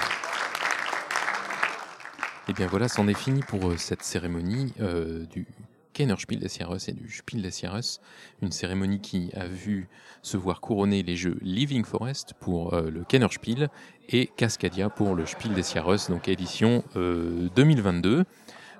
et 2.49 2.51
eh 2.51 2.55
bien 2.55 2.65
voilà, 2.65 2.88
c'en 2.88 3.07
est 3.07 3.13
fini 3.13 3.41
pour 3.41 3.69
euh, 3.69 3.77
cette 3.77 4.01
cérémonie 4.01 4.73
euh, 4.79 5.23
du 5.27 5.45
Kennerspiel 5.93 6.39
des 6.39 6.49
Jahres 6.49 6.77
et 6.88 6.93
du 6.93 7.07
Spiel 7.12 7.43
des 7.43 7.51
Jahres, 7.51 7.99
une 8.41 8.51
cérémonie 8.51 8.99
qui 9.01 9.29
a 9.35 9.45
vu 9.45 9.88
se 10.23 10.35
voir 10.35 10.59
couronner 10.59 11.03
les 11.03 11.15
jeux 11.15 11.38
Living 11.43 11.85
Forest 11.85 12.33
pour 12.39 12.73
euh, 12.73 12.89
le 12.89 13.03
Kennerspiel 13.03 13.69
et 14.07 14.31
Cascadia 14.35 14.89
pour 14.89 15.13
le 15.13 15.27
Spiel 15.27 15.53
des 15.53 15.62
Jahres, 15.62 16.09
donc 16.09 16.27
édition 16.27 16.83
2022 16.95 18.25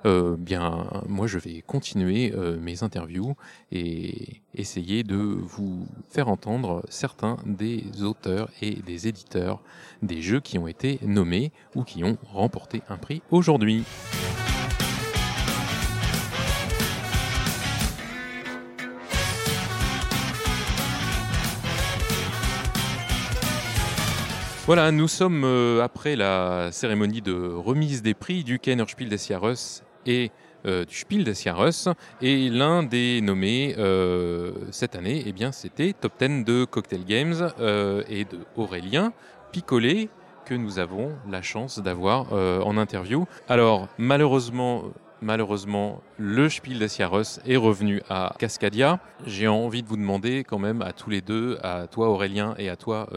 euh, 0.06 0.36
bien, 0.38 0.86
moi 1.08 1.26
je 1.26 1.38
vais 1.38 1.62
continuer 1.66 2.32
euh, 2.34 2.58
mes 2.58 2.82
interviews 2.82 3.34
et 3.70 4.40
essayer 4.54 5.02
de 5.02 5.16
vous 5.16 5.86
faire 6.08 6.28
entendre 6.28 6.82
certains 6.88 7.36
des 7.44 7.84
auteurs 8.02 8.48
et 8.62 8.76
des 8.76 9.08
éditeurs 9.08 9.62
des 10.02 10.22
jeux 10.22 10.40
qui 10.40 10.58
ont 10.58 10.66
été 10.66 10.98
nommés 11.02 11.52
ou 11.74 11.84
qui 11.84 12.02
ont 12.02 12.16
remporté 12.32 12.82
un 12.88 12.96
prix 12.96 13.22
aujourd'hui. 13.30 13.84
Voilà, 24.66 24.92
nous 24.92 25.08
sommes 25.08 25.42
euh, 25.42 25.82
après 25.82 26.14
la 26.14 26.70
cérémonie 26.70 27.20
de 27.20 27.32
remise 27.32 28.02
des 28.02 28.14
prix 28.14 28.44
du 28.44 28.60
Kennerspiel 28.60 29.08
des 29.08 29.18
Jahres 29.18 29.82
et 30.06 30.30
euh, 30.66 30.84
du 30.84 30.94
Spiel 30.94 31.24
des 31.24 31.34
Jahres. 31.34 31.94
Et 32.20 32.50
l'un 32.50 32.82
des 32.82 33.20
nommés 33.20 33.74
euh, 33.78 34.52
cette 34.70 34.96
année, 34.96 35.22
eh 35.26 35.32
bien, 35.32 35.52
c'était 35.52 35.92
Top 35.92 36.12
10 36.18 36.44
de 36.44 36.64
Cocktail 36.64 37.04
Games 37.04 37.52
et 38.08 38.24
de 38.24 38.38
Aurélien 38.56 39.12
Picolet 39.52 40.08
que 40.44 40.54
nous 40.54 40.78
avons 40.78 41.12
la 41.30 41.42
chance 41.42 41.78
d'avoir 41.78 42.32
en 42.32 42.76
interview. 42.76 43.26
Alors, 43.48 43.88
malheureusement, 43.98 44.84
malheureusement, 45.22 46.02
le 46.18 46.48
Spiel 46.48 46.78
des 46.78 46.88
Jahres 46.88 47.40
est 47.46 47.56
revenu 47.56 48.02
à 48.08 48.34
Cascadia. 48.38 49.00
J'ai 49.26 49.48
envie 49.48 49.82
de 49.82 49.88
vous 49.88 49.96
demander 49.96 50.44
quand 50.44 50.58
même 50.58 50.82
à 50.82 50.92
tous 50.92 51.10
les 51.10 51.20
deux, 51.20 51.58
à 51.62 51.86
toi 51.86 52.08
Aurélien 52.08 52.54
et 52.58 52.68
à 52.68 52.76
toi 52.76 53.08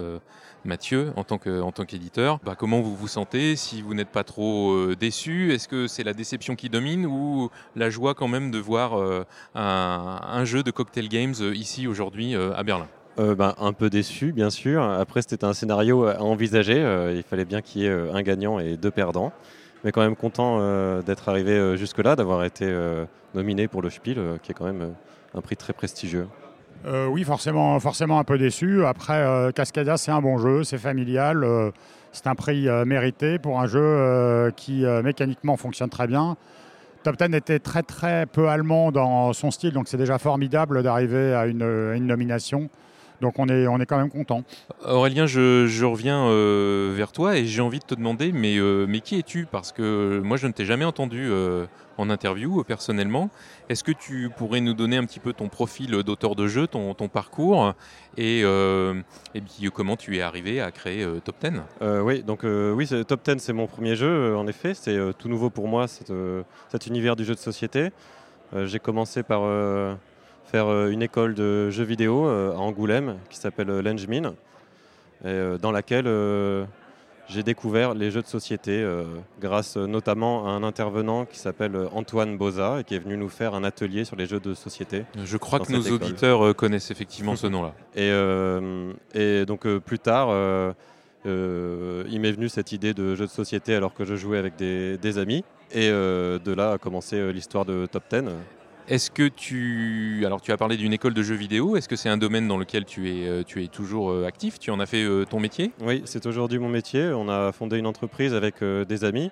Mathieu, 0.65 1.11
en 1.17 1.23
tant 1.25 1.85
qu'éditeur, 1.85 2.39
bah, 2.45 2.55
comment 2.57 2.79
vous 2.79 2.95
vous 2.95 3.09
sentez 3.09 3.57
Si 3.57 3.81
vous 3.81 3.93
n'êtes 3.93 4.09
pas 4.09 4.23
trop 4.23 4.71
euh, 4.71 4.95
déçu, 4.97 5.53
est-ce 5.53 5.67
que 5.67 5.87
c'est 5.87 6.03
la 6.03 6.13
déception 6.13 6.55
qui 6.55 6.69
domine 6.69 7.05
ou 7.05 7.49
la 7.75 7.89
joie 7.89 8.13
quand 8.13 8.29
même 8.29 8.49
de 8.49 8.59
voir 8.59 8.97
euh, 8.97 9.25
un, 9.55 10.45
jeu 10.45 10.63
de 10.63 10.71
cocktail 10.71 11.09
games 11.09 11.33
euh, 11.41 11.53
ici 11.53 11.85
aujourd'hui 11.85 12.35
à 12.35 12.63
Berlin? 12.63 12.87
Bah, 13.17 13.55
un 13.59 13.73
peu 13.73 13.89
déçu, 13.89 14.31
bien 14.31 14.49
sûr. 14.49 14.81
Après, 14.81 15.21
c'était 15.21 15.43
un 15.43 15.53
scénario 15.53 16.05
à 16.07 16.21
envisager. 16.21 16.79
il 17.13 17.23
fallait 17.23 17.45
bien 17.45 17.61
qu'il 17.61 17.81
y 17.81 17.85
ait 17.85 18.09
un 18.11 18.21
gagnant 18.23 18.57
et 18.57 18.77
deux 18.77 18.89
perdants. 18.89 19.31
Mais 19.83 19.91
quand 19.91 20.01
même 20.01 20.15
content 20.15 20.59
d'être 21.01 21.27
arrivé 21.27 21.77
jusque-là, 21.77 22.15
d'avoir 22.15 22.43
été 22.43 22.65
nominé 23.33 23.67
pour 23.67 23.81
le 23.81 23.89
Spiel, 23.89 24.39
qui 24.41 24.51
est 24.51 24.55
quand 24.55 24.65
même 24.65 24.93
un 25.35 25.41
prix 25.41 25.57
très 25.57 25.73
prestigieux. 25.73 26.27
Euh, 26.85 27.07
oui, 27.07 27.23
forcément, 27.23 27.79
forcément 27.79 28.19
un 28.19 28.23
peu 28.23 28.37
déçu. 28.37 28.85
Après, 28.85 29.21
euh, 29.21 29.51
Cascadia, 29.51 29.97
c'est 29.97 30.11
un 30.11 30.21
bon 30.21 30.37
jeu, 30.37 30.63
c'est 30.63 30.77
familial, 30.77 31.43
euh, 31.43 31.71
c'est 32.11 32.27
un 32.27 32.35
prix 32.35 32.67
mérité 32.85 33.39
pour 33.39 33.59
un 33.59 33.67
jeu 33.67 34.51
qui 34.55 34.85
mécaniquement 35.03 35.57
fonctionne 35.57 35.89
très 35.89 36.05
bien. 36.05 36.37
Top 37.01 37.17
Ten 37.17 37.33
était 37.33 37.59
très 37.59 37.81
très 37.81 38.27
peu 38.27 38.49
allemand 38.49 38.91
dans 38.91 39.33
son 39.33 39.49
style, 39.49 39.71
donc 39.71 39.87
c'est 39.87 39.97
déjà 39.97 40.19
formidable 40.19 40.83
d'arriver 40.83 41.33
à 41.33 41.47
une, 41.47 42.05
nomination. 42.05 42.69
Donc 43.21 43.39
on 43.39 43.47
est, 43.47 43.67
on 43.67 43.79
est 43.79 43.85
quand 43.85 43.97
même 43.97 44.09
content. 44.09 44.43
Aurélien, 44.85 45.25
je, 45.25 45.85
reviens 45.85 46.29
vers 46.93 47.11
toi 47.11 47.37
et 47.37 47.45
j'ai 47.45 47.61
envie 47.61 47.79
de 47.79 47.85
te 47.85 47.95
demander, 47.95 48.31
mais, 48.31 48.57
mais 48.87 48.99
qui 48.99 49.17
es-tu? 49.17 49.45
Parce 49.49 49.71
que 49.71 50.19
moi 50.23 50.37
je 50.37 50.47
ne 50.47 50.51
t'ai 50.51 50.65
jamais 50.65 50.85
entendu 50.85 51.31
en 51.97 52.09
interview 52.09 52.59
euh, 52.59 52.63
personnellement. 52.63 53.29
Est-ce 53.69 53.83
que 53.83 53.91
tu 53.91 54.29
pourrais 54.35 54.61
nous 54.61 54.73
donner 54.73 54.97
un 54.97 55.05
petit 55.05 55.19
peu 55.19 55.33
ton 55.33 55.49
profil 55.49 55.91
d'auteur 56.03 56.35
de 56.35 56.47
jeu, 56.47 56.67
ton, 56.67 56.93
parcours? 57.07 57.73
Et, 58.17 58.41
euh, 58.43 59.01
et 59.33 59.41
puis, 59.41 59.69
comment 59.71 59.95
tu 59.95 60.17
es 60.17 60.21
arrivé 60.21 60.61
à 60.61 60.71
créer 60.71 61.03
euh, 61.03 61.19
Top 61.19 61.35
10 61.41 61.61
Oui, 62.03 62.23
donc 62.23 62.43
oui, 62.43 62.87
Top 63.07 63.21
10 63.23 63.37
c'est 63.39 63.53
mon 63.53 63.67
premier 63.67 63.95
jeu 63.95 64.35
en 64.35 64.47
effet. 64.47 64.73
C'est 64.73 64.97
tout 65.17 65.29
nouveau 65.29 65.49
pour 65.49 65.67
moi 65.67 65.87
cet 65.87 66.87
univers 66.87 67.15
du 67.15 67.25
jeu 67.25 67.33
de 67.33 67.39
société. 67.39 67.89
J'ai 68.55 68.79
commencé 68.79 69.23
par 69.23 69.41
faire 70.53 70.87
une 70.87 71.01
école 71.01 71.33
de 71.33 71.71
jeux 71.71 71.83
vidéo 71.83 72.27
à 72.27 72.55
Angoulême 72.57 73.17
qui 73.29 73.37
s'appelle 73.37 73.67
Lengemin, 73.79 74.35
dans 75.23 75.71
laquelle 75.71 76.05
j'ai 77.29 77.43
découvert 77.43 77.93
les 77.93 78.11
jeux 78.11 78.21
de 78.21 78.27
société 78.27 78.81
euh, 78.81 79.05
grâce 79.39 79.77
euh, 79.77 79.87
notamment 79.87 80.47
à 80.47 80.51
un 80.51 80.63
intervenant 80.63 81.25
qui 81.25 81.39
s'appelle 81.39 81.75
euh, 81.75 81.87
Antoine 81.93 82.37
Boza 82.37 82.81
et 82.81 82.83
qui 82.83 82.95
est 82.95 82.99
venu 82.99 83.17
nous 83.17 83.29
faire 83.29 83.55
un 83.55 83.63
atelier 83.63 84.03
sur 84.03 84.15
les 84.15 84.25
jeux 84.25 84.39
de 84.39 84.53
société. 84.53 85.05
Je 85.23 85.37
crois 85.37 85.59
que 85.59 85.71
nos 85.71 85.89
auditeurs 85.89 86.55
connaissent 86.55 86.91
effectivement 86.91 87.35
ce 87.35 87.47
nom-là. 87.47 87.73
Et, 87.95 88.11
et, 89.13 89.45
donc 89.45 89.67
plus 89.79 89.99
tard, 89.99 90.29
il 91.25 92.19
m'est 92.19 92.31
venu 92.31 92.49
cette 92.49 92.71
idée 92.71 92.93
de 92.93 93.15
jeu 93.15 93.25
de 93.25 93.31
société 93.31 93.75
alors 93.75 93.93
que 93.93 94.03
je 94.03 94.15
jouais 94.15 94.37
avec 94.37 94.55
des, 94.55 94.97
des 94.97 95.17
amis. 95.17 95.43
Et 95.71 95.89
de 95.89 96.53
là 96.53 96.73
a 96.73 96.77
commencé 96.77 97.31
l'histoire 97.31 97.65
de 97.65 97.85
Top 97.85 98.03
10. 98.11 98.23
Est-ce 98.89 99.11
que 99.11 99.29
tu. 99.29 100.23
Alors, 100.25 100.41
tu 100.41 100.51
as 100.51 100.57
parlé 100.57 100.75
d'une 100.75 100.91
école 100.91 101.13
de 101.13 101.23
jeux 101.23 101.35
vidéo. 101.35 101.77
Est-ce 101.77 101.87
que 101.87 101.95
c'est 101.95 102.09
un 102.09 102.17
domaine 102.17 102.49
dans 102.49 102.57
lequel 102.57 102.83
tu 102.83 103.09
es, 103.09 103.27
euh, 103.27 103.67
toujours 103.71 104.11
euh, 104.11 104.25
actif? 104.25 104.59
Tu 104.59 104.71
en 104.71 104.79
as 104.81 104.85
fait 104.85 105.03
euh, 105.03 105.25
ton 105.25 105.39
métier? 105.39 105.71
Oui, 105.79 106.01
c'est 106.05 106.25
aujourd'hui 106.25 106.59
mon 106.59 106.67
métier. 106.67 107.07
On 107.07 107.29
a 107.29 107.53
fondé 107.53 107.77
une 107.77 107.87
entreprise 107.87 108.33
avec 108.33 108.55
des 108.63 109.03
amis 109.03 109.31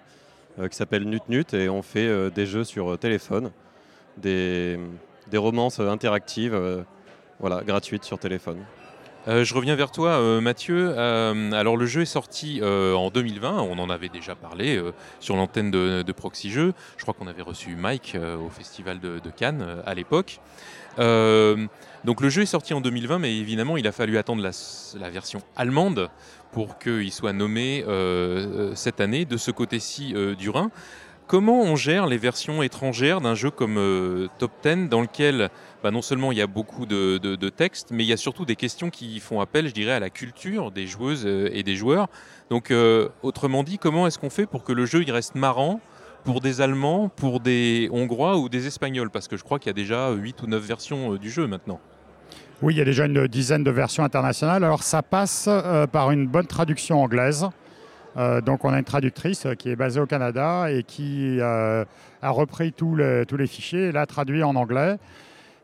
qui 0.70 0.76
s'appelle 0.76 1.04
Nut 1.06 1.24
Nut 1.30 1.54
et 1.54 1.70
on 1.70 1.82
fait 1.82 2.30
des 2.32 2.46
jeux 2.46 2.66
sur 2.66 3.00
téléphone, 3.00 3.52
des, 4.18 4.78
des 5.30 5.38
romances 5.38 5.80
interactives, 5.80 6.84
voilà, 7.40 7.64
gratuites 7.64 8.04
sur 8.04 8.20
téléphone. 8.20 8.58
Euh, 9.28 9.44
je 9.44 9.54
reviens 9.54 9.76
vers 9.76 9.92
toi, 9.92 10.12
euh, 10.12 10.42
Mathieu. 10.42 10.94
Euh, 10.98 11.52
alors, 11.52 11.78
le 11.78 11.86
jeu 11.86 12.02
est 12.02 12.06
sorti 12.06 12.62
en 12.64 13.10
2020. 13.10 13.62
On 13.62 13.78
en 13.78 13.90
avait 13.90 14.10
déjà 14.10 14.36
parlé 14.36 14.82
sur 15.20 15.36
l'antenne 15.36 15.72
de, 15.72 16.12
Proxy 16.12 16.50
Jeux. 16.52 16.74
Je 16.98 17.04
crois 17.04 17.14
qu'on 17.14 17.28
avait 17.28 17.42
reçu 17.42 17.76
Mike 17.76 18.18
au 18.40 18.50
festival 18.50 19.00
de, 19.00 19.20
Cannes 19.36 19.82
à 19.86 19.94
l'époque. 19.94 20.40
donc, 20.98 22.22
le 22.22 22.30
jeu 22.30 22.44
est 22.44 22.48
sorti 22.48 22.74
en 22.74 22.82
2020, 22.82 23.20
mais 23.20 23.36
évidemment, 23.38 23.78
il 23.78 23.88
a 23.88 23.92
fallu 23.92 24.18
attendre 24.18 24.44
la 24.44 25.10
version 25.10 25.42
allemande 25.56 26.10
pour 26.52 26.78
qu'il 26.80 27.12
soit 27.12 27.34
nommé 27.34 27.86
cette 28.76 29.02
année 29.02 29.26
de 29.26 29.38
ce 29.38 29.52
côté-ci 29.52 30.14
du 30.38 30.50
Rhin. 30.50 30.72
Comment 31.32 31.62
on 31.62 31.78
gère 31.78 32.08
les 32.08 32.18
versions 32.18 32.62
étrangères 32.62 33.22
d'un 33.22 33.36
jeu 33.36 33.52
comme 33.52 33.78
euh, 33.78 34.28
Top 34.38 34.52
10 34.66 34.90
dans 34.90 35.00
lequel 35.00 35.50
bah, 35.82 35.90
non 35.90 36.02
seulement 36.02 36.34
il 36.34 36.38
y 36.38 36.42
a 36.42 36.46
beaucoup 36.46 36.86
de, 36.86 37.50
textes, 37.50 37.92
mais 37.92 38.04
il 38.04 38.08
y 38.08 38.12
a 38.12 38.18
surtout 38.18 38.44
des 38.44 38.58
questions 38.58 38.90
qui 38.90 39.18
font 39.22 39.40
appel, 39.40 39.70
je 39.70 39.74
dirais, 39.74 39.94
à 39.94 40.02
la 40.02 40.10
culture 40.10 40.72
des 40.72 40.88
joueuses 40.88 41.26
euh, 41.26 41.50
et 41.54 41.64
des 41.64 41.78
joueurs. 41.78 42.10
Donc, 42.50 42.70
euh, 42.70 43.08
autrement 43.24 43.64
dit, 43.64 43.78
comment 43.78 44.08
est-ce 44.08 44.20
qu'on 44.20 44.30
fait 44.30 44.46
pour 44.46 44.66
que 44.66 44.74
le 44.74 44.86
jeu 44.86 45.06
reste 45.08 45.36
marrant 45.36 45.80
pour 46.26 46.42
des 46.42 46.60
Allemands, 46.60 47.08
pour 47.08 47.40
des 47.40 47.88
Hongrois 47.94 48.38
ou 48.38 48.50
des 48.50 48.68
Espagnols? 48.68 49.10
Parce 49.10 49.30
que 49.30 49.38
je 49.38 49.46
crois 49.46 49.58
qu'il 49.58 49.70
y 49.70 49.70
a 49.70 49.74
déjà 49.74 50.12
8 50.12 50.42
ou 50.42 50.48
9 50.48 50.62
versions 50.62 51.16
du 51.16 51.30
jeu 51.30 51.48
maintenant. 51.48 51.80
Oui, 52.62 52.74
il 52.74 52.78
y 52.78 52.82
a 52.82 52.86
déjà 52.86 53.06
une 53.06 53.28
dizaine 53.28 53.64
de 53.64 53.72
versions 53.72 54.04
internationales. 54.04 54.66
Alors 54.66 54.84
ça 54.84 55.02
passe 55.02 55.48
par 55.94 56.12
une 56.12 56.28
bonne 56.28 56.48
traduction 56.48 57.02
anglaise. 57.02 57.48
Euh, 58.18 58.42
donc 58.42 58.66
on 58.66 58.74
a 58.74 58.78
une 58.78 58.84
traductrice 58.84 59.48
qui 59.58 59.70
est 59.70 59.76
basée 59.76 60.00
au 60.00 60.06
Canada 60.06 60.72
et 60.72 60.84
qui 60.84 61.40
euh, 61.40 61.86
a 62.22 62.30
repris 62.30 62.74
tous 62.74 62.96
les 62.96 63.48
fichiers 63.48 63.88
et 63.88 63.92
l'a 63.92 64.06
traduit 64.06 64.44
en 64.44 64.56
anglais. 64.56 64.98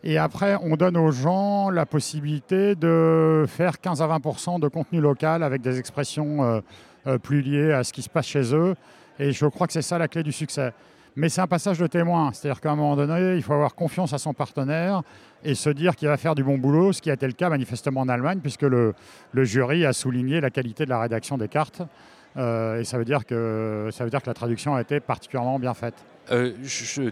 Et 0.03 0.17
après, 0.17 0.55
on 0.62 0.75
donne 0.77 0.95
aux 0.95 1.12
gens 1.12 1.69
la 1.69 1.86
possibilité 1.86 2.75
de 2.75 3.45
faire 3.47 3.79
15 3.81 4.01
à 4.01 4.07
20 4.07 4.60
de 4.60 4.67
contenu 4.67 5.01
local 5.01 5.43
avec 5.43 5.62
des 5.62 5.79
expressions 5.79 6.62
euh, 7.07 7.17
plus 7.17 7.41
liées 7.41 7.73
à 7.73 7.83
ce 7.83 7.91
qui 7.91 8.01
se 8.01 8.10
passe 8.10 8.27
chez 8.27 8.53
eux. 8.53 8.75
Et 9.19 9.31
je 9.31 9.45
crois 9.47 9.67
que 9.67 9.73
c'est 9.73 9.81
ça 9.81 9.97
la 9.97 10.07
clé 10.07 10.23
du 10.23 10.31
succès. 10.31 10.71
Mais 11.15 11.29
c'est 11.29 11.41
un 11.41 11.47
passage 11.47 11.79
de 11.79 11.88
témoin, 11.88 12.31
c'est-à-dire 12.31 12.62
qu'à 12.62 12.71
un 12.71 12.75
moment 12.75 12.95
donné, 12.95 13.36
il 13.36 13.41
faut 13.41 13.53
avoir 13.53 13.73
confiance 13.73 14.13
à 14.13 14.19
son 14.19 14.36
partenaire 14.36 15.01
et 15.43 15.55
se 15.55 15.71
dire 15.71 15.95
qu'il 15.95 16.07
va 16.07 16.15
faire 16.15 16.36
du 16.36 16.43
bon 16.43 16.60
boulot, 16.60 16.93
ce 16.93 17.01
qui 17.01 17.10
a 17.10 17.13
été 17.13 17.25
le 17.25 17.33
cas 17.33 17.49
manifestement 17.49 18.01
en 18.01 18.07
Allemagne, 18.07 18.39
puisque 18.39 18.62
le 18.62 18.93
jury 19.33 19.83
a 19.83 19.93
souligné 19.93 20.41
la 20.41 20.51
qualité 20.51 20.86
de 20.86 20.91
la 20.91 20.99
rédaction 20.99 21.39
des 21.39 21.47
cartes. 21.47 21.81
Euh, 22.38 22.80
et 22.80 22.84
ça 22.84 22.97
veut, 22.97 23.06
dire 23.06 23.26
que, 23.26 23.89
ça 23.91 24.04
veut 24.04 24.10
dire 24.10 24.21
que 24.21 24.28
la 24.28 24.34
traduction 24.34 24.76
a 24.76 24.82
été 24.82 25.00
particulièrement 25.00 25.60
bien 25.60 25.73
faite. 25.73 25.95
Euh, 26.32 26.54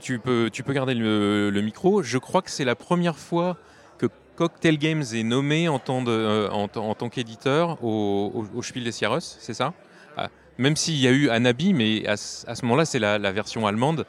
tu, 0.01 0.19
peux, 0.19 0.49
tu 0.51 0.63
peux 0.63 0.73
garder 0.73 0.93
le, 0.93 1.61
micro. 1.61 2.03
Je 2.03 2.17
crois 2.17 2.41
que 2.41 2.51
c'est 2.51 2.65
la 2.65 2.75
première 2.75 3.17
fois 3.17 3.57
que 3.97 4.07
Cocktail 4.35 4.77
Games 4.77 5.03
est 5.13 5.23
nommé 5.23 5.67
en 5.67 5.79
tant, 5.79 6.03
euh, 6.07 6.49
en, 6.49 6.67
tant 6.67 7.09
qu'éditeur 7.09 7.83
au, 7.83 8.45
Spiel 8.61 8.83
des 8.83 8.91
Jahres, 8.91 9.21
c'est 9.21 9.53
ça? 9.53 9.73
Ah, 10.17 10.29
Même 10.57 10.75
s'il 10.75 10.97
y 10.97 11.07
a 11.07 11.11
eu 11.11 11.29
Anabi, 11.29 11.73
mais 11.73 12.05
à, 12.07 12.17
ce 12.17 12.65
moment-là, 12.65 12.85
c'est 12.85 12.99
la, 12.99 13.31
version 13.31 13.65
allemande 13.65 14.05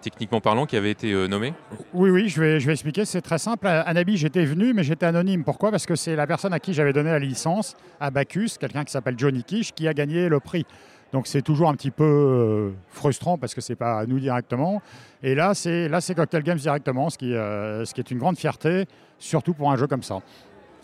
techniquement 0.00 0.40
parlant, 0.40 0.66
qui 0.66 0.76
avait 0.76 0.90
été 0.90 1.12
euh, 1.12 1.26
nommé 1.26 1.54
Oui, 1.92 2.10
oui, 2.10 2.28
je 2.28 2.40
vais, 2.40 2.60
je 2.60 2.66
vais 2.66 2.72
expliquer. 2.72 3.04
C'est 3.04 3.20
très 3.20 3.38
simple. 3.38 3.66
Anabi, 3.66 4.16
j'étais 4.16 4.44
venu, 4.44 4.72
mais 4.72 4.82
j'étais 4.82 5.06
anonyme. 5.06 5.44
Pourquoi? 5.44 5.70
Parce 5.70 5.86
que 5.86 5.94
c'est 5.94 6.16
la 6.16 6.26
personne 6.26 6.52
à 6.52 6.60
qui 6.60 6.74
j'avais 6.74 6.92
donné 6.92 7.10
la 7.10 7.18
licence, 7.18 7.76
à 8.00 8.10
Bacchus, 8.10 8.50
quelqu'un 8.58 8.84
qui 8.84 8.92
s'appelle 8.92 9.18
Johnny 9.18 9.44
Kish, 9.44 9.72
qui 9.72 9.88
a 9.88 9.94
gagné 9.94 10.28
le 10.28 10.40
prix. 10.40 10.66
Donc 11.12 11.26
c'est 11.26 11.42
toujours 11.42 11.68
un 11.68 11.74
petit 11.74 11.90
peu 11.90 12.04
euh, 12.04 12.70
frustrant 12.88 13.36
parce 13.36 13.54
que 13.54 13.60
c'est 13.60 13.76
pas 13.76 14.00
à 14.00 14.06
nous 14.06 14.18
directement. 14.18 14.80
Et 15.22 15.34
là, 15.34 15.54
c'est 15.54 15.88
là 15.88 16.00
c'est 16.00 16.14
Cocktail 16.14 16.42
Games 16.42 16.58
directement, 16.58 17.10
ce 17.10 17.18
qui, 17.18 17.34
euh, 17.34 17.84
ce 17.84 17.92
qui 17.92 18.00
est 18.00 18.10
une 18.10 18.18
grande 18.18 18.38
fierté, 18.38 18.86
surtout 19.18 19.52
pour 19.52 19.70
un 19.70 19.76
jeu 19.76 19.86
comme 19.86 20.02
ça. 20.02 20.20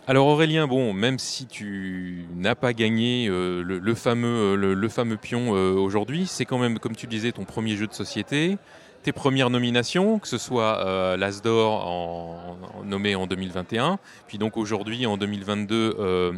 Alors 0.07 0.27
Aurélien, 0.27 0.67
bon, 0.67 0.93
même 0.93 1.19
si 1.19 1.45
tu 1.45 2.25
n'as 2.35 2.55
pas 2.55 2.73
gagné 2.73 3.27
le, 3.27 3.93
fameux, 3.93 4.55
le, 4.55 4.89
fameux 4.89 5.17
pion 5.17 5.51
aujourd'hui, 5.51 6.25
c'est 6.25 6.45
quand 6.45 6.57
même, 6.57 6.79
comme 6.79 6.95
tu 6.95 7.05
disais, 7.05 7.31
ton 7.31 7.43
premier 7.43 7.75
jeu 7.75 7.85
de 7.85 7.93
société 7.93 8.57
tes 9.03 9.11
premières 9.11 9.49
nominations, 9.49 10.19
que 10.19 10.27
ce 10.27 10.37
soit 10.37 10.85
euh, 10.85 11.17
l'Asdor 11.17 11.87
en, 11.87 12.57
nommé 12.83 13.15
en 13.15 13.27
2021, 13.27 13.99
puis 14.27 14.37
donc 14.37 14.57
aujourd'hui 14.57 15.05
en 15.05 15.17
2022 15.17 15.95
euh, 15.99 16.33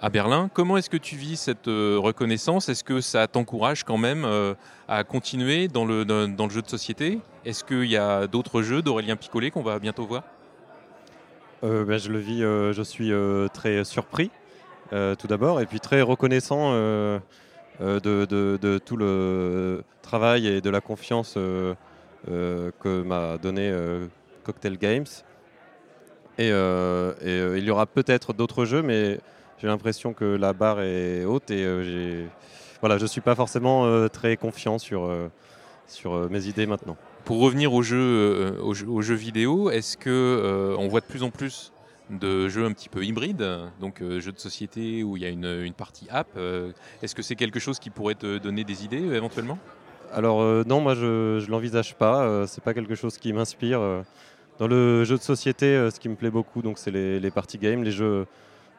à 0.00 0.08
Berlin. 0.08 0.50
Comment 0.52 0.76
est-ce 0.76 0.90
que 0.90 0.96
tu 0.96 1.16
vis 1.16 1.36
cette 1.36 1.68
euh, 1.68 1.98
reconnaissance? 1.98 2.68
Est-ce 2.68 2.82
que 2.82 3.00
ça 3.00 3.26
t'encourage 3.26 3.84
quand 3.84 3.98
même 3.98 4.26
à 4.88 5.04
continuer 5.04 5.68
dans 5.68 5.84
le, 5.84 6.04
jeu 6.50 6.62
de 6.62 6.68
société? 6.68 7.20
Est-ce 7.44 7.64
qu'il 7.64 7.90
y 7.90 7.96
a 7.96 8.26
d'autres 8.26 8.62
jeux 8.62 8.82
d'Aurélien 8.82 9.16
Picolet 9.16 9.50
qu'on 9.50 9.62
va 9.62 9.78
bientôt 9.78 10.06
voir? 10.06 10.24
Ben, 11.62 11.98
Je 11.98 12.10
le 12.10 12.18
vis, 12.18 12.40
je 12.40 12.82
suis 12.82 13.12
très 13.52 13.84
surpris. 13.84 14.30
tout 14.90 15.26
d'abord, 15.28 15.60
et 15.60 15.66
puis 15.66 15.78
très 15.78 16.00
reconnaissant 16.00 16.72
de, 17.80 18.26
de, 18.26 18.78
tout 18.78 18.96
le 18.96 19.82
travail 20.02 20.46
et 20.46 20.60
de 20.60 20.70
la 20.70 20.80
confiance 20.80 21.34
que 21.34 23.02
m'a 23.02 23.38
donné 23.38 23.74
Cocktail 24.44 24.76
Games. 24.78 25.06
Et, 26.38 26.48
il 26.48 27.64
y 27.64 27.70
aura 27.70 27.86
peut-être 27.86 28.32
d'autres 28.32 28.64
jeux, 28.64 28.82
mais 28.82 29.18
j'ai 29.58 29.66
l'impression 29.66 30.12
que 30.12 30.24
la 30.24 30.52
barre 30.52 30.80
est 30.80 31.24
haute 31.24 31.50
et 31.50 32.26
voilà, 32.80 32.96
je 32.96 33.02
ne 33.02 33.08
suis 33.08 33.20
pas 33.20 33.34
forcément 33.34 33.84
euh, 33.84 34.08
très 34.08 34.36
confiant 34.36 34.78
sur, 34.78 35.04
euh, 35.04 35.30
sur 35.86 36.14
euh, 36.14 36.28
mes 36.30 36.46
idées 36.46 36.66
maintenant. 36.66 36.96
Pour 37.24 37.40
revenir 37.40 37.74
aux 37.74 37.82
jeux, 37.82 38.56
aux 38.62 39.02
jeux, 39.02 39.14
vidéo, 39.14 39.70
est-ce 39.70 39.98
que 39.98 40.74
on 40.78 40.88
voit 40.88 41.00
de 41.00 41.04
plus 41.04 41.22
en 41.22 41.30
plus 41.30 41.70
de 42.10 42.48
jeux 42.48 42.64
un 42.64 42.72
petit 42.72 42.88
peu 42.88 43.04
hybrides, 43.04 43.46
donc 43.80 44.00
jeux 44.00 44.32
de 44.32 44.38
société 44.38 45.02
où 45.02 45.16
il 45.16 45.22
y 45.22 45.26
a 45.26 45.28
une, 45.28 45.72
partie 45.72 46.06
app. 46.10 46.28
Est-ce 47.02 47.14
que 47.14 47.22
c'est 47.22 47.36
quelque 47.36 47.60
chose 47.60 47.78
qui 47.78 47.90
pourrait 47.90 48.14
te 48.14 48.38
donner 48.38 48.64
des 48.64 48.84
idées 48.84 49.14
éventuellement? 49.14 49.58
Alors 50.12 50.42
non, 50.66 50.80
moi 50.80 50.94
je 50.94 51.44
ne 51.44 51.50
l'envisage 51.50 51.94
pas. 51.94 52.46
c'est 52.46 52.62
pas 52.62 52.74
quelque 52.74 52.94
chose 52.94 53.18
qui 53.18 53.32
m'inspire. 53.32 53.80
Dans 54.58 54.66
le 54.66 55.04
jeu 55.04 55.16
de 55.16 55.22
société, 55.22 55.88
ce 55.90 55.98
qui 56.00 56.08
me 56.08 56.16
plaît 56.16 56.30
beaucoup, 56.30 56.62
donc 56.62 56.78
c'est 56.78 56.90
les, 56.90 57.20
les 57.20 57.30
party 57.30 57.58
games, 57.58 57.82
les 57.82 57.92
jeux 57.92 58.26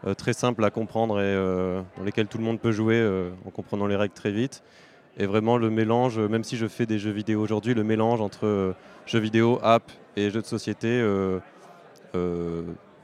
euh, 0.08 0.16
très 0.16 0.34
simples 0.34 0.64
à 0.64 0.72
comprendre 0.72 1.20
et 1.20 1.24
euh, 1.24 1.82
dans 1.96 2.04
lesquels 2.04 2.26
tout 2.26 2.40
le 2.40 2.44
monde 2.44 2.60
peut 2.60 2.72
jouer 2.72 2.96
euh, 2.96 3.30
en 3.46 3.52
comprenant 3.52 3.86
les 3.86 3.96
règles 3.96 4.16
très 4.16 4.32
vite. 4.32 4.64
Et 5.18 5.28
vraiment 5.28 5.58
le 5.58 5.70
mélange, 5.70 6.18
même 6.18 6.44
si 6.44 6.58
je 6.58 6.68
fais 6.68 6.88
des 6.88 6.98
jeux 6.98 7.12
vidéo 7.12 7.40
aujourd'hui, 7.42 7.76
le 7.76 7.84
mélange 7.84 8.22
entre 8.22 8.74
jeux 9.06 9.20
vidéo, 9.20 9.60
app 9.62 9.92
et 10.16 10.32
jeux 10.32 10.42
de 10.42 10.48
société 10.48 11.04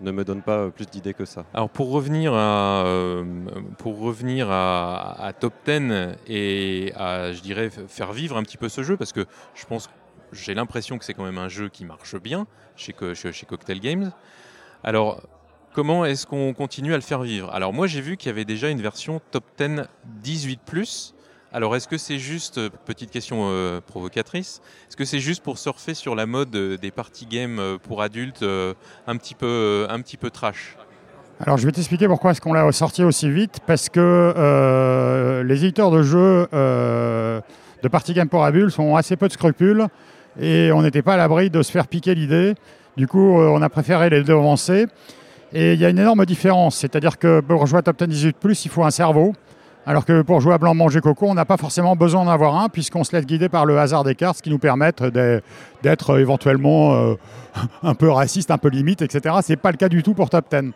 ne 0.02 0.12
me 0.12 0.24
donne 0.24 0.42
pas 0.42 0.70
plus 0.70 0.86
d'idées 0.86 1.14
que 1.14 1.26
ça. 1.26 1.46
Alors 1.54 1.70
pour 1.70 1.92
revenir 1.92 2.34
à, 2.34 2.86
pour 3.78 4.00
revenir 4.00 4.48
à, 4.50 5.32
Top 5.40 5.54
10 5.66 6.16
et 6.28 6.94
à, 6.96 7.32
je 7.32 7.42
dirais, 7.42 7.70
faire 7.70 8.14
vivre 8.14 8.38
un 8.38 8.44
petit 8.44 8.58
peu 8.58 8.70
ce 8.70 8.84
jeu, 8.84 8.98
parce 8.98 9.14
que 9.14 9.26
je 9.56 9.66
pense, 9.66 9.90
j'ai 10.32 10.54
l'impression 10.54 10.98
que 10.98 11.06
c'est 11.06 11.14
quand 11.14 11.24
même 11.24 11.38
un 11.38 11.50
jeu 11.50 11.70
qui 11.70 11.86
marche 11.86 12.16
bien 12.16 12.48
chez, 12.76 12.94
chez, 13.14 13.32
chez 13.32 13.46
Cocktail 13.46 13.80
Games. 13.80 14.12
Alors 14.84 15.22
comment 15.74 16.06
est-ce 16.06 16.26
qu'on 16.26 16.54
continue 16.54 16.94
à 16.94 16.98
le 16.98 17.02
faire 17.02 17.22
vivre? 17.22 17.54
Alors 17.54 17.74
moi 17.74 17.88
j'ai 17.88 18.02
vu 18.02 18.18
qu'il 18.18 18.28
y 18.28 18.32
avait 18.32 18.46
déjà 18.46 18.70
une 18.70 18.82
version 18.82 19.22
top 19.32 19.44
10 19.58 19.84
18 20.06 20.60
+. 20.66 21.14
Alors 21.54 21.76
est-ce 21.78 21.88
que 21.88 21.98
c'est 21.98 22.18
juste, 22.18 22.58
euh, 22.58 22.70
petite 22.86 23.10
question 23.10 23.48
euh, 23.50 23.80
provocatrice, 23.80 24.62
est-ce 24.88 24.98
que 24.98 25.06
c'est 25.06 25.20
juste 25.20 25.42
pour 25.42 25.58
surfer 25.58 25.94
sur 25.94 26.14
la 26.14 26.26
mode 26.26 26.54
euh, 26.56 26.78
des 26.78 26.92
party 26.92 27.26
games 27.26 27.78
pour 27.84 28.02
adultes 28.02 28.44
un, 28.44 29.18
petit 29.18 29.34
peu, 29.34 29.88
un 29.90 30.02
petit 30.02 30.18
peu 30.18 30.30
trash? 30.30 30.76
Alors 31.40 31.58
je 31.58 31.66
vais 31.66 31.72
t'expliquer 31.72 32.08
pourquoi 32.08 32.32
est-ce 32.32 32.42
qu'on 32.42 32.52
l'a 32.52 32.70
sorti 32.72 33.04
aussi 33.04 33.30
vite, 33.30 33.60
parce 33.66 33.90
que 33.90 35.44
les 35.46 35.64
éditeurs 35.64 35.92
de 35.92 36.02
jeux 36.02 36.48
de 36.52 37.88
party 37.90 38.14
games 38.14 38.28
pour 38.28 38.44
adultes 38.44 38.78
ont 38.80 38.96
assez 38.96 39.16
peu 39.16 39.28
de 39.28 39.34
scrupules 39.34 39.88
et 40.40 40.72
on 40.74 40.82
n'était 40.82 41.04
pas 41.04 41.14
à 41.14 41.18
l'abri 41.18 41.50
de 41.50 41.62
se 41.62 41.72
faire 41.72 41.88
piquer 41.88 42.16
l'idée. 42.16 42.56
Du 42.98 43.08
coup, 43.08 43.38
on 43.38 43.62
a 43.62 43.70
préféré 43.70 44.10
les 44.10 44.24
devancer. 44.24 44.88
Et 45.54 45.74
il 45.74 45.80
y 45.80 45.86
a 45.86 45.90
une 45.90 46.00
énorme 46.00 46.26
différence, 46.26 46.76
c'est-à-dire 46.76 47.18
que 47.18 47.40
pour 47.40 47.66
jouer 47.68 47.80
à 47.80 47.82
Top 47.84 48.04
10 48.04 48.08
18 48.08 48.66
il 48.66 48.70
faut 48.72 48.84
un 48.84 48.92
cerveau, 48.92 49.34
alors 49.88 50.04
que 50.04 50.22
pour 50.22 50.42
jouer 50.42 50.54
à 50.54 50.58
blanc 50.58 50.74
manger 50.74 51.00
coco, 51.00 51.28
on 51.28 51.34
n'a 51.34 51.46
pas 51.46 51.56
forcément 51.56 51.96
besoin 51.96 52.26
d'en 52.26 52.32
avoir 52.32 52.60
un, 52.60 52.68
puisqu'on 52.68 53.06
se 53.06 53.16
laisse 53.16 53.26
guider 53.26 53.48
par 53.48 53.66
le 53.66 53.80
hasard 53.80 54.04
des 54.04 54.16
cartes, 54.16 54.40
ce 54.40 54.44
qui 54.44 54.50
nous 54.50 54.60
permettent 54.60 55.02
d'être 55.82 56.20
éventuellement 56.20 56.94
euh, 56.94 57.16
un 57.84 57.96
peu 57.96 58.10
raciste, 58.10 58.52
un 58.52 58.58
peu 58.58 58.68
limite, 58.68 59.02
etc. 59.02 59.36
Ce 59.42 59.54
n'est 59.54 59.56
pas 59.56 59.72
le 59.72 59.78
cas 59.78 59.88
du 59.88 60.04
tout 60.04 60.14
pour 60.14 60.30
Top 60.30 60.54
10. 60.54 60.74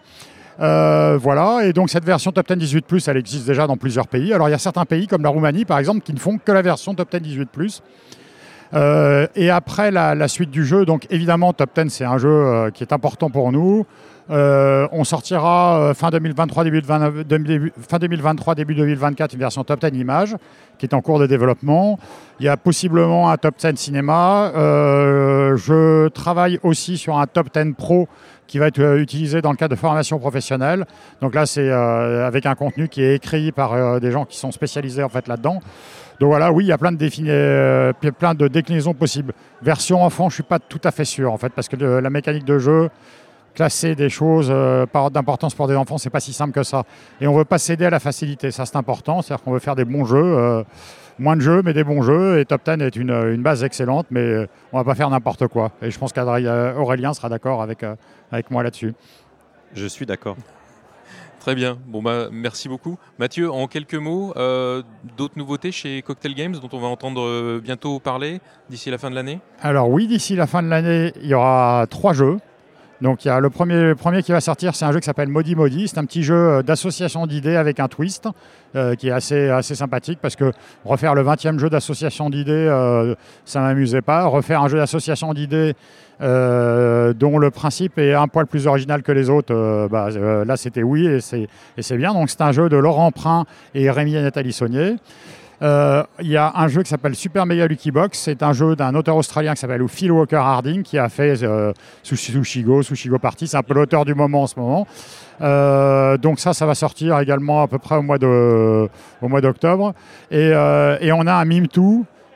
Euh, 0.61 1.17
voilà, 1.21 1.65
et 1.65 1.73
donc 1.73 1.89
cette 1.89 2.05
version 2.05 2.31
Top 2.31 2.47
10 2.47 2.55
18 2.55 2.85
elle 3.09 3.17
existe 3.17 3.45
déjà 3.45 3.67
dans 3.67 3.75
plusieurs 3.75 4.07
pays. 4.07 4.33
Alors 4.33 4.47
il 4.47 4.51
y 4.53 4.55
a 4.55 4.59
certains 4.59 4.85
pays 4.85 5.07
comme 5.07 5.23
la 5.23 5.29
Roumanie 5.29 5.65
par 5.65 5.77
exemple 5.77 5.99
qui 5.99 6.13
ne 6.13 6.19
font 6.19 6.37
que 6.37 6.51
la 6.53 6.61
version 6.61 6.95
Top 6.95 7.13
10 7.13 7.19
18 7.19 7.83
euh, 8.73 9.27
et 9.35 9.49
après 9.49 9.91
la, 9.91 10.15
la, 10.15 10.29
suite 10.29 10.51
du 10.51 10.65
jeu, 10.65 10.85
donc 10.85 11.05
évidemment 11.09 11.51
Top 11.51 11.71
10 11.77 11.89
c'est 11.89 12.05
un 12.05 12.17
jeu 12.17 12.71
qui 12.73 12.81
est 12.81 12.93
important 12.93 13.29
pour 13.29 13.51
nous. 13.51 13.85
Euh, 14.31 14.87
on 14.93 15.03
sortira 15.03 15.79
euh, 15.79 15.93
fin 15.93 16.09
2023, 16.09 16.63
début, 16.63 16.81
fin 16.81 17.99
2023, 17.99 18.55
début 18.55 18.75
2024 18.75 19.33
une 19.33 19.39
version 19.39 19.63
top 19.65 19.83
10 19.85 19.99
images 19.99 20.37
qui 20.77 20.85
est 20.85 20.93
en 20.93 21.01
cours 21.01 21.19
de 21.19 21.27
développement. 21.27 21.99
Il 22.39 22.45
y 22.45 22.49
a 22.49 22.55
possiblement 22.55 23.29
un 23.29 23.37
top 23.37 23.55
10 23.57 23.75
cinéma. 23.75 24.51
Euh, 24.55 25.57
je 25.57 26.07
travaille 26.09 26.59
aussi 26.63 26.97
sur 26.97 27.17
un 27.17 27.27
top 27.27 27.49
10 27.53 27.73
pro 27.73 28.07
qui 28.47 28.57
va 28.57 28.67
être 28.67 28.97
utilisé 28.97 29.41
dans 29.41 29.51
le 29.51 29.57
cadre 29.57 29.75
de 29.75 29.79
formation 29.79 30.17
professionnelle. 30.17 30.85
Donc 31.21 31.35
là, 31.35 31.45
c'est 31.45 31.69
avec 31.69 32.45
un 32.45 32.55
contenu 32.55 32.89
qui 32.89 33.01
est 33.01 33.15
écrit 33.15 33.53
par 33.53 34.01
des 34.01 34.11
gens 34.11 34.25
qui 34.25 34.37
sont 34.37 34.51
spécialisés 34.51 35.03
en 35.03 35.09
fait 35.09 35.29
là-dedans. 35.29 35.61
Donc 36.19 36.29
voilà, 36.29 36.51
oui, 36.51 36.65
il 36.65 36.67
y 36.67 36.71
a 36.71 36.77
plein 36.77 36.91
de, 36.91 38.11
plein 38.11 38.35
de 38.35 38.47
déclinaisons 38.47 38.93
possibles. 38.93 39.33
Version 39.61 40.03
enfant, 40.03 40.29
je 40.29 40.35
suis 40.35 40.43
pas 40.43 40.59
tout 40.59 40.81
à 40.83 40.91
fait 40.91 41.05
sûr 41.05 41.31
en 41.31 41.37
fait, 41.37 41.49
parce 41.49 41.67
que 41.67 41.77
la 41.77 42.09
mécanique 42.09 42.45
de 42.45 42.59
jeu, 42.59 42.89
classer 43.53 43.95
des 43.95 44.09
choses 44.09 44.47
euh, 44.49 44.85
par 44.85 45.11
d'importance 45.11 45.53
pour 45.53 45.67
des 45.67 45.75
enfants, 45.75 45.97
c'est 45.97 46.09
pas 46.09 46.19
si 46.19 46.33
simple 46.33 46.53
que 46.53 46.63
ça. 46.63 46.83
Et 47.19 47.27
on 47.27 47.35
veut 47.35 47.45
pas 47.45 47.57
céder 47.57 47.85
à 47.85 47.89
la 47.89 47.99
facilité, 47.99 48.51
ça 48.51 48.65
c'est 48.65 48.77
important, 48.77 49.21
c'est-à-dire 49.21 49.43
qu'on 49.43 49.51
veut 49.51 49.59
faire 49.59 49.75
des 49.75 49.85
bons 49.85 50.05
jeux, 50.05 50.17
euh, 50.17 50.63
moins 51.19 51.35
de 51.35 51.41
jeux 51.41 51.61
mais 51.63 51.73
des 51.73 51.83
bons 51.83 52.01
jeux. 52.01 52.39
Et 52.39 52.45
Top 52.45 52.61
10 52.65 52.81
est 52.83 52.95
une, 52.95 53.11
une 53.11 53.41
base 53.41 53.63
excellente, 53.63 54.07
mais 54.09 54.21
euh, 54.21 54.47
on 54.71 54.77
va 54.77 54.83
pas 54.83 54.95
faire 54.95 55.09
n'importe 55.09 55.47
quoi. 55.47 55.71
Et 55.81 55.91
je 55.91 55.99
pense 55.99 56.13
qu'Aurélien 56.13 57.13
sera 57.13 57.29
d'accord 57.29 57.61
avec, 57.61 57.85
avec 58.31 58.51
moi 58.51 58.63
là-dessus. 58.63 58.93
Je 59.73 59.85
suis 59.85 60.05
d'accord. 60.05 60.35
Très 61.39 61.55
bien. 61.55 61.79
Bon 61.87 62.03
bah 62.03 62.27
merci 62.31 62.69
beaucoup, 62.69 62.99
Mathieu. 63.17 63.49
En 63.51 63.65
quelques 63.65 63.95
mots, 63.95 64.31
d'autres 65.17 65.37
nouveautés 65.37 65.71
chez 65.71 66.03
Cocktail 66.03 66.35
Games 66.35 66.55
dont 66.61 66.69
on 66.71 66.79
va 66.79 66.87
entendre 66.87 67.59
bientôt 67.59 67.99
parler 67.99 68.41
d'ici 68.69 68.91
la 68.91 68.99
fin 68.99 69.09
de 69.09 69.15
l'année? 69.15 69.39
Alors 69.59 69.89
oui, 69.89 70.05
d'ici 70.05 70.35
la 70.35 70.45
fin 70.45 70.61
de 70.61 70.67
l'année, 70.67 71.13
il 71.19 71.27
y 71.27 71.33
aura 71.33 71.87
trois 71.89 72.13
jeux. 72.13 72.37
Donc 73.01 73.25
il 73.25 73.29
y 73.29 73.31
a 73.31 73.39
le 73.39 73.49
premier, 73.49 73.95
premier 73.95 74.21
qui 74.21 74.31
va 74.31 74.41
sortir, 74.41 74.75
c'est 74.75 74.85
un 74.85 74.91
jeu 74.91 74.99
qui 74.99 75.05
s'appelle 75.05 75.27
Modi 75.27 75.55
Modi. 75.55 75.87
C'est 75.87 75.97
un 75.97 76.05
petit 76.05 76.21
jeu 76.21 76.35
euh, 76.35 76.61
d'association 76.61 77.25
d'idées 77.25 77.55
avec 77.55 77.79
un 77.79 77.87
twist 77.87 78.27
euh, 78.75 78.93
qui 78.93 79.07
est 79.07 79.11
assez, 79.11 79.49
assez 79.49 79.73
sympathique 79.73 80.19
parce 80.21 80.35
que 80.35 80.51
refaire 80.85 81.15
le 81.15 81.23
20e 81.23 81.57
jeu 81.57 81.69
d'association 81.69 82.29
d'idées, 82.29 82.51
euh, 82.51 83.15
ça 83.43 83.61
ne 83.61 83.65
m'amusait 83.65 84.03
pas. 84.03 84.25
Refaire 84.25 84.61
un 84.61 84.67
jeu 84.67 84.77
d'association 84.77 85.33
d'idées 85.33 85.73
dont 86.19 87.39
le 87.39 87.49
principe 87.49 87.97
est 87.97 88.13
un 88.13 88.27
poil 88.27 88.45
plus 88.45 88.67
original 88.67 89.01
que 89.01 89.11
les 89.11 89.31
autres, 89.31 89.87
bah, 89.89 90.09
là 90.45 90.55
c'était 90.55 90.83
oui 90.83 91.07
et 91.07 91.19
c'est 91.19 91.97
bien. 91.97 92.13
Donc 92.13 92.29
c'est 92.29 92.41
un 92.41 92.51
jeu 92.51 92.69
de 92.69 92.77
Laurent 92.77 93.11
Prin 93.11 93.45
et 93.73 93.89
Rémi 93.89 94.13
Nathalie 94.13 94.53
Saunier. 94.53 94.97
Euh, 95.61 96.03
il 96.19 96.27
y 96.27 96.37
a 96.37 96.51
un 96.55 96.67
jeu 96.67 96.81
qui 96.81 96.89
s'appelle 96.89 97.15
Super 97.15 97.45
Mega 97.45 97.67
Lucky 97.67 97.91
Box. 97.91 98.19
C'est 98.19 98.41
un 98.41 98.53
jeu 98.53 98.75
d'un 98.75 98.95
auteur 98.95 99.15
australien 99.15 99.53
qui 99.53 99.59
s'appelle 99.59 99.87
Phil 99.87 100.11
Walker 100.11 100.37
Harding 100.37 100.81
qui 100.81 100.97
a 100.97 101.07
fait 101.09 101.43
euh, 101.43 101.71
Sushigo, 102.03 102.81
Sushigo 102.81 103.19
Party. 103.19 103.47
C'est 103.47 103.57
un 103.57 103.63
peu 103.63 103.75
l'auteur 103.75 104.05
du 104.05 104.15
moment 104.15 104.43
en 104.43 104.47
ce 104.47 104.59
moment. 104.59 104.87
Euh, 105.41 106.17
donc 106.17 106.39
ça, 106.39 106.53
ça 106.53 106.65
va 106.65 106.75
sortir 106.75 107.19
également 107.19 107.61
à 107.61 107.67
peu 107.67 107.77
près 107.77 107.95
au 107.95 108.01
mois 108.01 108.17
de, 108.17 108.89
au 109.21 109.27
mois 109.27 109.41
d'octobre. 109.41 109.93
Et, 110.31 110.49
et, 110.49 111.11
on 111.11 111.27
a 111.27 111.33
un 111.33 111.45
Mime 111.45 111.67
2 111.67 111.81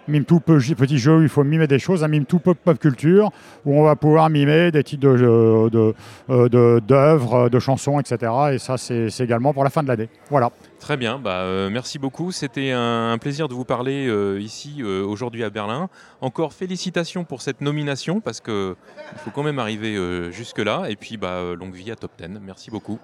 Mime 0.08 0.26
tout 0.26 0.40
petit 0.40 0.98
jeu 0.98 1.18
où 1.18 1.22
il 1.22 1.30
faut 1.30 1.44
mimer 1.44 1.68
des 1.68 1.80
choses, 1.80 2.04
un 2.04 2.08
Mime 2.08 2.26
tout 2.26 2.40
pop, 2.40 2.58
culture, 2.80 3.32
où 3.66 3.80
on 3.80 3.84
va 3.84 3.96
pouvoir 3.96 4.30
mimer 4.30 4.72
des 4.72 4.84
titres 4.84 5.02
d'œuvres, 5.02 5.70
de, 5.70 5.94
de, 6.30 7.50
de, 7.50 7.60
chansons, 7.60 8.00
etc. 8.00 8.32
Et 8.54 8.58
ça, 8.60 8.78
c'est 8.78 9.10
également 9.20 9.54
pour 9.54 9.64
la 9.64 9.70
fin 9.70 9.84
de 9.84 9.88
l'année. 9.88 10.10
Voilà. 10.30 10.52
Très 10.86 10.98
bien, 10.98 11.18
bah, 11.18 11.40
euh, 11.40 11.72
merci 11.72 11.98
beaucoup. 11.98 12.32
C'était 12.32 12.72
un, 12.72 13.18
plaisir 13.18 13.48
de 13.48 13.56
vous 13.56 13.66
parler 13.66 14.08
euh, 14.08 14.40
ici 14.40 14.78
euh, 14.82 15.04
aujourd'hui 15.04 15.44
à 15.44 15.50
Berlin. 15.50 15.90
Encore 16.22 16.54
félicitations 16.54 17.24
pour 17.24 17.42
cette 17.42 17.62
nomination 17.62 18.22
parce 18.22 18.40
qu'il 18.40 18.76
faut 19.18 19.32
quand 19.32 19.42
même 19.42 19.58
arriver 19.58 19.96
jusque-là. 20.32 20.86
Et 20.90 20.96
puis 20.96 21.18
bah, 21.18 21.56
longue 21.58 21.74
vie 21.74 21.92
à 21.92 21.96
Top 21.96 22.12
10. 22.20 22.40
Merci 22.40 22.70
beaucoup. 22.70 23.00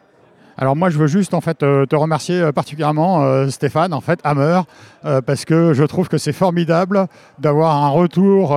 Alors 0.57 0.75
moi, 0.75 0.89
je 0.89 0.97
veux 0.97 1.07
juste 1.07 1.33
en 1.33 1.41
fait 1.41 1.63
euh, 1.63 1.85
te 1.85 1.95
remercier 1.95 2.41
euh, 2.41 2.51
particulièrement, 2.51 3.23
euh, 3.23 3.49
Stéphane, 3.49 3.93
en 3.93 4.01
fait, 4.01 4.19
Hammer, 4.23 4.61
parce 5.25 5.45
que 5.45 5.73
je 5.73 5.83
trouve 5.83 6.09
que 6.09 6.19
c'est 6.19 6.33
formidable 6.33 7.07
d'avoir 7.39 7.83
un 7.83 7.89
retour 7.89 8.55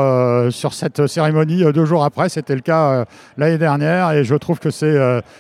sur 0.51 0.75
cette 0.75 1.07
cérémonie 1.07 1.65
deux 1.73 1.87
jours 1.87 2.05
après. 2.05 2.29
C'était 2.29 2.55
le 2.55 2.61
cas 2.61 3.07
l'année 3.39 3.57
dernière, 3.57 4.13
et 4.13 4.25
je 4.25 4.35
trouve 4.35 4.59
que 4.59 4.69
c'est 4.69 4.95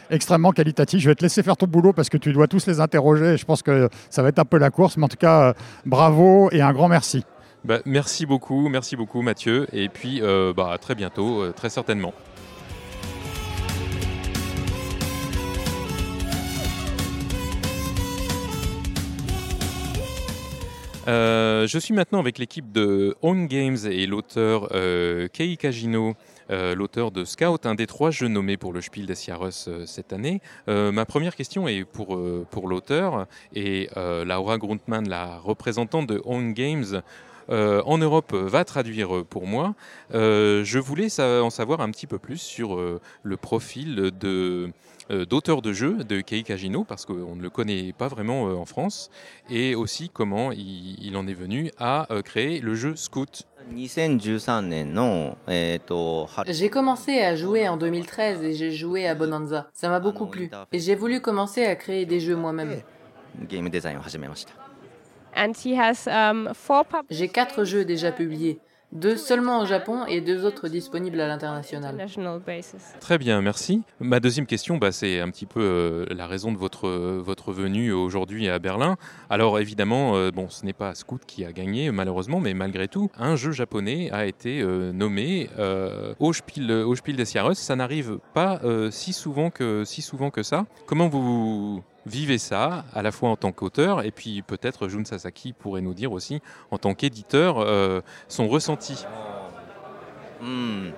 extrêmement 0.08 0.52
qualitatif. 0.52 1.02
Je 1.02 1.10
vais 1.10 1.14
te 1.14 1.22
laisser 1.22 1.42
faire 1.42 1.58
ton 1.58 1.66
boulot 1.66 1.92
parce 1.92 2.08
que 2.08 2.16
tu 2.16 2.32
dois 2.32 2.46
tous 2.46 2.66
les 2.66 2.80
interroger. 2.80 3.36
Je 3.36 3.44
pense 3.44 3.62
que 3.62 3.90
ça 4.08 4.22
va 4.22 4.30
être 4.30 4.38
un 4.38 4.46
peu 4.46 4.56
la 4.56 4.70
course, 4.70 4.96
mais 4.96 5.04
en 5.04 5.08
tout 5.08 5.18
cas, 5.18 5.52
bravo 5.84 6.48
et 6.52 6.62
un 6.62 6.72
grand 6.72 6.88
merci. 6.88 7.22
Bah, 7.64 7.80
merci 7.84 8.24
beaucoup, 8.24 8.70
merci 8.70 8.96
beaucoup 8.96 9.20
Mathieu, 9.20 9.66
et 9.74 9.90
puis 9.90 10.22
bah, 10.56 10.70
à 10.72 10.78
très 10.78 10.94
bientôt, 10.94 11.52
très 11.52 11.68
certainement. 11.68 12.14
Euh, 21.06 21.66
je 21.66 21.78
suis 21.78 21.92
maintenant 21.92 22.18
avec 22.18 22.38
l'équipe 22.38 22.72
de 22.72 23.16
Own 23.20 23.46
Games 23.46 23.76
et 23.84 24.06
l'auteur 24.06 24.68
euh, 24.72 25.28
Kei 25.28 25.56
Kajino 25.56 26.14
l'auteur 26.76 27.10
de 27.10 27.24
Scout, 27.24 27.64
un 27.64 27.74
des 27.74 27.86
trois 27.86 28.10
jeux 28.10 28.28
nommés 28.28 28.58
pour 28.58 28.74
le 28.74 28.82
Spiel 28.82 29.06
des 29.06 29.14
Jahres 29.14 29.50
cette 29.86 30.12
année. 30.12 30.42
ma 30.66 31.06
première 31.06 31.36
question 31.36 31.66
est 31.66 31.84
pour, 31.84 32.20
pour 32.50 32.68
l'auteur 32.68 33.26
et 33.54 33.88
Laura 33.96 34.58
Grundmann, 34.58 35.08
la 35.08 35.38
représentante 35.38 36.06
de 36.06 36.20
Own 36.26 36.52
Games. 36.52 37.00
en 37.48 37.96
Europe 37.96 38.34
va 38.34 38.66
traduire 38.66 39.24
pour 39.24 39.46
moi. 39.46 39.74
je 40.12 40.78
voulais 40.78 41.08
en 41.18 41.48
savoir 41.48 41.80
un 41.80 41.90
petit 41.90 42.06
peu 42.06 42.18
plus 42.18 42.42
sur 42.42 42.78
le 43.22 43.36
profil 43.38 44.12
de 44.20 44.64
euh, 44.64 44.72
d'auteur 45.10 45.62
de 45.62 45.72
jeu 45.72 46.04
de 46.04 46.20
Kei 46.20 46.42
Kajino, 46.42 46.84
parce 46.84 47.04
qu'on 47.04 47.36
ne 47.36 47.42
le 47.42 47.50
connaît 47.50 47.92
pas 47.92 48.08
vraiment 48.08 48.48
euh, 48.48 48.54
en 48.54 48.64
France, 48.64 49.10
et 49.50 49.74
aussi 49.74 50.08
comment 50.08 50.52
il, 50.52 51.16
en 51.16 51.26
est 51.26 51.34
venu 51.34 51.70
à 51.78 52.12
euh, 52.12 52.22
créer 52.22 52.60
le 52.60 52.74
jeu 52.74 52.96
Scout. 52.96 53.44
J'ai 56.48 56.70
commencé 56.70 57.20
à 57.20 57.36
jouer 57.36 57.68
en 57.68 57.76
2013 57.76 58.42
et 58.42 58.52
j'ai 58.52 58.70
joué 58.70 59.06
à 59.06 59.14
Bonanza. 59.14 59.68
Ça 59.72 59.88
m'a 59.88 60.00
beaucoup 60.00 60.26
plu. 60.26 60.50
Et 60.72 60.78
j'ai 60.78 60.94
voulu 60.94 61.20
commencer 61.20 61.64
à 61.64 61.74
créer 61.76 62.06
des 62.06 62.20
jeux 62.20 62.36
moi-même. 62.36 62.80
Um, 66.06 66.52
j'ai 67.10 67.28
quatre 67.28 67.64
jeux 67.64 67.84
déjà 67.84 68.12
publiés 68.12 68.60
deux 68.94 69.16
seulement 69.16 69.60
au 69.60 69.66
Japon 69.66 70.04
et 70.06 70.20
deux 70.20 70.44
autres 70.44 70.68
disponibles 70.68 71.20
à 71.20 71.26
l'international. 71.26 72.06
Très 73.00 73.18
bien, 73.18 73.42
merci. 73.42 73.82
Ma 74.00 74.20
deuxième 74.20 74.46
question, 74.46 74.78
bah, 74.78 74.92
c'est 74.92 75.20
un 75.20 75.30
petit 75.30 75.46
peu 75.46 75.60
euh, 75.60 76.06
la 76.10 76.26
raison 76.26 76.52
de 76.52 76.56
votre, 76.56 76.88
votre 76.88 77.52
venue 77.52 77.92
aujourd'hui 77.92 78.48
à 78.48 78.58
Berlin. 78.58 78.96
Alors 79.30 79.58
évidemment, 79.58 80.16
euh, 80.16 80.30
bon, 80.30 80.48
ce 80.48 80.64
n'est 80.64 80.72
pas 80.72 80.94
Scout 80.94 81.22
qui 81.26 81.44
a 81.44 81.52
gagné 81.52 81.90
malheureusement, 81.90 82.40
mais 82.40 82.54
malgré 82.54 82.88
tout, 82.88 83.10
un 83.18 83.36
jeu 83.36 83.52
japonais 83.52 84.10
a 84.12 84.26
été 84.26 84.60
euh, 84.60 84.92
nommé 84.92 85.48
au, 86.18 86.32
Spiel, 86.32 86.70
au 86.70 86.94
Spiel 86.94 87.16
des 87.16 87.24
Jahres. 87.24 87.56
Ça 87.56 87.76
n'arrive 87.76 88.18
pas 88.32 88.60
si, 88.90 89.12
souvent 89.12 89.50
que, 89.50 89.84
si 89.84 90.02
souvent 90.02 90.30
que 90.30 90.42
ça. 90.42 90.66
Comment 90.86 91.08
vous 91.08 91.82
vivez 92.06 92.38
ça, 92.38 92.84
à 92.94 93.02
la 93.02 93.12
fois 93.12 93.30
en 93.30 93.36
tant 93.36 93.52
qu'auteur, 93.52 94.02
et 94.02 94.10
puis 94.10 94.42
peut-être 94.42 94.88
Jun 94.88 95.04
Sasaki 95.04 95.52
pourrait 95.52 95.80
nous 95.80 95.94
dire 95.94 96.12
aussi, 96.12 96.40
en 96.70 96.78
tant 96.78 96.94
qu'éditeur, 96.94 97.58
euh, 97.58 98.00
son 98.28 98.48
ressenti. 98.48 99.04
Hmm. 100.40 100.90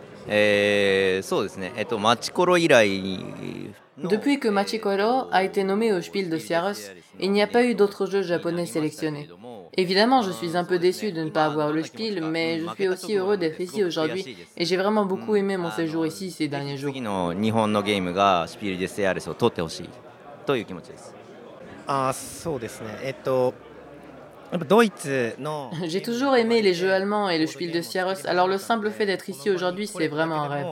Depuis 3.98 4.40
que 4.40 4.48
Machikoro 4.48 5.28
a 5.30 5.44
été 5.44 5.62
nommé 5.62 5.92
au 5.92 6.02
Spiel 6.02 6.28
de 6.28 6.36
Sierras, 6.36 6.90
il 7.20 7.30
n'y 7.30 7.42
a 7.42 7.46
pas 7.46 7.64
eu 7.64 7.74
d'autres 7.74 8.06
jeux 8.06 8.22
japonais 8.22 8.66
sélectionnés. 8.66 9.28
Évidemment, 9.76 10.22
je 10.22 10.32
suis 10.32 10.56
un 10.56 10.64
peu 10.64 10.78
déçu 10.78 11.12
de 11.12 11.22
ne 11.22 11.30
pas 11.30 11.44
avoir 11.46 11.72
le 11.72 11.82
Spiel, 11.82 12.22
mais 12.24 12.60
je 12.60 12.66
suis 12.74 12.88
aussi 12.88 13.16
heureux 13.16 13.36
d'être 13.36 13.60
ici 13.60 13.84
aujourd'hui 13.84 14.36
et 14.56 14.64
j'ai 14.64 14.76
vraiment 14.76 15.06
beaucoup 15.06 15.36
aimé 15.36 15.56
mon 15.56 15.70
séjour 15.70 16.06
ici 16.06 16.30
ces 16.30 16.48
derniers 16.48 16.76
jours. 16.76 16.92
J'ai 25.84 26.02
toujours 26.02 26.36
aimé 26.36 26.62
les 26.62 26.74
jeux 26.74 26.92
allemands 26.92 27.28
et 27.28 27.38
le 27.38 27.46
Spiel 27.46 27.72
de 27.72 27.80
Sierras, 27.80 28.22
alors 28.26 28.48
le 28.48 28.58
simple 28.58 28.90
fait 28.90 29.06
d'être 29.06 29.28
ici 29.28 29.50
aujourd'hui, 29.50 29.86
c'est 29.86 30.08
vraiment 30.08 30.42
un 30.42 30.48
rêve. 30.48 30.66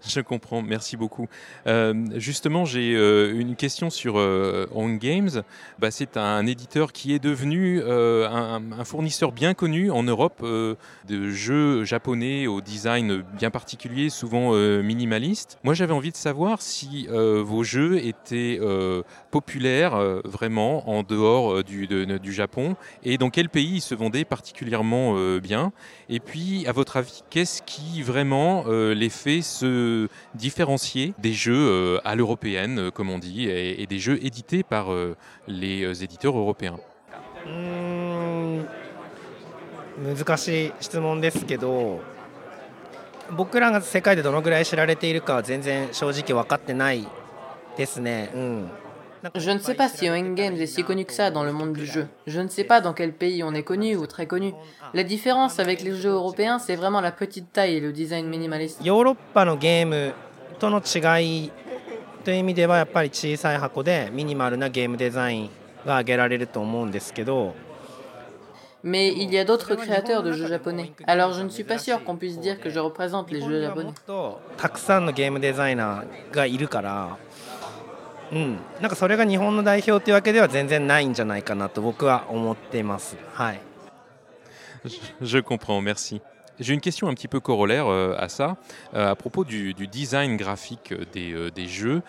Je 0.08 0.20
comprends, 0.20 0.62
merci 0.62 0.96
beaucoup. 0.96 1.28
Euh, 1.66 1.94
justement, 2.16 2.64
j'ai 2.64 2.94
euh, 2.94 3.38
une 3.38 3.54
question 3.56 3.90
sur 3.90 4.18
euh, 4.18 4.66
Games. 5.00 5.42
Bah, 5.78 5.90
c'est 5.90 6.16
un 6.16 6.46
éditeur 6.46 6.92
qui 6.92 7.14
est 7.14 7.18
devenu 7.18 7.82
un, 7.82 8.60
fournisseur 8.84 9.30
bien 9.30 9.54
connu 9.54 9.90
en 9.90 10.02
Europe 10.02 10.42
de 10.42 11.30
jeux 11.30 11.84
japonais 11.84 12.46
au 12.46 12.60
design 12.60 13.22
bien 13.36 13.50
particulier, 13.50 14.10
souvent 14.10 14.52
minimaliste. 14.82 15.58
Moi, 15.62 15.74
j'avais 15.74 15.92
envie 15.92 16.10
de 16.10 16.16
savoir 16.16 16.60
si 16.60 17.06
vos 17.08 17.62
jeux 17.62 18.04
étaient 18.04 18.58
populaires 19.30 19.96
vraiment 20.24 20.88
en 20.90 21.02
dehors 21.02 21.62
du, 21.64 21.86
du, 21.86 22.32
Japon. 22.32 22.76
Et 23.04 23.18
dans 23.18 23.30
quel 23.30 23.48
pays 23.48 23.76
ils 23.76 23.80
se 23.80 23.94
vendaient 23.94 24.24
particulièrement 24.24 25.14
bien? 25.38 25.72
Et 26.08 26.20
puis, 26.20 26.66
à 26.66 26.72
votre 26.72 26.96
avis, 26.96 27.22
qu'est-ce 27.30 27.62
qui 27.62 28.02
vraiment 28.02 28.64
les 28.68 29.08
fait 29.08 29.42
se 29.42 30.08
différencier 30.34 31.14
des 31.18 31.32
jeux 31.32 31.54
euh, 31.54 31.98
à 32.04 32.14
l'européenne, 32.14 32.78
euh, 32.78 32.90
comme 32.90 33.10
on 33.10 33.18
dit, 33.18 33.48
et, 33.48 33.86
des 33.86 33.98
jeux 33.98 34.24
édités 34.24 34.62
par 34.62 34.92
euh, 34.92 35.16
les 35.48 36.04
éditeurs 36.04 36.36
européens? 36.36 36.78
Je 49.34 49.50
ne 49.50 49.58
sais 49.58 49.74
pas 49.74 49.88
si 49.88 50.08
Owen 50.08 50.34
Games 50.34 50.56
est 50.56 50.66
si 50.66 50.82
connu 50.82 51.04
que 51.04 51.12
ça 51.12 51.30
dans 51.30 51.44
le 51.44 51.52
monde 51.52 51.72
du 51.72 51.86
jeu. 51.86 52.06
Je 52.26 52.40
ne 52.40 52.48
sais 52.48 52.64
pas 52.64 52.80
dans 52.80 52.92
quel 52.92 53.12
pays 53.12 53.42
on 53.42 53.54
est 53.54 53.62
connu 53.62 53.96
ou 53.96 54.06
très 54.06 54.26
connu. 54.26 54.52
La 54.94 55.02
différence 55.04 55.58
avec 55.58 55.82
les 55.82 55.94
jeux 55.94 56.10
européens, 56.10 56.58
c'est 56.58 56.76
vraiment 56.76 57.00
la 57.00 57.12
petite 57.12 57.52
taille 57.52 57.76
et 57.76 57.80
le 57.80 57.92
design 57.92 58.26
minimaliste. 58.28 58.80
Mais 68.82 69.12
il 69.12 69.32
y 69.32 69.38
a 69.38 69.44
d'autres 69.44 69.74
créateurs 69.74 70.22
de 70.22 70.32
jeux 70.32 70.46
japonais. 70.46 70.92
Alors 71.06 71.32
je 71.32 71.42
ne 71.42 71.50
suis 71.50 71.64
pas 71.64 71.76
sûr 71.78 72.02
qu'on 72.04 72.16
puisse 72.16 72.38
dire 72.38 72.58
que 72.60 72.70
je 72.70 72.78
représente 72.78 73.30
les 73.30 73.42
jeux 73.42 73.60
japonais. 73.60 73.92
Je 85.20 85.38
comprends, 85.38 85.80
merci. 85.80 86.20
J'ai 86.60 86.74
une 86.74 86.80
question 86.82 87.08
un 87.08 87.14
petit 87.14 87.26
peu 87.26 87.40
corollaire 87.40 87.86
euh, 87.86 88.14
à 88.18 88.28
ça, 88.28 88.58
euh, 88.94 89.10
à 89.10 89.16
propos 89.16 89.44
du, 89.44 89.72
design 89.72 90.36
graphique 90.36 90.92
des, 91.14 91.32
euh, 91.32 91.50
des 91.50 91.66
jeux, 91.66 92.02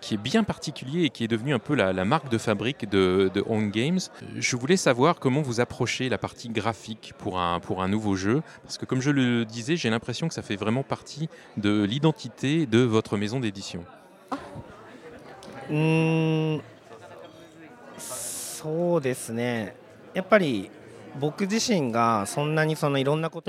qui 0.00 0.14
est 0.14 0.18
bien 0.18 0.44
particulier 0.44 1.04
et 1.04 1.10
qui 1.10 1.24
est 1.24 1.28
devenu 1.28 1.54
un 1.54 1.58
peu 1.58 1.74
la, 1.74 1.92
marque 2.04 2.28
de 2.28 2.36
fabrique 2.36 2.88
de, 2.88 3.30
de 3.32 3.42
Own 3.48 3.70
Games. 3.70 4.00
Je 4.36 4.56
voulais 4.56 4.76
savoir 4.76 5.18
comment 5.18 5.40
vous 5.40 5.60
approchez 5.60 6.10
la 6.10 6.18
partie 6.18 6.50
graphique 6.50 7.14
pour 7.16 7.40
un, 7.40 7.60
pour 7.60 7.82
un 7.82 7.88
nouveau 7.88 8.14
jeu, 8.14 8.42
parce 8.62 8.76
que 8.76 8.84
comme 8.84 9.00
je 9.00 9.10
le 9.10 9.46
disais, 9.46 9.76
j'ai 9.76 9.88
l'impression 9.88 10.28
que 10.28 10.34
ça 10.34 10.42
fait 10.42 10.56
vraiment 10.56 10.82
partie 10.82 11.30
de 11.56 11.82
l'identité 11.82 12.66
de 12.66 12.80
votre 12.80 13.16
maison 13.16 13.40
d'édition. 13.40 13.84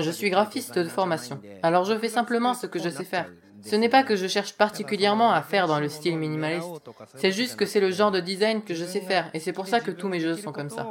Je 0.04 0.10
suis 0.10 0.30
graphiste 0.30 0.78
de 0.78 0.88
formation, 0.88 1.40
alors 1.62 1.84
je 1.84 1.96
fais 1.96 2.08
simplement 2.08 2.54
ce 2.54 2.66
que 2.66 2.78
je 2.78 2.88
sais 2.88 3.04
faire. 3.04 3.26
Ce 3.62 3.74
n'est 3.74 3.88
pas 3.88 4.02
que 4.04 4.14
je 4.14 4.26
cherche 4.28 4.52
particulièrement 4.52 5.32
à 5.32 5.42
faire 5.42 5.66
dans 5.66 5.80
le 5.80 5.88
style 5.88 6.16
minimaliste, 6.18 6.68
c'est 7.16 7.32
juste 7.32 7.56
que 7.56 7.66
c'est 7.66 7.80
le 7.80 7.90
genre 7.90 8.12
de 8.12 8.20
design 8.20 8.62
que 8.62 8.74
je 8.74 8.84
sais 8.84 9.00
faire, 9.00 9.30
et 9.34 9.40
c'est 9.40 9.52
pour 9.52 9.66
ça 9.66 9.80
que 9.80 9.90
tous 9.90 10.08
mes 10.08 10.20
jeux 10.20 10.36
sont 10.36 10.52
comme 10.52 10.70
ça. 10.70 10.86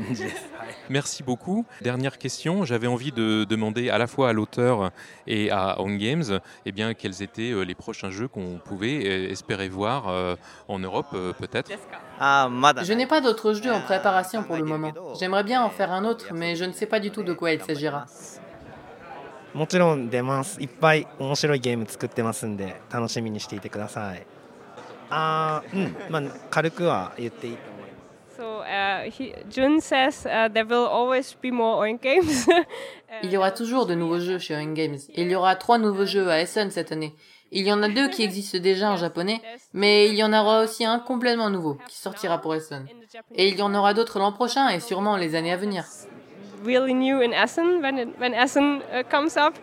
Merci 0.88 1.22
beaucoup. 1.22 1.64
Dernière 1.80 2.18
question, 2.18 2.64
j'avais 2.64 2.86
envie 2.86 3.12
de 3.12 3.44
demander 3.44 3.90
à 3.90 3.98
la 3.98 4.06
fois 4.06 4.28
à 4.30 4.32
l'auteur 4.32 4.90
et 5.26 5.50
à 5.50 5.80
On 5.80 5.94
Games 5.96 6.40
eh 6.66 6.72
bien, 6.72 6.94
quels 6.94 7.22
étaient 7.22 7.52
euh, 7.52 7.62
les 7.62 7.74
prochains 7.74 8.10
jeux 8.10 8.28
qu'on 8.28 8.60
pouvait 8.64 9.04
euh, 9.04 9.30
espérer 9.30 9.68
voir 9.68 10.08
euh, 10.08 10.36
en 10.68 10.78
Europe 10.78 11.16
peut-être? 11.38 11.70
Je 12.84 12.92
n'ai 12.92 13.06
pas 13.06 13.20
d'autres 13.20 13.54
jeux 13.54 13.72
en 13.72 13.80
préparation 13.80 14.42
pour 14.42 14.56
le 14.56 14.64
moment. 14.64 14.92
J'aimerais 15.18 15.44
bien 15.44 15.62
en 15.62 15.70
faire 15.70 15.92
un 15.92 16.04
autre, 16.04 16.26
mais 16.34 16.56
je 16.56 16.64
ne 16.64 16.72
sais 16.72 16.86
pas 16.86 17.00
du 17.00 17.10
tout 17.10 17.22
de 17.22 17.32
quoi 17.32 17.52
il 17.52 17.62
s'agira. 17.62 18.06
Il 33.22 33.30
y 33.30 33.36
aura 33.36 33.50
toujours 33.50 33.86
de 33.86 33.94
nouveaux 33.94 34.20
jeux 34.20 34.38
chez 34.38 34.54
Owen 34.54 34.74
Games. 34.74 34.98
Il 35.14 35.30
y 35.30 35.34
aura 35.34 35.56
trois 35.56 35.78
nouveaux 35.78 36.06
jeux 36.06 36.28
à 36.30 36.40
Essen 36.40 36.70
cette 36.70 36.92
année. 36.92 37.14
Il 37.52 37.66
y 37.66 37.72
en 37.72 37.82
a 37.82 37.88
deux 37.88 38.08
qui 38.08 38.22
existent 38.22 38.58
déjà 38.58 38.90
en 38.90 38.96
japonais, 39.04 39.40
mais 39.72 40.08
il 40.08 40.14
y 40.14 40.22
en 40.22 40.32
aura 40.32 40.62
aussi 40.62 40.84
un 40.84 41.00
complètement 41.00 41.50
nouveau 41.50 41.76
qui 41.88 41.96
sortira 41.96 42.40
pour 42.40 42.54
Essen. 42.54 42.86
Et 43.34 43.48
il 43.48 43.58
y 43.58 43.62
en 43.62 43.74
aura 43.74 43.92
d'autres 43.92 44.18
l'an 44.18 44.32
prochain 44.32 44.68
et 44.68 44.80
sûrement 44.80 45.16
les 45.16 45.34
années 45.34 45.52
à 45.52 45.56
venir. 45.56 45.84
Really 46.64 46.94
new 46.94 47.20
in 47.20 47.32
Essen 47.32 47.80
when, 47.82 48.12
when 48.20 48.34
Essen 48.34 48.82
uh, 48.92 49.02
comes 49.10 49.36
up. 49.36 49.54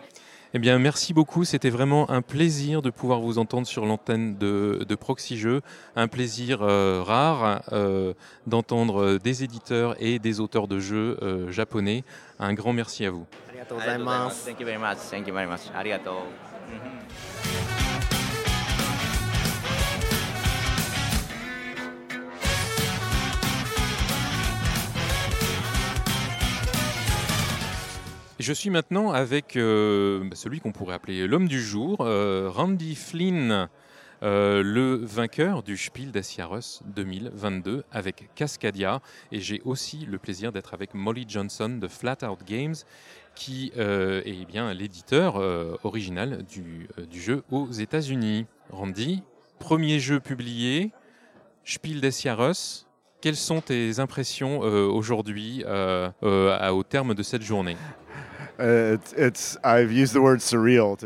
Eh 0.54 0.58
bien, 0.58 0.78
merci 0.78 1.12
beaucoup. 1.12 1.44
C'était 1.44 1.68
vraiment 1.68 2.10
un 2.10 2.22
plaisir 2.22 2.80
de 2.80 2.88
pouvoir 2.88 3.20
vous 3.20 3.36
entendre 3.38 3.66
sur 3.66 3.84
l'antenne 3.84 4.38
de, 4.38 4.84
de 4.88 4.94
Proxy 4.94 5.36
Jeux. 5.36 5.60
Un 5.94 6.08
plaisir 6.08 6.62
euh, 6.62 7.02
rare 7.04 7.62
euh, 7.72 8.14
d'entendre 8.46 9.18
des 9.18 9.44
éditeurs 9.44 9.94
et 10.02 10.18
des 10.18 10.40
auteurs 10.40 10.66
de 10.66 10.78
jeux 10.78 11.18
euh, 11.20 11.50
japonais. 11.50 12.02
Un 12.38 12.54
grand 12.54 12.72
merci 12.72 13.04
à 13.04 13.10
vous. 13.10 13.26
Thank 13.58 14.60
you 14.60 14.66
very 14.66 14.78
much. 14.78 14.98
Thank 15.10 15.26
you 15.26 15.34
very 15.34 15.46
much. 15.46 15.60
Je 28.38 28.52
suis 28.52 28.70
maintenant 28.70 29.10
avec 29.10 29.56
euh, 29.56 30.22
celui 30.34 30.60
qu'on 30.60 30.70
pourrait 30.70 30.94
appeler 30.94 31.26
l'homme 31.26 31.48
du 31.48 31.60
jour, 31.60 31.96
euh, 32.02 32.48
Randy 32.48 32.94
Flynn, 32.94 33.68
euh, 34.22 34.62
le 34.62 34.94
vainqueur 34.94 35.64
du 35.64 35.76
Spiel 35.76 36.12
des 36.12 36.22
Jahres 36.22 36.80
2022 36.86 37.82
avec 37.90 38.30
Cascadia. 38.36 39.00
Et 39.32 39.40
j'ai 39.40 39.60
aussi 39.64 40.06
le 40.06 40.18
plaisir 40.18 40.52
d'être 40.52 40.72
avec 40.72 40.94
Molly 40.94 41.24
Johnson 41.26 41.78
de 41.80 41.88
Flat 41.88 42.18
Out 42.22 42.44
Games, 42.46 42.76
qui 43.34 43.72
est 43.74 44.46
bien 44.46 44.72
l'éditeur 44.72 45.36
original 45.84 46.44
du, 46.44 46.88
du 47.10 47.20
jeu 47.20 47.42
aux 47.50 47.70
États-Unis. 47.70 48.46
Randy, 48.70 49.22
premier 49.58 49.98
jeu 49.98 50.20
publié, 50.20 50.92
Spiel 51.64 52.00
des 52.00 52.12
Jahres. 52.12 52.87
Quelles 53.20 53.36
sont 53.36 53.60
tes 53.60 53.98
impressions 53.98 54.60
euh, 54.62 54.86
aujourd'hui 54.86 55.64
euh, 55.66 56.08
euh, 56.22 56.70
au 56.70 56.84
terme 56.84 57.14
de 57.14 57.22
cette 57.22 57.42
journée? 57.42 57.76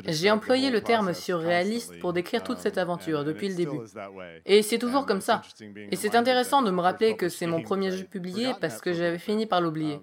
J'ai 0.08 0.30
employé 0.30 0.70
le 0.70 0.80
terme 0.80 1.12
surréaliste 1.12 1.98
pour 2.00 2.14
décrire 2.14 2.42
toute 2.42 2.58
cette 2.58 2.78
aventure 2.78 3.24
depuis 3.24 3.48
le 3.48 3.54
début. 3.54 3.80
Et 4.46 4.62
c'est 4.62 4.78
toujours 4.78 5.04
comme 5.04 5.20
ça. 5.20 5.42
Et 5.90 5.96
c'est 5.96 6.14
intéressant 6.14 6.62
de 6.62 6.70
me 6.70 6.80
rappeler 6.80 7.16
que 7.16 7.28
c'est 7.28 7.46
mon 7.46 7.62
premier 7.62 7.90
jeu 7.90 8.04
publié 8.04 8.52
parce 8.60 8.80
que 8.80 8.92
j'avais 8.92 9.18
fini 9.18 9.46
par 9.46 9.60
l'oublier. 9.60 10.00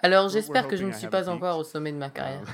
Alors 0.00 0.28
j'espère 0.28 0.68
que 0.68 0.76
je 0.76 0.84
ne 0.84 0.92
suis 0.92 1.08
pas 1.08 1.28
encore 1.28 1.58
au 1.58 1.64
sommet 1.64 1.92
de 1.92 1.98
ma 1.98 2.10
carrière. 2.10 2.42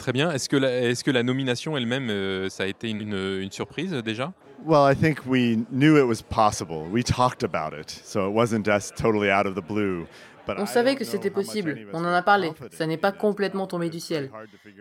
Très 0.00 0.12
bien. 0.12 0.30
Est-ce 0.30 0.48
que, 0.48 0.56
la, 0.56 0.80
est-ce 0.80 1.04
que 1.04 1.10
la 1.10 1.22
nomination 1.22 1.76
elle-même, 1.76 2.08
euh, 2.08 2.48
ça 2.48 2.62
a 2.62 2.66
été 2.66 2.88
une, 2.88 3.50
surprise 3.50 3.92
déjà? 3.92 4.32
Well, 4.64 4.84
I 4.84 4.94
think 4.94 5.24
we 5.26 5.64
knew 5.70 5.96
it 5.96 6.06
was 6.06 6.22
possible. 6.22 6.86
We 6.90 7.02
talked 7.02 7.42
about 7.42 7.72
it, 7.72 7.90
so 7.90 8.28
it 8.28 8.34
wasn't 8.34 8.66
just 8.66 8.96
totally 8.96 9.30
out 9.30 9.46
of 9.46 9.54
the 9.54 9.62
blue. 9.62 10.06
But 10.46 10.58
On 10.58 10.66
savait 10.66 10.96
que 10.96 11.04
c'était 11.04 11.30
possible, 11.30 11.86
on 11.92 12.04
en 12.04 12.12
a 12.12 12.22
parlé, 12.22 12.52
ça 12.72 12.86
n'est 12.86 12.96
pas 12.96 13.12
complètement 13.12 13.66
tombé 13.66 13.90
du 13.90 14.00
ciel. 14.00 14.30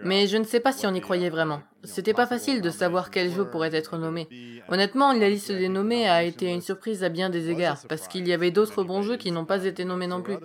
Mais 0.03 0.25
je 0.27 0.37
ne 0.37 0.43
sais 0.43 0.59
pas 0.59 0.71
si 0.71 0.87
on 0.87 0.93
y 0.93 1.01
croyait 1.01 1.29
vraiment. 1.29 1.61
C'était 1.83 2.13
pas 2.13 2.25
facile 2.25 2.61
de 2.61 2.69
savoir 2.69 3.11
quel 3.11 3.31
jeu 3.31 3.45
pourrait 3.45 3.73
être 3.75 3.97
nommé. 3.97 4.27
Honnêtement, 4.69 5.13
la 5.13 5.29
liste 5.29 5.51
des 5.51 5.69
nommés 5.69 6.07
a 6.07 6.23
été 6.23 6.51
une 6.51 6.61
surprise 6.61 7.03
à 7.03 7.09
bien 7.09 7.29
des 7.29 7.49
égards, 7.49 7.81
parce 7.87 8.07
qu'il 8.07 8.27
y 8.27 8.33
avait 8.33 8.51
d'autres 8.51 8.83
bons 8.83 9.01
jeux 9.01 9.17
qui 9.17 9.31
n'ont 9.31 9.45
pas 9.45 9.63
été 9.65 9.85
nommés 9.85 10.07
non 10.07 10.21
plus. 10.21 10.37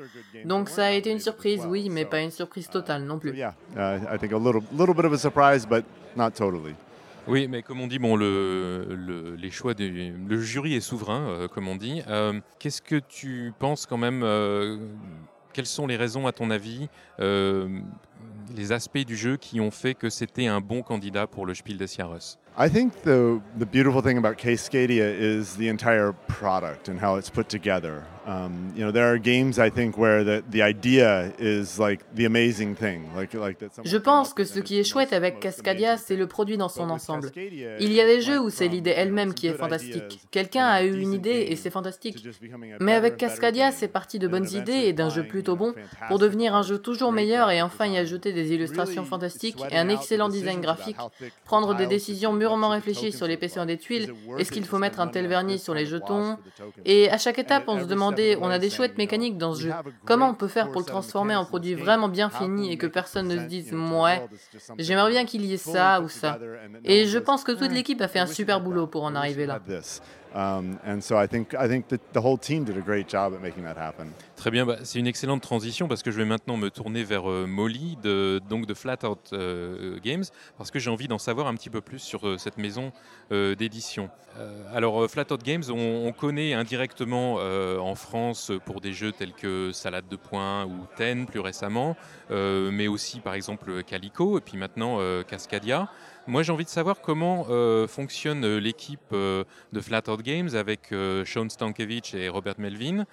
Donc 0.44 0.68
ça 0.68 0.86
a 0.86 0.90
été 0.90 1.10
une 1.10 1.20
surprise, 1.20 1.64
oui, 1.66 1.88
mais 1.90 2.04
pas 2.04 2.20
une 2.20 2.30
surprise 2.32 2.68
totale 2.68 3.04
non 3.04 3.18
plus. 3.18 3.34
Oui, 7.26 7.48
mais 7.48 7.62
comme 7.62 7.80
on 7.80 7.86
dit, 7.86 7.98
bon, 7.98 8.16
le, 8.16 9.36
choix 9.50 9.74
du 9.74 10.42
jury 10.42 10.74
est 10.74 10.80
souverain, 10.80 11.28
euh, 11.28 11.48
comme 11.48 11.68
on 11.68 11.76
dit. 11.76 12.02
Euh, 12.08 12.40
Qu'est-ce 12.58 12.82
que 12.82 12.96
tu 12.96 13.52
penses 13.58 13.86
quand 13.86 13.96
même 13.96 14.22
euh, 14.22 14.78
Quelles 15.52 15.66
sont 15.66 15.86
les 15.86 15.96
raisons, 15.96 16.26
à 16.26 16.32
ton 16.32 16.50
avis, 16.50 16.88
les 17.18 18.72
aspects 18.72 18.98
du 18.98 19.16
jeu 19.16 19.36
qui 19.36 19.60
ont 19.60 19.70
fait 19.70 19.94
que 19.94 20.10
c'était 20.10 20.46
un 20.46 20.60
bon 20.60 20.82
candidat 20.82 21.26
pour 21.26 21.46
le 21.46 21.54
Spiel 21.54 21.78
des 21.78 21.86
Jahres 21.86 22.38
I 22.56 22.68
think 22.68 23.02
the 23.02 23.40
the 23.58 23.66
beautiful 23.66 24.00
thing 24.00 24.16
about 24.16 24.38
Cascadia 24.38 25.12
is 25.18 25.56
the 25.56 25.68
entire 25.68 26.12
product 26.28 26.88
and 26.88 27.00
how 27.00 27.16
it's 27.16 27.28
put 27.28 27.48
together. 27.48 28.04
Um, 28.26 28.72
you 28.76 28.84
know, 28.84 28.92
there 28.92 29.12
are 29.12 29.18
games 29.18 29.58
I 29.58 29.70
think 29.70 29.98
where 29.98 30.22
the 30.22 30.44
the 30.48 30.62
idea 30.62 31.32
is 31.38 31.80
like 31.80 32.04
the 32.14 32.26
amazing 32.26 32.76
thing, 32.76 33.10
like 33.16 33.34
like 33.34 33.58
that. 33.58 33.74
someone 33.74 33.90
Je 33.90 33.98
pense 33.98 34.32
que 34.32 34.44
ce 34.44 34.60
qui 34.60 34.78
est 34.78 34.84
chouette 34.84 35.12
avec 35.12 35.40
Cascadia, 35.40 35.96
c'est 35.96 36.14
le 36.14 36.28
produit 36.28 36.56
dans 36.56 36.68
son 36.68 36.90
ensemble. 36.90 37.32
Il 37.36 37.92
y 37.92 38.00
a 38.00 38.06
des 38.06 38.20
jeux 38.20 38.40
où 38.40 38.50
c'est 38.50 38.68
l'idée 38.68 38.94
elle-même 38.96 39.34
qui 39.34 39.48
est 39.48 39.54
fantastique. 39.54 40.20
Quelqu'un 40.30 40.66
a 40.66 40.84
eu 40.84 40.96
une 40.96 41.12
idée 41.12 41.46
et 41.48 41.56
c'est 41.56 41.70
fantastique. 41.70 42.24
Mais 42.78 42.92
avec 42.92 43.16
Cascadia, 43.16 43.72
c'est 43.72 43.88
parti 43.88 44.20
de 44.20 44.28
bonnes 44.28 44.48
idées 44.52 44.84
et 44.86 44.92
d'un 44.92 45.10
jeu 45.10 45.24
plutôt 45.24 45.56
bon 45.56 45.74
pour 46.06 46.20
devenir 46.20 46.54
un 46.54 46.62
jeu 46.62 46.78
toujours 46.78 47.10
meilleur 47.10 47.50
et 47.50 47.60
enfin 47.62 47.86
y 47.86 47.98
ajouter 47.98 48.32
des 48.32 48.52
illustrations 48.52 49.04
fantastiques 49.04 49.60
et 49.72 49.76
un 49.76 49.88
excellent 49.88 50.28
design 50.28 50.60
graphique. 50.60 50.96
Prendre 51.44 51.74
des 51.74 51.86
décisions 51.86 52.32
be, 52.32 52.43
mûrement 52.44 52.68
réfléchies 52.68 53.12
sur 53.12 53.28
épaisseurs 53.30 53.66
des 53.66 53.78
tuiles. 53.78 54.12
Est-ce 54.38 54.52
qu'il 54.52 54.64
faut 54.64 54.78
mettre 54.78 55.00
un 55.00 55.08
tel 55.08 55.26
vernis 55.26 55.58
sur 55.58 55.74
les 55.74 55.86
jetons? 55.86 56.36
Et 56.84 57.10
à 57.10 57.18
chaque 57.18 57.38
étape, 57.38 57.64
on 57.68 57.78
se 57.80 57.84
demandait, 57.86 58.36
on 58.40 58.48
a 58.48 58.58
des 58.58 58.70
chouettes 58.70 58.98
mécaniques 58.98 59.38
dans 59.38 59.54
ce 59.54 59.62
jeu. 59.62 59.72
Comment 60.04 60.28
on 60.30 60.34
peut 60.34 60.48
faire 60.48 60.70
pour 60.70 60.80
le 60.82 60.86
transformer 60.86 61.34
en 61.36 61.44
produit 61.46 61.74
vraiment 61.74 62.08
bien 62.08 62.28
fini 62.30 62.70
et 62.72 62.76
que 62.76 62.86
personne 62.86 63.28
ne 63.28 63.38
se 63.38 63.44
dise 63.44 63.72
ouais, 63.72 64.22
j'aimerais 64.78 65.10
bien 65.10 65.24
qu'il 65.24 65.44
y 65.44 65.54
ait 65.54 65.56
ça 65.56 66.00
ou 66.02 66.08
ça. 66.08 66.38
Et 66.84 67.06
je 67.06 67.18
pense 67.18 67.44
que 67.44 67.52
toute 67.52 67.70
"Hmm, 67.70 67.74
l'équipe 67.74 68.00
a 68.02 68.08
fait 68.08 68.18
un 68.18 68.26
super 68.26 68.60
boulot 68.60 68.86
pour 68.86 69.04
en 69.04 69.14
arriver 69.14 69.46
là. 69.46 69.58
Had 70.34 70.62
this." 70.62 70.74
Um, 70.74 70.78
and 70.84 71.00
so 71.00 71.16
I 71.16 71.26
think 71.26 71.54
I 71.54 71.68
think 71.68 71.88
that 71.88 72.00
the 72.12 72.20
whole 72.20 72.38
team 72.38 72.64
did 72.64 72.76
a 72.76 72.80
great 72.80 73.08
job 73.08 73.34
at 73.34 73.40
making 73.40 73.64
that 73.64 73.78
happen. 73.78 74.12
Très 74.36 74.50
bien, 74.50 74.66
bah, 74.66 74.76
c'est 74.82 74.98
une 74.98 75.06
excellente 75.06 75.42
transition 75.42 75.88
parce 75.88 76.02
que 76.02 76.10
je 76.10 76.18
vais 76.18 76.24
maintenant 76.24 76.56
me 76.56 76.68
tourner 76.68 77.04
vers 77.04 77.30
euh, 77.30 77.46
Molly, 77.46 77.96
de, 78.02 78.40
donc 78.50 78.66
de 78.66 78.74
Flat 78.74 78.98
euh, 79.32 79.98
Games, 80.02 80.24
parce 80.58 80.70
que 80.70 80.78
j'ai 80.78 80.90
envie 80.90 81.08
d'en 81.08 81.18
savoir 81.18 81.46
un 81.46 81.54
petit 81.54 81.70
peu 81.70 81.80
plus 81.80 82.00
sur 82.00 82.26
euh, 82.26 82.36
cette 82.36 82.58
maison 82.58 82.92
d'édition. 83.30 84.10
Alors, 84.74 85.04
euh, 85.04 85.08
Flat 85.08 85.26
Out 85.30 85.42
Games, 85.44 85.62
on, 85.70 86.06
on 86.06 86.12
connaît 86.12 86.52
indirectement 86.52 87.36
en 87.36 87.94
France 87.94 88.50
pour 88.66 88.80
des 88.80 88.92
jeux 88.92 89.12
tels 89.12 89.32
que 89.32 89.70
Salade 89.72 90.08
de 90.10 90.16
Points 90.16 90.66
ou 90.66 90.86
Ten 90.96 91.26
plus 91.26 91.40
récemment, 91.40 91.96
mais 92.30 92.88
aussi 92.88 93.20
par 93.20 93.34
exemple 93.34 93.82
Calico 93.84 94.38
et 94.38 94.40
puis 94.40 94.58
maintenant 94.58 94.98
Cascadia. 95.26 95.88
Moi, 96.26 96.42
j'ai 96.42 96.52
envie 96.52 96.64
de 96.64 96.70
savoir 96.70 97.02
comment 97.02 97.46
euh, 97.50 97.86
fonctionne 97.86 98.44
euh, 98.46 98.56
l'équipe 98.58 98.98
euh, 99.12 99.44
de 99.74 99.80
Flat 99.80 100.02
Out 100.08 100.22
Games 100.22 100.48
avec 100.54 100.94
Sean 101.26 101.48
Stankiewicz 101.50 102.14
et 102.14 102.28
Robert 102.30 102.54
Melvin. 102.58 103.04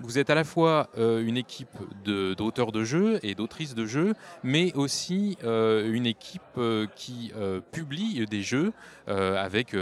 Vous 0.00 0.18
êtes 0.18 0.30
à 0.30 0.34
la 0.34 0.42
fois 0.44 0.90
une 0.96 1.36
équipe 1.36 1.68
de- 2.04 2.34
d'auteurs 2.34 2.72
de, 2.72 2.82
jeux 2.82 3.20
et 3.22 3.34
d'autrices 3.34 3.74
de 3.74 3.86
jeux, 3.86 4.14
mais 4.42 4.72
aussi 4.74 5.36
une 5.44 6.06
équipe 6.06 6.60
qui 6.96 7.32
publie 7.72 8.24
des 8.26 8.42
jeux 8.42 8.72
avec 9.06 9.76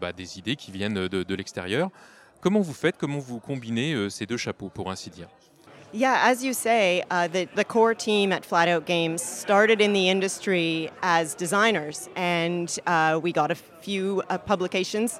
bah, 0.00 0.12
des 0.12 0.38
idées 0.38 0.56
qui 0.56 0.70
viennent 0.70 1.08
de, 1.08 1.22
de 1.22 1.34
l'extérieur. 1.34 1.90
Comment 2.40 2.60
vous 2.60 2.74
faites 2.74 2.96
Comment 2.96 3.18
vous 3.18 3.40
combinez 3.40 4.08
ces 4.10 4.26
deux 4.26 4.36
chapeaux, 4.36 4.68
pour 4.68 4.90
ainsi 4.90 5.10
dire? 5.10 5.28
Yeah, 5.92 6.20
as 6.24 6.44
you 6.44 6.52
say, 6.52 7.02
uh, 7.10 7.28
the, 7.28 7.48
the 7.54 7.64
core 7.64 7.94
team 7.94 8.30
at 8.30 8.44
Flat 8.44 8.68
Out 8.68 8.84
Games 8.84 9.22
started 9.22 9.80
in 9.80 9.94
the 9.94 10.10
industry 10.10 10.90
as 11.02 11.34
designers, 11.34 12.10
and 12.14 12.78
uh, 12.86 13.18
we 13.22 13.32
got 13.32 13.50
a 13.50 13.54
few 13.54 14.22
uh, 14.28 14.36
publications. 14.36 15.18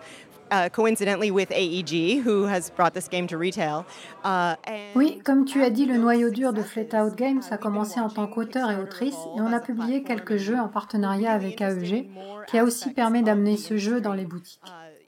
Uh, 0.51 0.69
coincidentally, 0.71 1.31
with 1.31 1.51
AEG, 1.51 2.23
who 2.23 2.45
has 2.45 2.71
brought 2.71 2.95
this 2.95 3.07
game 3.07 3.27
to 3.27 3.37
retail. 3.37 3.85
Uh, 4.25 4.57
Oui, 4.95 5.21
comme 5.23 5.45
tu 5.45 5.63
as 5.63 5.69
dit, 5.69 5.85
le 5.85 5.99
noyau 5.99 6.31
dur 6.31 6.55
de 6.55 6.63
Flat 6.63 6.95
Out 6.95 7.17
Games 7.17 7.43
a 7.51 7.59
commencé 7.59 8.01
en 8.01 8.09
tant 8.09 8.27
qu'auteur 8.27 8.71
et 8.71 8.77
autrice 8.77 9.17
et 9.37 9.41
on 9.43 9.53
a 9.53 9.61
publié 9.61 10.03
quelques 10.03 10.39
jeux 10.39 10.57
en 10.59 10.69
partenariat 10.69 11.33
avec 11.33 11.61
AEG 11.61 12.09
qui 12.47 12.59
a 12.59 12.65
aussi 12.65 12.91
permis 12.95 13.23
d'amener 13.23 13.59
ce 13.59 13.77
jeu 13.77 14.01
dans 14.01 14.15
les 14.15 14.25
boutiques. 14.25 14.61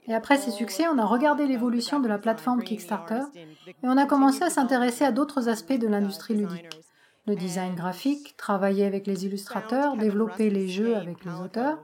Et 0.07 0.13
après 0.13 0.37
ces 0.37 0.51
succès, 0.51 0.87
on 0.87 0.97
a 0.97 1.05
regardé 1.05 1.45
l'évolution 1.45 1.99
de 1.99 2.07
la 2.07 2.17
plateforme 2.17 2.63
Kickstarter 2.63 3.21
et 3.67 3.73
on 3.83 3.97
a 3.97 4.05
commencé 4.05 4.43
à 4.43 4.49
s'intéresser 4.49 5.05
à 5.05 5.11
d'autres 5.11 5.47
aspects 5.47 5.73
de 5.73 5.87
l'industrie 5.87 6.35
ludique. 6.35 6.81
Le 7.27 7.35
design 7.35 7.75
graphique, 7.75 8.35
travailler 8.35 8.85
avec 8.85 9.05
les 9.05 9.25
illustrateurs, 9.25 9.95
développer 9.95 10.49
les 10.49 10.67
jeux 10.67 10.95
avec 10.95 11.23
les 11.23 11.33
auteurs. 11.39 11.77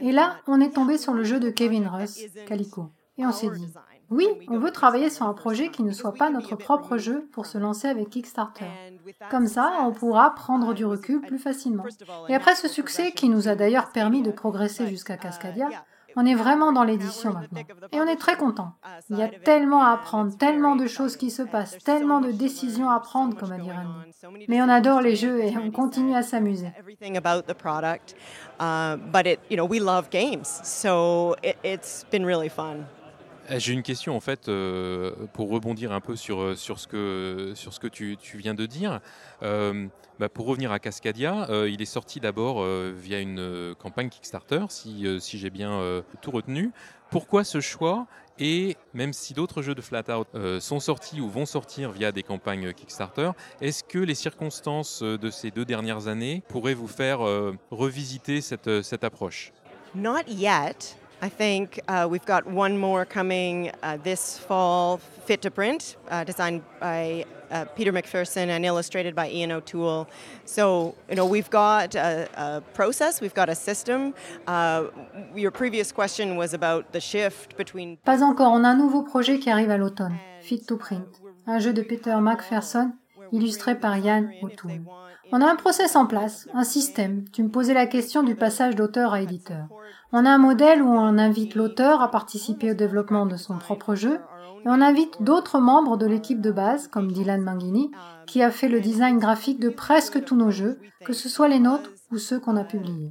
Et 0.00 0.12
là, 0.12 0.36
on 0.46 0.60
est 0.60 0.74
tombé 0.74 0.98
sur 0.98 1.12
le 1.12 1.24
jeu 1.24 1.40
de 1.40 1.50
Kevin 1.50 1.88
Russ, 1.88 2.20
Calico. 2.46 2.90
Et 3.18 3.26
on 3.26 3.32
s'est 3.32 3.50
dit, 3.50 3.68
oui, 4.10 4.28
on 4.48 4.58
veut 4.58 4.70
travailler 4.70 5.10
sur 5.10 5.26
un 5.26 5.34
projet 5.34 5.70
qui 5.70 5.82
ne 5.82 5.92
soit 5.92 6.14
pas 6.14 6.30
notre 6.30 6.56
propre 6.56 6.98
jeu 6.98 7.28
pour 7.32 7.46
se 7.46 7.58
lancer 7.58 7.88
avec 7.88 8.10
Kickstarter. 8.10 8.66
Comme 9.30 9.46
ça, 9.46 9.72
on 9.82 9.92
pourra 9.92 10.34
prendre 10.34 10.74
du 10.74 10.84
recul 10.84 11.20
plus 11.20 11.38
facilement. 11.38 11.84
Et 12.28 12.34
après 12.34 12.54
ce 12.54 12.68
succès 12.68 13.12
qui 13.12 13.28
nous 13.28 13.48
a 13.48 13.56
d'ailleurs 13.56 13.90
permis 13.90 14.22
de 14.22 14.30
progresser 14.30 14.86
jusqu'à 14.86 15.16
Cascadia, 15.16 15.68
on 16.16 16.26
est 16.26 16.34
vraiment 16.34 16.72
dans 16.72 16.84
l'édition 16.84 17.32
maintenant. 17.32 17.60
Et 17.92 18.00
on 18.00 18.06
est 18.06 18.16
très 18.16 18.36
content. 18.36 18.72
Il 19.10 19.18
y 19.18 19.22
a 19.22 19.28
tellement 19.28 19.82
à 19.82 19.92
apprendre, 19.92 20.36
tellement 20.36 20.76
de 20.76 20.86
choses 20.86 21.16
qui 21.16 21.30
se 21.30 21.42
passent, 21.42 21.78
tellement 21.84 22.20
de 22.20 22.30
décisions 22.30 22.90
à 22.90 23.00
prendre, 23.00 23.36
comme 23.36 23.52
a 23.52 23.58
dit 23.58 23.70
Randy. 23.70 24.46
Mais 24.48 24.62
on 24.62 24.68
adore 24.68 25.00
les 25.00 25.16
jeux 25.16 25.42
et 25.42 25.56
on 25.58 25.70
continue 25.70 26.14
à 26.14 26.22
s'amuser. 26.22 26.68
uh, 28.60 28.96
but 28.96 29.26
it, 29.26 29.40
you 29.50 29.56
know, 29.56 29.64
we 29.64 29.80
love 29.80 30.10
games, 30.10 30.60
so 30.62 31.34
it, 31.42 31.56
it's 31.64 32.04
been 32.10 32.24
really 32.24 32.48
fun. 32.48 32.86
Eh, 33.50 33.60
j'ai 33.60 33.72
une 33.72 33.82
question 33.82 34.16
en 34.16 34.20
fait 34.20 34.48
euh, 34.48 35.12
pour 35.32 35.50
rebondir 35.50 35.92
un 35.92 36.00
peu 36.00 36.16
sur, 36.16 36.40
euh, 36.40 36.54
sur 36.54 36.78
ce 36.78 36.88
que, 36.88 37.52
sur 37.54 37.74
ce 37.74 37.80
que 37.80 37.86
tu, 37.86 38.16
tu 38.16 38.38
viens 38.38 38.54
de 38.54 38.66
dire. 38.66 39.00
Euh, 39.42 39.86
bah, 40.18 40.28
pour 40.28 40.46
revenir 40.46 40.72
à 40.72 40.78
Cascadia, 40.78 41.48
il 41.66 41.82
est 41.82 41.86
sorti 41.86 42.20
d'abord 42.20 42.64
via 42.64 43.18
une 43.18 43.74
campagne 43.80 44.08
Kickstarter, 44.08 44.64
si, 44.68 45.04
si 45.20 45.38
j'ai 45.38 45.50
bien 45.50 46.04
tout 46.22 46.30
retenu. 46.30 46.70
Pourquoi 47.10 47.42
ce 47.42 47.60
choix? 47.60 48.06
Et 48.38 48.76
même 48.92 49.12
si 49.12 49.34
d'autres 49.34 49.60
jeux 49.60 49.74
de 49.74 49.80
Flatout 49.80 50.26
sont 50.60 50.78
sortis 50.78 51.20
ou 51.20 51.28
vont 51.28 51.46
sortir 51.46 51.90
via 51.90 52.12
des 52.12 52.22
campagnes 52.22 52.72
Kickstarter, 52.72 53.32
est-ce 53.60 53.82
que 53.82 53.98
les 53.98 54.14
circonstances 54.14 55.02
de 55.02 55.30
ces 55.30 55.50
deux 55.50 55.64
dernières 55.64 56.06
années 56.06 56.44
pourraient 56.46 56.74
vous 56.74 56.86
faire 56.86 57.18
revisiter 57.72 58.40
cette, 58.40 58.82
cette 58.82 59.02
approche? 59.02 59.52
Not 59.96 60.28
yet. 60.28 60.96
I 61.22 61.28
think 61.28 61.80
uh, 61.88 62.06
we've 62.10 62.26
got 62.26 62.46
one 62.46 62.76
more 62.78 63.04
coming 63.04 63.70
uh, 63.82 63.96
this 64.02 64.38
fall, 64.38 64.98
Fit 64.98 65.42
to 65.42 65.50
Print, 65.50 65.96
uh, 66.08 66.24
designed 66.24 66.62
by 66.80 67.24
uh, 67.50 67.64
Peter 67.76 67.92
McPherson 67.92 68.48
and 68.48 68.64
illustrated 68.64 69.14
by 69.14 69.30
Ian 69.30 69.52
O'Toole. 69.52 70.06
So, 70.44 70.94
you 71.08 71.16
know, 71.16 71.24
we've 71.24 71.50
got 71.50 71.94
a, 71.94 72.28
a 72.34 72.60
process, 72.74 73.20
we've 73.20 73.34
got 73.34 73.48
a 73.48 73.54
system. 73.54 74.14
Uh, 74.46 74.84
your 75.34 75.50
previous 75.50 75.92
question 75.92 76.36
was 76.36 76.52
about 76.52 76.92
the 76.92 77.00
shift 77.00 77.56
between. 77.56 77.96
Pas 78.04 78.22
encore, 78.22 78.52
on 78.52 78.64
a 78.64 78.68
un 78.68 78.76
nouveau 78.76 79.02
projet 79.02 79.38
qui 79.38 79.50
arrive 79.50 79.70
à 79.70 79.78
l'automne, 79.78 80.18
Fit 80.40 80.66
to 80.66 80.76
Print, 80.76 81.06
un 81.46 81.58
jeu 81.58 81.72
de 81.72 81.82
Peter 81.82 82.16
McPherson 82.20 82.92
illustré 83.32 83.74
par 83.74 83.96
Ian 83.96 84.28
O'Toole. 84.42 84.82
On 85.32 85.40
a 85.40 85.50
un 85.50 85.56
process 85.56 85.96
en 85.96 86.06
place, 86.06 86.48
un 86.52 86.64
système. 86.64 87.24
Tu 87.32 87.42
me 87.42 87.48
posais 87.48 87.74
la 87.74 87.86
question 87.86 88.22
du 88.22 88.34
passage 88.34 88.76
d'auteur 88.76 89.12
à 89.12 89.22
éditeur. 89.22 89.68
On 90.16 90.26
a 90.26 90.30
un 90.30 90.38
modèle 90.38 90.80
où 90.80 90.86
on 90.86 91.18
invite 91.18 91.56
l'auteur 91.56 92.00
à 92.00 92.08
participer 92.08 92.70
au 92.70 92.74
développement 92.74 93.26
de 93.26 93.36
son 93.36 93.58
propre 93.58 93.96
jeu 93.96 94.20
et 94.64 94.68
on 94.68 94.80
invite 94.80 95.20
d'autres 95.20 95.58
membres 95.58 95.96
de 95.96 96.06
l'équipe 96.06 96.40
de 96.40 96.52
base, 96.52 96.86
comme 96.86 97.10
Dylan 97.10 97.42
Manghini, 97.42 97.90
qui 98.28 98.40
a 98.40 98.52
fait 98.52 98.68
le 98.68 98.80
design 98.80 99.18
graphique 99.18 99.58
de 99.58 99.70
presque 99.70 100.24
tous 100.24 100.36
nos 100.36 100.52
jeux, 100.52 100.78
que 101.04 101.12
ce 101.12 101.28
soit 101.28 101.48
les 101.48 101.58
nôtres 101.58 101.90
ou 102.12 102.18
ceux 102.18 102.38
qu'on 102.38 102.56
a 102.56 102.62
publiés. 102.62 103.10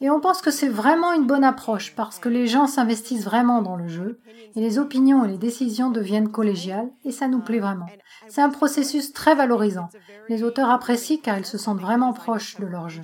Et 0.00 0.10
on 0.10 0.20
pense 0.20 0.42
que 0.42 0.52
c'est 0.52 0.68
vraiment 0.68 1.12
une 1.12 1.26
bonne 1.26 1.42
approche 1.42 1.92
parce 1.96 2.20
que 2.20 2.28
les 2.28 2.46
gens 2.46 2.68
s'investissent 2.68 3.24
vraiment 3.24 3.60
dans 3.60 3.74
le 3.74 3.88
jeu 3.88 4.20
et 4.54 4.60
les 4.60 4.78
opinions 4.78 5.24
et 5.24 5.28
les 5.28 5.38
décisions 5.38 5.90
deviennent 5.90 6.30
collégiales 6.30 6.88
et 7.04 7.10
ça 7.10 7.26
nous 7.26 7.40
plaît 7.40 7.58
vraiment. 7.58 7.86
C'est 8.28 8.42
un 8.42 8.50
processus 8.50 9.12
très 9.12 9.34
valorisant. 9.34 9.88
Les 10.28 10.44
auteurs 10.44 10.70
apprécient 10.70 11.18
car 11.20 11.36
ils 11.36 11.46
se 11.46 11.58
sentent 11.58 11.80
vraiment 11.80 12.12
proches 12.12 12.60
de 12.60 12.66
leur 12.66 12.88
jeu. 12.88 13.02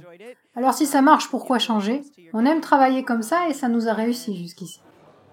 Alors 0.58 0.74
si 0.74 0.86
ça 0.86 1.02
marche, 1.02 1.28
pourquoi 1.30 1.60
changer? 1.60 2.02
On 2.32 2.44
aime 2.44 2.60
travailler 2.60 3.04
comme 3.04 3.22
ça 3.22 3.48
et 3.48 3.54
ça 3.54 3.68
nous 3.68 3.86
a 3.86 3.92
réussi 3.92 4.36
jusqu'ici. 4.36 4.80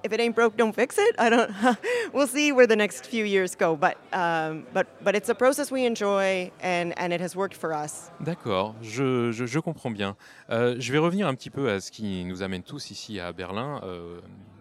If 0.05 0.13
it 0.13 0.19
ain't 0.19 0.36
broke, 0.36 0.55
don't 0.55 0.71
fix 0.71 0.99
it. 0.99 1.15
I 1.17 1.32
don't. 1.32 1.49
we'll 2.13 2.28
see 2.28 2.51
where 2.51 2.67
the 2.67 2.76
next 2.76 3.07
few 3.07 3.26
years 3.26 3.55
go, 3.55 3.76
but 3.76 3.95
um, 4.13 4.65
but 4.71 4.86
but 5.03 5.15
it's 5.15 5.30
a 5.30 5.34
process 5.34 5.71
we 5.71 5.84
enjoy 5.84 6.51
and 6.61 6.93
and 6.97 7.11
it 7.11 7.19
has 7.21 7.36
worked 7.36 7.57
for 7.57 7.73
us. 7.73 8.11
D'accord, 8.19 8.76
je, 8.84 9.32
je, 9.32 9.47
je, 9.47 9.59
comprends 9.59 9.89
bien. 9.89 10.15
Euh, 10.51 10.76
je 10.78 10.91
vais 10.91 10.99
revenir 10.99 11.28
un 11.28 11.34
petit 11.34 11.49
peu 11.49 11.71
à 11.71 11.82
ce 11.82 11.89
qui 11.89 12.23
nous 12.26 12.43
amène 12.43 12.61
tous 12.61 12.91
ici 12.91 13.19
à 13.19 13.34
Berlin. 13.34 13.82
Euh, 13.84 14.19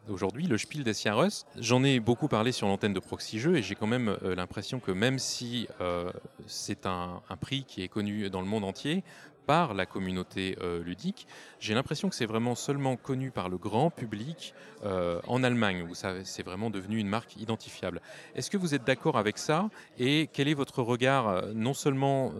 aujourd'hui, 0.08 0.46
le 0.46 0.58
Spiel 0.58 0.84
des 0.84 0.94
Jahres. 0.94 1.44
J'en 1.58 1.84
ai 1.84 2.00
beaucoup 2.00 2.28
parlé 2.28 2.52
sur 2.52 2.66
l'antenne 2.66 2.92
de 2.92 3.00
Proxy 3.00 3.38
Jeux 3.38 3.56
et 3.56 3.62
j'ai 3.62 3.74
quand 3.74 3.86
même 3.86 4.16
euh, 4.22 4.34
l'impression 4.34 4.80
que 4.80 4.92
même 4.92 5.18
si 5.18 5.68
euh, 5.80 6.10
c'est 6.46 6.86
un, 6.86 7.20
un, 7.28 7.36
prix 7.36 7.64
qui 7.64 7.82
est 7.82 7.88
connu 7.88 8.30
dans 8.30 8.40
le 8.40 8.46
monde 8.46 8.64
entier, 8.64 9.04
par 9.46 9.74
la 9.74 9.86
communauté 9.86 10.56
euh, 10.60 10.82
ludique. 10.82 11.26
J'ai 11.60 11.74
l'impression 11.74 12.08
que 12.08 12.14
c'est 12.14 12.26
vraiment 12.26 12.54
seulement 12.54 12.96
connu 12.96 13.30
par 13.30 13.48
le 13.48 13.56
grand 13.56 13.90
public 13.90 14.54
euh, 14.84 15.20
en 15.26 15.42
Allemagne, 15.42 15.82
où 15.82 15.94
c'est 15.94 16.42
vraiment 16.42 16.70
devenu 16.70 16.98
une 16.98 17.08
marque 17.08 17.36
identifiable. 17.36 18.00
Est-ce 18.34 18.50
que 18.50 18.56
vous 18.56 18.74
êtes 18.74 18.84
d'accord 18.84 19.16
avec 19.16 19.38
ça? 19.38 19.70
Et 19.98 20.28
quel 20.32 20.48
est 20.48 20.54
votre 20.54 20.82
regard, 20.82 21.28
euh, 21.28 21.52
non 21.54 21.74
seulement 21.74 22.32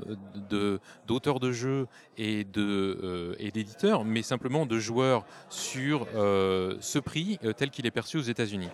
d'auteurs 1.07 1.41
de, 1.41 1.53
jeux 1.53 1.87
et 2.17 2.45
d'éditeurs, 2.45 4.05
mais 4.05 4.23
simplement 4.23 4.67
de 4.67 4.79
joueurs 4.79 5.25
sur 5.49 6.07
ce 6.13 6.99
prix 6.99 7.39
tel 7.57 7.71
qu'il 7.71 7.87
est 7.87 7.91
perçu 7.91 8.19
aux 8.19 8.23
États-Unis? 8.23 8.69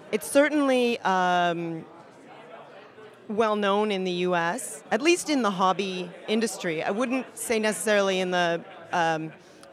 Well 3.30 3.56
known 3.56 3.90
in 3.90 4.04
the 4.04 4.26
US, 4.28 4.82
at 4.90 5.00
least 5.00 5.30
in 5.30 5.42
the 5.42 5.50
hobby 5.50 6.10
industry. 6.28 6.82
I 6.82 6.90
wouldn't 6.90 7.24
say 7.34 7.58
necessarily 7.58 8.20
in 8.20 8.30
the 8.32 8.60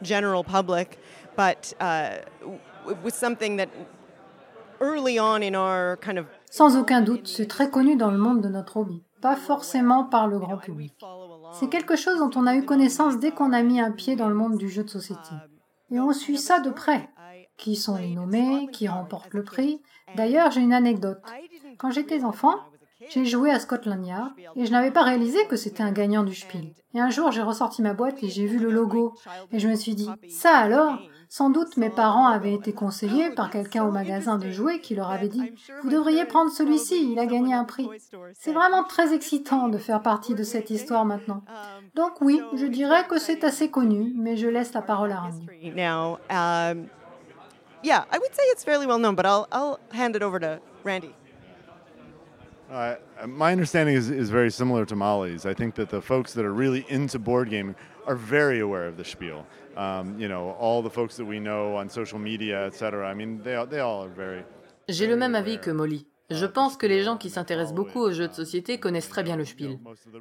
general 0.02 0.44
public, 0.44 0.98
but 1.36 1.74
it 1.80 3.02
was 3.02 3.14
something 3.14 3.56
that 3.58 3.68
early 4.80 5.18
on 5.18 5.42
in 5.42 5.54
our 5.54 5.96
kind 5.98 6.18
of. 6.18 6.26
Sans 6.50 6.76
aucun 6.76 7.02
doute, 7.02 7.28
c'est 7.28 7.46
très 7.46 7.68
connu 7.68 7.96
dans 7.96 8.10
le 8.10 8.18
monde 8.18 8.40
de 8.40 8.48
notre 8.48 8.78
hobby, 8.78 9.02
pas 9.20 9.36
forcément 9.36 10.04
par 10.04 10.28
le 10.28 10.38
grand 10.38 10.56
public. 10.56 10.94
C'est 11.52 11.68
quelque 11.68 11.96
chose 11.96 12.18
dont 12.18 12.30
on 12.36 12.46
a 12.46 12.54
eu 12.54 12.64
connaissance 12.64 13.18
dès 13.18 13.32
qu'on 13.32 13.52
a 13.52 13.62
mis 13.62 13.80
un 13.80 13.90
pied 13.90 14.16
dans 14.16 14.28
le 14.28 14.34
monde 14.34 14.56
du 14.56 14.68
jeu 14.68 14.84
de 14.84 14.88
société. 14.88 15.30
Et 15.90 15.98
on 15.98 16.12
suit 16.12 16.38
ça 16.38 16.60
de 16.60 16.70
près. 16.70 17.08
Qui 17.56 17.74
sont 17.74 17.96
les 17.96 18.14
nommés, 18.14 18.68
qui 18.72 18.86
remportent 18.86 19.34
le 19.34 19.42
prix. 19.42 19.82
D'ailleurs, 20.14 20.52
j'ai 20.52 20.60
une 20.60 20.72
anecdote. 20.72 21.20
Quand 21.76 21.90
j'étais 21.90 22.22
enfant, 22.22 22.54
j'ai 23.10 23.24
joué 23.24 23.50
à 23.50 23.58
Scotland 23.58 24.04
Yard 24.06 24.32
et 24.56 24.66
je 24.66 24.72
n'avais 24.72 24.90
pas 24.90 25.02
réalisé 25.02 25.38
que 25.46 25.56
c'était 25.56 25.82
un 25.82 25.92
gagnant 25.92 26.22
du 26.22 26.34
Spiel. 26.34 26.72
Et 26.94 27.00
un 27.00 27.10
jour, 27.10 27.32
j'ai 27.32 27.42
ressorti 27.42 27.82
ma 27.82 27.94
boîte 27.94 28.22
et 28.22 28.28
j'ai 28.28 28.46
vu 28.46 28.58
le 28.58 28.70
logo 28.70 29.14
et 29.52 29.58
je 29.58 29.68
me 29.68 29.74
suis 29.74 29.94
dit, 29.94 30.10
ça 30.28 30.56
alors? 30.56 30.98
Sans 31.30 31.50
doute 31.50 31.76
mes 31.76 31.90
parents 31.90 32.26
avaient 32.26 32.54
été 32.54 32.72
conseillés 32.72 33.28
par 33.28 33.50
quelqu'un 33.50 33.84
au 33.84 33.90
magasin 33.90 34.38
de 34.38 34.50
jouets 34.50 34.80
qui 34.80 34.94
leur 34.94 35.10
avait 35.10 35.28
dit, 35.28 35.52
vous 35.82 35.90
devriez 35.90 36.24
prendre 36.24 36.50
celui-ci, 36.50 37.12
il 37.12 37.18
a 37.18 37.26
gagné 37.26 37.52
un 37.52 37.64
prix. 37.64 37.86
C'est 38.32 38.54
vraiment 38.54 38.82
très 38.82 39.12
excitant 39.12 39.68
de 39.68 39.76
faire 39.76 40.00
partie 40.00 40.34
de 40.34 40.42
cette 40.42 40.70
histoire 40.70 41.04
maintenant. 41.04 41.42
Donc 41.94 42.22
oui, 42.22 42.40
je 42.54 42.64
dirais 42.64 43.06
que 43.06 43.18
c'est 43.18 43.44
assez 43.44 43.70
connu, 43.70 44.14
mais 44.16 44.38
je 44.38 44.48
laisse 44.48 44.72
la 44.72 44.80
parole 44.80 45.12
à 45.12 45.20
Randy. 45.20 45.46
Um, 46.30 46.86
yeah, 47.84 48.06
I 48.10 48.18
would 48.18 48.32
say 48.32 48.42
it's 48.50 48.64
fairly 48.64 48.86
well 48.86 48.98
known, 48.98 49.14
but 49.14 49.26
I'll, 49.26 49.46
I'll 49.52 49.78
hand 49.92 50.16
it 50.16 50.22
over 50.22 50.40
to 50.40 50.60
Randy. 50.82 51.14
Uh, 52.70 52.96
my 53.26 53.52
understanding 53.52 53.94
is, 53.96 54.10
is 54.10 54.28
very 54.30 54.50
similar 54.50 54.84
to 54.84 54.94
Molly's. 54.94 55.46
I 55.46 55.54
think 55.54 55.74
that 55.76 55.88
the 55.88 56.02
folks 56.02 56.34
that 56.34 56.44
are 56.44 56.52
really 56.52 56.84
into 56.88 57.18
board 57.18 57.48
gaming 57.48 57.74
are 58.06 58.14
very 58.14 58.60
aware 58.60 58.86
of 58.86 58.96
the 58.96 59.04
spiel. 59.04 59.46
Um, 59.76 60.18
you 60.18 60.28
know, 60.28 60.56
all 60.60 60.82
the 60.82 60.90
folks 60.90 61.16
that 61.16 61.24
we 61.24 61.38
know 61.38 61.76
on 61.76 61.88
social 61.88 62.18
media, 62.18 62.66
etc. 62.66 63.06
I 63.06 63.14
mean, 63.14 63.40
they, 63.42 63.56
they 63.70 63.80
all 63.80 64.04
are 64.04 64.14
very. 64.14 64.44
J'ai 64.88 65.06
le 65.06 65.16
même 65.16 65.34
avis 65.34 65.58
que 65.58 65.70
Molly. 65.70 66.06
Je 66.30 66.44
pense 66.44 66.76
que 66.76 66.86
les 66.86 67.02
gens 67.04 67.16
qui 67.16 67.30
s'intéressent 67.30 67.74
beaucoup 67.74 68.00
aux 68.00 68.12
jeux 68.12 68.28
de 68.28 68.34
société 68.34 68.78
connaissent 68.78 69.08
très 69.08 69.22
bien 69.22 69.36
le 69.36 69.46
spiel. 69.46 69.78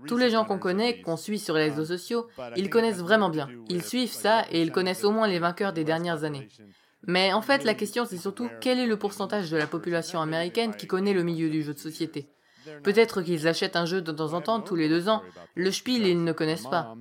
Tous 0.08 0.16
les 0.16 0.30
gens 0.30 0.46
qu'on 0.46 0.58
connaît, 0.58 1.02
qu'on 1.02 1.18
suit 1.18 1.40
sur 1.40 1.56
les 1.56 1.70
réseaux 1.70 1.84
sociaux, 1.84 2.28
ils 2.56 2.70
connaissent 2.70 3.02
vraiment 3.02 3.30
bien. 3.30 3.50
Ils 3.68 3.84
suivent 3.84 4.14
ça 4.14 4.46
et 4.50 4.62
ils 4.62 4.72
connaissent 4.72 5.04
au 5.04 5.12
moins 5.12 5.28
les 5.28 5.40
vainqueurs 5.40 5.74
des 5.74 5.84
dernières 5.84 6.24
années. 6.24 6.48
Mais 7.06 7.34
en 7.34 7.42
fait, 7.42 7.66
la 7.66 7.74
question 7.74 8.06
c'est 8.06 8.18
surtout 8.18 8.50
quel 8.62 8.80
est 8.80 8.86
le 8.86 8.98
pourcentage 8.98 9.52
de 9.52 9.58
la 9.58 9.68
population 9.68 10.22
américaine 10.22 10.76
qui 10.76 10.88
connaît 10.88 11.14
le 11.14 11.24
milieu 11.24 11.50
du 11.50 11.62
jeu 11.62 11.74
de 11.74 11.80
société? 11.80 12.30
Peut-être 12.84 13.22
qu'ils 13.22 13.48
achètent 13.48 13.76
un 13.76 13.86
jeu 13.86 14.02
de 14.02 14.12
temps 14.12 14.34
en 14.34 14.42
temps, 14.42 14.62
tous 14.62 14.76
les 14.76 14.90
deux 14.90 15.10
ans. 15.10 15.22
Le 15.56 15.72
Spiel, 15.72 16.06
ils 16.06 16.24
ne 16.24 16.32
connaissent 16.32 16.68
pas. 16.68 16.96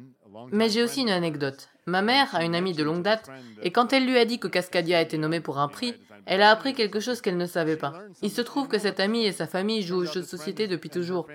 Mais 0.52 0.68
j'ai 0.68 0.82
aussi 0.82 1.00
une 1.02 1.10
anecdote. 1.10 1.68
Ma 1.86 2.02
mère 2.02 2.34
a 2.34 2.44
une 2.44 2.54
amie 2.54 2.74
de 2.74 2.82
longue 2.82 3.02
date, 3.02 3.30
et 3.62 3.70
quand 3.70 3.92
elle 3.92 4.06
lui 4.06 4.18
a 4.18 4.24
dit 4.24 4.38
que 4.38 4.48
Cascadia 4.48 5.00
était 5.00 5.18
nommé 5.18 5.40
pour 5.40 5.58
un 5.58 5.68
prix, 5.68 5.94
elle 6.26 6.42
a 6.42 6.50
appris 6.50 6.74
quelque 6.74 6.98
chose 6.98 7.20
qu'elle 7.20 7.36
ne 7.36 7.46
savait 7.46 7.76
pas. 7.76 7.94
Il 8.22 8.30
se 8.30 8.40
trouve 8.40 8.66
que 8.66 8.78
cette 8.78 8.98
amie 8.98 9.24
et 9.24 9.30
sa 9.30 9.46
famille 9.46 9.82
jouent 9.82 9.98
aux 9.98 10.04
jeux 10.04 10.22
de 10.22 10.26
société 10.26 10.66
depuis 10.66 10.90
toujours, 10.90 11.28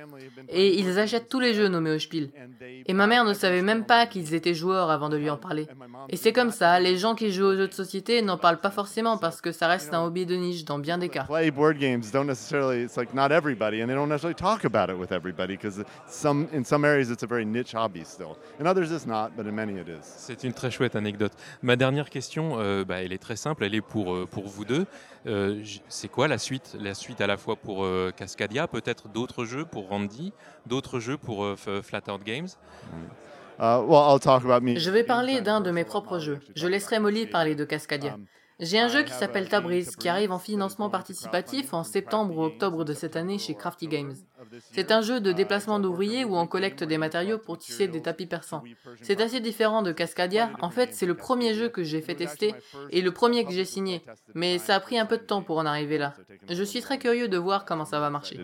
et 0.50 0.78
ils 0.78 1.00
achètent 1.00 1.30
tous 1.30 1.40
les 1.40 1.54
jeux 1.54 1.70
nommés 1.70 1.96
au 1.96 2.00
Spiel. 2.00 2.32
Et 2.86 2.94
ma 2.94 3.08
mère 3.08 3.24
ne 3.24 3.34
savait 3.34 3.62
même 3.62 3.86
pas 3.86 4.06
qu'ils 4.06 4.34
étaient 4.34 4.54
joueurs 4.54 4.92
avant 4.92 5.08
de 5.08 5.16
lui 5.16 5.30
en 5.30 5.38
parler. 5.38 5.68
Et 6.10 6.18
c'est 6.18 6.34
comme 6.34 6.52
ça, 6.52 6.80
les 6.80 6.98
gens 6.98 7.16
qui 7.16 7.32
jouent 7.32 7.46
aux 7.46 7.56
jeux 7.56 7.68
de 7.68 7.74
société 7.74 8.22
n'en 8.22 8.38
parlent 8.38 8.60
pas 8.60 8.72
forcément 8.72 9.18
parce 9.18 9.42
que 9.42 9.52
ça 9.52 9.68
reste 9.68 9.94
un 9.94 10.04
hobby 10.04 10.26
de 10.26 10.36
niche 10.36 10.66
dans 10.66 10.80
bien 10.80 10.98
des 10.98 11.10
cas. 11.10 11.24
Play 11.24 11.52
board 11.52 11.78
games 11.78 12.04
don't 12.12 12.26
necessarily 12.26 12.84
it's 12.84 12.98
like 12.98 13.14
not 13.14 13.32
everybody 13.32 13.82
and 13.82 13.88
they 13.88 13.96
don't 13.96 14.10
necessarily 14.10 14.36
talk 14.36 14.66
about 14.66 14.90
it 14.94 15.00
with 15.00 15.12
everybody 15.12 15.56
because 15.56 15.84
some 16.08 16.48
in 16.54 16.64
some 16.64 16.86
areas 16.86 17.10
it's 17.10 17.24
a 17.24 17.28
very 17.28 17.46
niche 17.46 17.74
hobby 17.74 18.04
still. 18.04 18.38
In 18.60 18.68
others 18.68 18.92
it's 18.92 19.06
not, 19.06 19.32
but 19.36 19.46
in 19.46 19.52
many 19.54 19.80
it 19.80 19.88
is. 19.88 20.04
C'est 20.04 20.44
une 20.44 20.54
très 20.54 20.72
chouette 20.72 20.96
anecdote. 20.96 21.34
Ma 21.62 21.76
dernière 21.76 22.10
question 22.10 22.58
euh, 22.60 22.84
bah, 22.84 23.02
elle 23.02 23.14
est 23.14 23.22
très 23.22 23.36
simple, 23.36 23.64
elle 23.64 23.76
est 23.76 23.82
pour 23.82 24.14
euh, 24.14 24.26
pour 24.30 24.48
vous 24.48 24.66
deux. 24.66 24.86
Euh, 25.28 25.64
c'est 25.88 26.08
quoi 26.08 26.28
la 26.28 26.38
suite 26.38 26.76
La 26.80 26.94
suite 26.94 27.22
à 27.22 27.28
la 27.28 27.38
fois 27.38 27.56
pour 27.56 27.86
euh, 27.86 28.12
Cascadia, 28.16 28.68
peut-être 28.68 29.08
d'autres 29.08 29.46
jeux 29.46 29.66
pour 29.66 29.90
Randy, 29.90 30.34
d'autres 30.66 31.00
jeux 31.00 31.18
pour 31.18 31.46
euh, 31.46 31.56
Flatout 31.84 32.18
Games? 32.26 32.48
Well, 33.60 34.14
I'll 34.14 34.20
talk 34.20 34.44
about 34.44 34.66
me. 34.66 34.78
Je 34.78 34.92
vais 34.92 35.04
parler 35.04 35.42
d'un 35.42 35.62
de 35.62 35.72
mes 35.72 35.84
propres 35.84 36.20
jeux. 36.20 36.40
Je 36.56 36.68
laisserai 36.68 37.00
Molly 37.00 37.26
parler 37.28 37.56
de 37.56 37.66
Cascadia. 37.66 38.18
J'ai 38.62 38.80
un 38.80 38.90
jeu 38.90 39.02
qui 39.02 39.12
s'appelle 39.12 39.50
Tabriz, 39.50 39.96
qui 39.96 40.08
arrive 40.08 40.32
en 40.32 40.38
financement 40.38 40.92
participatif 40.92 41.74
en 41.74 41.84
septembre 41.84 42.38
ou 42.38 42.44
octobre 42.44 42.86
de 42.86 42.94
cette 42.94 43.16
année 43.16 43.40
chez 43.40 43.56
Crafty 43.56 43.88
Games. 43.88 44.14
C'est 44.72 44.92
un 44.92 45.02
jeu 45.02 45.20
de 45.20 45.32
déplacement 45.32 45.80
d'ouvriers 45.80 46.26
où 46.26 46.38
on 46.38 46.46
collecte 46.46 46.84
des 46.84 47.00
matériaux 47.00 47.40
pour 47.40 47.58
tisser 47.58 47.88
des 47.88 48.04
tapis 48.04 48.28
persans. 48.28 48.64
C'est 49.02 49.20
assez 49.20 49.40
différent 49.40 49.82
de 49.82 49.92
Cascadia. 49.92 50.52
En 50.62 50.70
fait, 50.70 50.94
c'est 50.94 51.08
le 51.08 51.16
premier 51.16 51.56
jeu 51.56 51.70
que 51.70 51.84
j'ai 51.84 52.02
fait 52.02 52.14
tester 52.14 52.54
et 52.92 53.02
le 53.02 53.12
premier 53.12 53.46
que 53.46 53.52
j'ai 53.52 53.66
signé. 53.66 54.04
Mais 54.36 54.60
ça 54.60 54.76
a 54.76 54.80
pris 54.80 55.00
un 55.00 55.08
peu 55.08 55.18
de 55.18 55.24
temps 55.24 55.42
pour 55.42 55.58
en 55.58 55.66
arriver 55.66 55.98
là. 55.98 56.14
Je 56.48 56.64
suis 56.64 56.82
très 56.82 57.00
curieux 57.00 57.30
de 57.30 57.38
voir 57.38 57.66
comment 57.66 57.86
ça 57.86 58.00
va 58.00 58.12
marcher. 58.12 58.40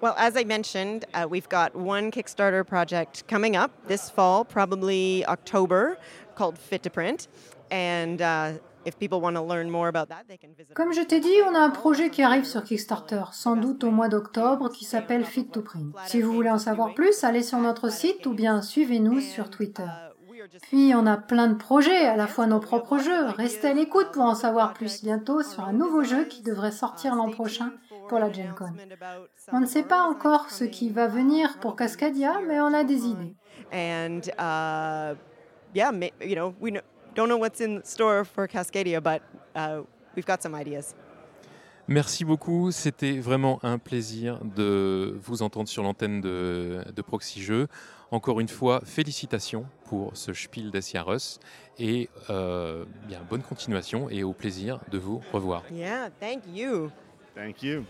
Well, 0.00 0.14
as 0.16 0.36
I 0.36 0.44
mentioned, 0.44 1.06
uh, 1.12 1.26
we've 1.28 1.48
got 1.48 1.74
one 1.74 2.12
Kickstarter 2.12 2.64
project 2.64 3.26
coming 3.26 3.56
up 3.56 3.72
this 3.88 4.08
fall, 4.08 4.44
probably 4.44 5.26
October, 5.26 5.98
called 6.36 6.56
Fit 6.56 6.84
to 6.84 6.90
Print. 6.90 7.26
And 7.70 8.22
uh, 8.22 8.52
Comme 10.74 10.92
je 10.92 11.02
t'ai 11.02 11.20
dit, 11.20 11.42
on 11.46 11.54
a 11.54 11.58
un 11.58 11.70
projet 11.70 12.10
qui 12.10 12.22
arrive 12.22 12.44
sur 12.44 12.62
Kickstarter, 12.62 13.24
sans 13.32 13.56
doute 13.56 13.84
au 13.84 13.90
mois 13.90 14.08
d'octobre, 14.08 14.70
qui 14.70 14.84
s'appelle 14.84 15.24
Fit 15.24 15.46
to 15.46 15.62
Print. 15.62 15.94
Si 16.06 16.22
vous 16.22 16.32
voulez 16.32 16.50
en 16.50 16.58
savoir 16.58 16.94
plus, 16.94 17.24
allez 17.24 17.42
sur 17.42 17.58
notre 17.58 17.90
site 17.90 18.24
ou 18.26 18.34
bien 18.34 18.62
suivez-nous 18.62 19.20
sur 19.20 19.50
Twitter. 19.50 19.84
Puis 20.62 20.92
on 20.94 21.06
a 21.06 21.16
plein 21.16 21.48
de 21.48 21.54
projets, 21.54 22.06
à 22.06 22.16
la 22.16 22.26
fois 22.26 22.46
nos 22.46 22.60
propres 22.60 22.98
jeux. 22.98 23.26
Restez 23.36 23.68
à 23.68 23.72
l'écoute 23.74 24.10
pour 24.12 24.22
en 24.22 24.34
savoir 24.34 24.74
plus 24.74 25.02
bientôt 25.02 25.42
sur 25.42 25.64
un 25.64 25.72
nouveau 25.72 26.02
jeu 26.02 26.24
qui 26.24 26.42
devrait 26.42 26.72
sortir 26.72 27.14
l'an 27.14 27.30
prochain 27.30 27.72
pour 28.08 28.18
la 28.18 28.32
Gen 28.32 28.52
Con. 28.56 28.72
On 29.52 29.60
ne 29.60 29.66
sait 29.66 29.82
pas 29.82 30.02
encore 30.02 30.50
ce 30.50 30.64
qui 30.64 30.90
va 30.90 31.06
venir 31.06 31.58
pour 31.60 31.76
Cascadia, 31.76 32.40
mais 32.46 32.60
on 32.60 32.72
a 32.72 32.84
des 32.84 33.06
idées. 33.06 33.34
And 33.72 34.20
uh, 34.38 35.16
yeah, 35.74 35.92
you 36.20 36.34
know, 36.34 36.54
we 36.60 36.72
don't 37.14 37.28
know 37.28 37.38
what's 37.38 37.60
in 37.60 37.80
store 37.84 38.24
for 38.24 38.46
Cascadia, 38.46 39.00
but 39.00 39.22
uh, 39.54 39.82
we've 40.16 40.26
got 40.26 40.42
some 40.42 40.54
ideas. 40.54 40.94
Merci 41.90 42.26
beaucoup, 42.26 42.70
c'était 42.70 43.18
vraiment 43.18 43.60
un 43.62 43.78
plaisir 43.78 44.40
de 44.44 45.18
vous 45.22 45.40
entendre 45.40 45.70
sur 45.70 45.82
l'antenne 45.82 46.20
de, 46.20 46.84
de 46.94 47.02
Proxy 47.02 47.40
Jeux. 47.40 47.66
Encore 48.10 48.40
une 48.40 48.48
fois, 48.48 48.80
félicitations 48.84 49.66
pour 49.84 50.16
ce 50.16 50.32
Spiel 50.32 50.70
des 50.70 50.80
Jahres 50.80 51.38
et 51.78 52.08
euh, 52.30 52.84
bien, 53.06 53.20
bonne 53.28 53.42
continuation 53.42 54.08
et 54.08 54.22
au 54.22 54.32
plaisir 54.32 54.80
de 54.90 54.98
vous 54.98 55.20
revoir. 55.32 55.62
Yeah, 55.70 56.08
thank 56.18 56.42
you. 56.50 56.90
Thank 57.34 57.62
you. 57.62 57.84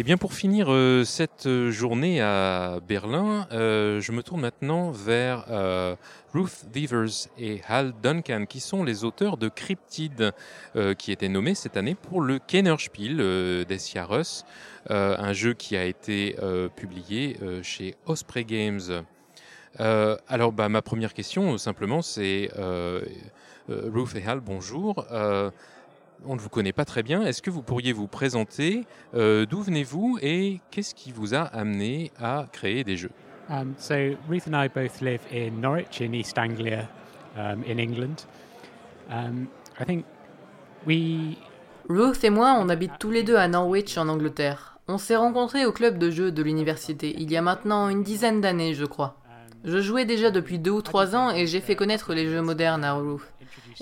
Et 0.00 0.02
eh 0.02 0.04
bien 0.04 0.16
pour 0.16 0.32
finir 0.32 0.72
euh, 0.72 1.04
cette 1.04 1.46
journée 1.68 2.22
à 2.22 2.78
Berlin, 2.88 3.46
euh, 3.52 4.00
je 4.00 4.12
me 4.12 4.22
tourne 4.22 4.40
maintenant 4.40 4.90
vers 4.90 5.44
euh, 5.50 5.94
Ruth 6.32 6.64
Devers 6.72 7.28
et 7.36 7.60
Hal 7.68 7.92
Duncan, 8.02 8.46
qui 8.48 8.60
sont 8.60 8.82
les 8.82 9.04
auteurs 9.04 9.36
de 9.36 9.50
Cryptid, 9.50 10.32
qui 10.96 11.12
était 11.12 11.28
nommé 11.28 11.54
cette 11.54 11.76
année 11.76 11.94
pour 11.94 12.22
le 12.22 12.38
Kennerspiel 12.38 13.18
des 13.66 13.78
Jahres, 13.78 14.46
un 14.88 15.32
jeu 15.34 15.52
qui 15.52 15.76
a 15.76 15.84
été 15.84 16.34
publié 16.76 17.36
chez 17.62 17.94
Osprey 18.06 18.44
Games. 18.44 19.04
alors 19.76 20.52
bah, 20.52 20.70
ma 20.70 20.80
première 20.80 21.12
question 21.12 21.58
simplement 21.58 22.00
c'est 22.00 22.48
Ruth 23.68 24.16
et 24.16 24.26
Hal, 24.26 24.40
bonjour 24.40 25.04
on 26.26 26.34
ne 26.34 26.40
vous 26.40 26.48
connaît 26.48 26.72
pas 26.72 26.84
très 26.84 27.02
bien. 27.02 27.22
Est-ce 27.22 27.42
que 27.42 27.50
vous 27.50 27.62
pourriez 27.62 27.92
vous 27.92 28.06
présenter 28.06 28.84
euh, 29.14 29.46
D'où 29.46 29.62
venez-vous 29.62 30.18
et 30.22 30.60
qu'est-ce 30.70 30.94
qui 30.94 31.12
vous 31.12 31.34
a 31.34 31.42
amené 31.42 32.12
à 32.20 32.46
créer 32.52 32.84
des 32.84 32.96
jeux? 32.96 33.10
Um, 33.48 33.74
So 33.78 33.94
Ruth 34.28 34.46
and 34.46 34.54
I 34.54 34.68
both 34.68 35.00
live 35.00 35.20
in 35.32 35.60
Norwich, 35.60 36.00
in 36.00 36.12
East 36.12 36.38
Anglia, 36.38 36.88
um, 37.36 37.64
in 37.68 37.78
England. 37.78 38.26
Um, 39.10 39.48
I 39.80 39.84
think 39.84 40.04
we. 40.86 41.36
Ruth 41.88 42.22
et 42.22 42.30
moi, 42.30 42.56
on 42.60 42.68
habite 42.68 42.92
tous 43.00 43.10
les 43.10 43.24
deux 43.24 43.36
à 43.36 43.48
Norwich, 43.48 43.98
en 43.98 44.08
Angleterre. 44.08 44.78
On 44.86 44.98
s'est 44.98 45.16
rencontrés 45.16 45.66
au 45.66 45.72
club 45.72 45.98
de 45.98 46.10
jeux 46.10 46.30
de 46.30 46.42
l'université 46.42 47.14
il 47.18 47.30
y 47.30 47.36
a 47.36 47.42
maintenant 47.42 47.88
une 47.88 48.02
dizaine 48.02 48.40
d'années, 48.40 48.74
je 48.74 48.84
crois. 48.84 49.16
Je 49.64 49.80
jouais 49.80 50.04
déjà 50.04 50.30
depuis 50.30 50.58
deux 50.58 50.70
ou 50.70 50.82
trois 50.82 51.14
ans 51.14 51.30
et 51.30 51.46
j'ai 51.46 51.60
fait 51.60 51.76
connaître 51.76 52.14
les 52.14 52.28
jeux 52.28 52.40
modernes 52.40 52.84
à 52.84 52.94
Ruth. 52.94 53.20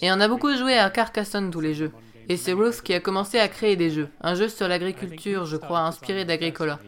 Et 0.00 0.10
on 0.10 0.20
a 0.20 0.28
beaucoup 0.28 0.54
joué 0.56 0.78
à 0.78 0.90
Carcassonne 0.90 1.50
tous 1.50 1.60
les 1.60 1.74
jeux. 1.74 1.92
Et 2.28 2.36
c'est 2.36 2.52
Ruth 2.52 2.82
qui 2.82 2.92
a 2.92 3.00
commencé 3.00 3.38
à 3.38 3.48
créer 3.48 3.76
des 3.76 3.90
jeux. 3.90 4.08
Un 4.20 4.34
jeu 4.34 4.48
sur 4.48 4.68
l'agriculture, 4.68 5.46
je 5.46 5.56
crois, 5.56 5.80
inspiré 5.80 6.24
d'Agricola. 6.24 6.78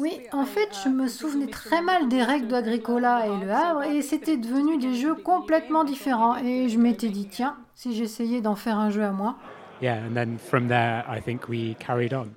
Oui, 0.00 0.20
en 0.32 0.44
fait, 0.44 0.68
je 0.84 0.88
me 0.88 1.06
souvenais 1.08 1.46
très 1.46 1.82
mal 1.82 2.08
des 2.08 2.22
règles 2.22 2.48
d'Agricola 2.48 3.26
et 3.26 3.44
Le 3.44 3.50
Havre, 3.50 3.84
et 3.84 4.02
c'était 4.02 4.36
devenu 4.36 4.76
des 4.78 4.94
jeux 4.94 5.14
complètement 5.14 5.84
différents. 5.84 6.36
Et 6.36 6.68
je 6.68 6.78
m'étais 6.78 7.08
dit, 7.08 7.28
tiens, 7.28 7.56
si 7.74 7.94
j'essayais 7.94 8.40
d'en 8.40 8.56
faire 8.56 8.78
un 8.78 8.90
jeu 8.90 9.04
à 9.04 9.12
moi. 9.12 9.36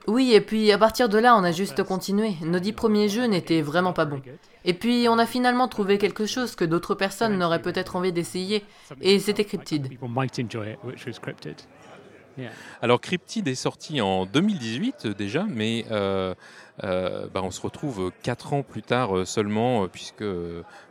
Oui, 0.07 0.33
et 0.33 0.41
puis 0.41 0.71
à 0.71 0.77
partir 0.77 1.09
de 1.09 1.17
là, 1.17 1.35
on 1.35 1.43
a 1.43 1.51
juste 1.51 1.83
continué. 1.83 2.35
Nos 2.41 2.59
dix 2.59 2.73
premiers 2.73 3.09
jeux 3.09 3.25
n'étaient 3.25 3.61
vraiment 3.61 3.93
pas 3.93 4.05
bons. 4.05 4.21
Et 4.65 4.73
puis 4.73 5.07
on 5.09 5.17
a 5.17 5.25
finalement 5.25 5.67
trouvé 5.67 5.97
quelque 5.97 6.25
chose 6.25 6.55
que 6.55 6.65
d'autres 6.65 6.95
personnes 6.95 7.37
n'auraient 7.37 7.61
peut-être 7.61 7.95
envie 7.95 8.13
d'essayer, 8.13 8.63
et 9.01 9.19
c'était 9.19 9.45
Cryptid. 9.45 9.89
Alors 12.81 12.99
Cryptid 12.99 13.47
est 13.47 13.55
sorti 13.55 14.01
en 14.01 14.25
2018 14.25 15.07
déjà, 15.07 15.45
mais 15.47 15.85
euh, 15.91 15.93
euh, 15.93 16.33
bah, 16.81 17.41
on 17.43 17.51
se 17.51 17.61
retrouve 17.61 18.11
quatre 18.23 18.53
ans 18.53 18.63
plus 18.63 18.81
tard 18.81 19.15
euh, 19.15 19.25
seulement, 19.25 19.87
puisque 19.87 20.23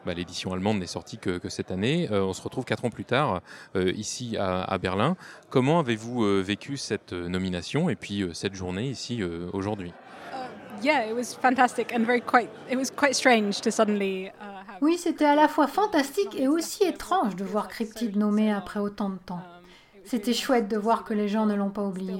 bah, 0.07 0.15
l'édition 0.15 0.53
allemande 0.53 0.79
n'est 0.79 0.87
sortie 0.87 1.19
que, 1.19 1.41
cette 1.49 1.71
année. 1.71 2.09
on 2.11 2.33
se 2.33 2.43
retrouve 2.43 2.65
quatre 2.65 2.85
ans 2.85 2.91
plus 2.91 3.05
tard 3.05 3.41
ici 3.75 4.37
à, 4.39 4.79
Berlin. 4.79 5.17
Comment 5.51 5.81
avez-vous 5.81 6.43
vécu 6.43 6.77
cette 6.77 7.13
nomination 7.13 7.89
et 7.89 7.97
puis 7.97 8.29
cette 8.33 8.55
journée 8.55 8.89
ici 8.89 9.23
aujourd'hui? 9.53 9.93
Oui, 14.81 14.99
c'était 14.99 15.27
à 15.27 15.37
la 15.37 15.47
fois 15.47 15.69
fantastique 15.69 16.35
et 16.35 16.49
aussi 16.49 16.83
étrange 16.83 17.37
de 17.37 17.45
voir 17.45 17.69
Cryptid 17.69 18.17
nommé 18.17 18.53
après 18.53 18.81
autant 18.81 19.11
de 19.11 19.19
temps. 19.19 19.43
C'était 20.05 20.33
chouette 20.33 20.67
de 20.67 20.77
voir 20.77 21.05
que 21.05 21.15
les 21.15 21.29
gens 21.29 21.47
ne 21.47 21.55
l'ont 21.55 21.71
pas 21.71 21.83
oublié. 21.83 22.15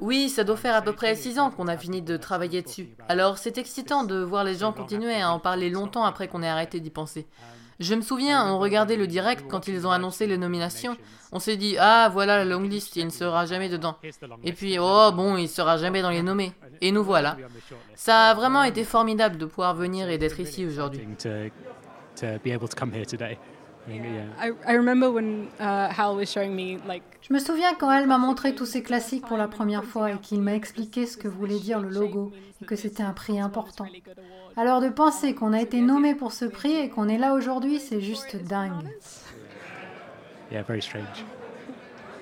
Oui, 0.00 0.28
ça 0.28 0.44
doit 0.44 0.56
faire 0.56 0.74
à 0.74 0.82
peu 0.82 0.92
près 0.92 1.14
six 1.14 1.38
ans 1.38 1.50
qu'on 1.50 1.68
a 1.68 1.76
fini 1.76 2.00
de 2.00 2.16
travailler 2.16 2.62
dessus. 2.62 2.88
Alors 3.08 3.38
c'est 3.38 3.58
excitant 3.58 4.04
de 4.04 4.22
voir 4.22 4.44
les 4.44 4.54
gens 4.54 4.72
continuer 4.72 5.20
à 5.20 5.30
en 5.30 5.38
parler 5.38 5.68
longtemps 5.68 6.04
après 6.04 6.28
qu'on 6.28 6.42
ait 6.42 6.48
arrêté 6.48 6.80
d'y 6.80 6.90
penser. 6.90 7.26
Je 7.80 7.94
me 7.94 8.02
souviens, 8.02 8.46
on 8.52 8.58
regardait 8.58 8.96
le 8.96 9.06
direct 9.06 9.44
quand 9.48 9.66
ils 9.66 9.86
ont 9.86 9.90
annoncé 9.90 10.26
les 10.26 10.38
nominations. 10.38 10.96
On 11.32 11.40
s'est 11.40 11.56
dit, 11.56 11.76
ah 11.80 12.08
voilà 12.12 12.38
la 12.38 12.44
long 12.44 12.60
list, 12.60 12.94
il 12.96 13.06
ne 13.06 13.10
sera 13.10 13.44
jamais 13.44 13.68
dedans. 13.68 13.96
Et 14.44 14.52
puis, 14.52 14.78
oh 14.78 15.10
bon, 15.12 15.36
il 15.36 15.48
sera 15.48 15.78
jamais 15.78 16.00
dans 16.00 16.10
les 16.10 16.22
nommés. 16.22 16.52
Et 16.80 16.92
nous 16.92 17.02
voilà. 17.02 17.36
Ça 17.96 18.30
a 18.30 18.34
vraiment 18.34 18.62
été 18.62 18.84
formidable 18.84 19.36
de 19.36 19.46
pouvoir 19.46 19.74
venir 19.74 20.08
et 20.08 20.18
d'être 20.18 20.38
ici 20.38 20.64
aujourd'hui. 20.64 21.00
Je 27.22 27.32
me 27.32 27.38
souviens 27.38 27.74
quand 27.74 27.90
elle 27.90 28.06
m'a 28.06 28.18
montré 28.18 28.54
tous 28.54 28.66
ces 28.66 28.82
classiques 28.82 29.26
pour 29.26 29.36
la 29.36 29.48
première 29.48 29.84
fois 29.84 30.12
et 30.12 30.18
qu'il 30.18 30.40
m'a 30.40 30.54
expliqué 30.54 31.06
ce 31.06 31.16
que 31.16 31.28
voulait 31.28 31.58
dire 31.58 31.80
le 31.80 31.88
logo 31.88 32.32
et 32.60 32.64
que 32.64 32.76
c'était 32.76 33.02
un 33.02 33.12
prix 33.12 33.40
important. 33.40 33.86
Alors 34.56 34.80
de 34.80 34.88
penser 34.88 35.34
qu'on 35.34 35.52
a 35.52 35.60
été 35.60 35.80
nommé 35.80 36.14
pour 36.14 36.32
ce 36.32 36.44
prix 36.44 36.74
et 36.74 36.88
qu'on 36.90 37.08
est 37.08 37.18
là 37.18 37.34
aujourd'hui, 37.34 37.80
c'est 37.80 38.00
juste 38.00 38.36
dingue. 38.36 38.88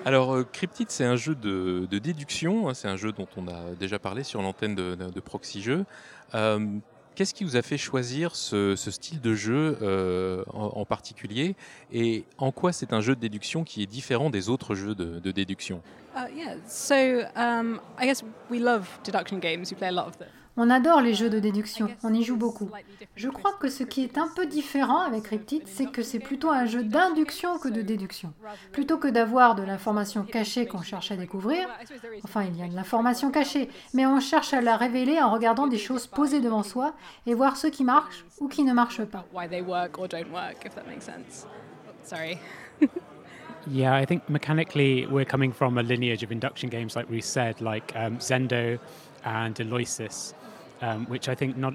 Alors, 0.03 0.33
euh, 0.33 0.47
Cryptid, 0.51 0.89
c'est 0.89 1.05
un 1.05 1.15
jeu 1.15 1.35
de, 1.35 1.85
déduction. 1.85 2.69
Hein, 2.69 2.73
c'est 2.73 2.87
un 2.87 2.95
jeu 2.95 3.11
dont 3.11 3.27
on 3.37 3.47
a 3.47 3.75
déjà 3.79 3.99
parlé 3.99 4.23
sur 4.23 4.41
l'antenne 4.41 4.73
de, 4.73 5.19
Proxy 5.19 5.61
Jeux. 5.61 5.85
Euh, 6.33 6.65
Qu'est-ce 7.15 7.33
qui 7.33 7.43
vous 7.43 7.57
a 7.57 7.61
fait 7.61 7.77
choisir 7.77 8.35
ce, 8.35 8.75
style 8.75 9.19
de 9.19 9.33
jeu 9.33 9.77
euh, 9.81 10.43
en, 10.53 10.85
particulier 10.85 11.55
et 11.91 12.23
en 12.37 12.51
quoi 12.51 12.71
c'est 12.71 12.93
un 12.93 13.01
jeu 13.01 13.15
de 13.15 13.19
déduction 13.19 13.63
qui 13.63 13.83
est 13.83 13.87
différent 13.87 14.29
des 14.29 14.49
autres 14.49 14.75
jeux 14.75 14.95
de, 14.95 15.31
déduction? 15.31 15.81
On 20.57 20.69
adore 20.69 21.01
les 21.01 21.13
jeux 21.13 21.29
de 21.29 21.39
déduction, 21.39 21.89
on 22.03 22.13
y 22.13 22.23
joue 22.23 22.35
beaucoup. 22.35 22.69
Je 23.15 23.29
crois 23.29 23.53
que 23.53 23.69
ce 23.69 23.83
qui 23.83 24.03
est 24.03 24.17
un 24.17 24.27
peu 24.35 24.45
différent 24.45 24.99
avec 24.99 25.23
Cryptid, 25.23 25.63
c'est 25.65 25.89
que 25.89 26.03
c'est 26.03 26.19
plutôt 26.19 26.49
un 26.49 26.65
jeu 26.65 26.83
d'induction 26.83 27.57
que 27.57 27.69
de 27.69 27.81
déduction. 27.81 28.33
Plutôt 28.71 28.97
que 28.97 29.07
d'avoir 29.07 29.55
de 29.55 29.63
l'information 29.63 30.23
cachée 30.23 30.65
qu'on 30.65 30.81
cherche 30.81 31.11
à 31.11 31.15
découvrir, 31.15 31.69
enfin 32.23 32.43
il 32.43 32.57
y 32.57 32.63
a 32.63 32.67
de 32.67 32.75
l'information 32.75 33.31
cachée, 33.31 33.69
mais 33.93 34.05
on 34.05 34.19
cherche 34.19 34.53
à 34.53 34.61
la 34.61 34.75
révéler 34.75 35.21
en 35.21 35.31
regardant 35.31 35.67
des 35.67 35.77
choses 35.77 36.07
posées 36.07 36.41
devant 36.41 36.63
soi 36.63 36.93
et 37.25 37.33
voir 37.33 37.55
ce 37.55 37.67
qui 37.67 37.83
marche 37.83 38.25
ou 38.39 38.47
qui 38.47 38.63
ne 38.63 38.73
marche 38.73 39.03
pas. 39.05 39.25
Yeah, 43.67 43.93
I 43.93 44.05
think 44.05 44.27
mechanically 44.27 45.05
we're 45.05 45.25
coming 45.25 45.51
from 45.51 45.77
a 45.77 45.83
lineage 45.83 46.23
of 46.23 46.31
induction 46.31 46.69
games, 46.69 46.95
like 46.95 47.07
we 47.09 47.21
said, 47.21 47.61
like 47.61 47.95
um, 47.95 48.17
Zendo 48.17 48.79
and 49.23 49.53
Eloisis, 49.55 50.33
um, 50.81 51.05
which 51.09 51.27
I 51.27 51.35
think 51.35 51.57
not. 51.57 51.73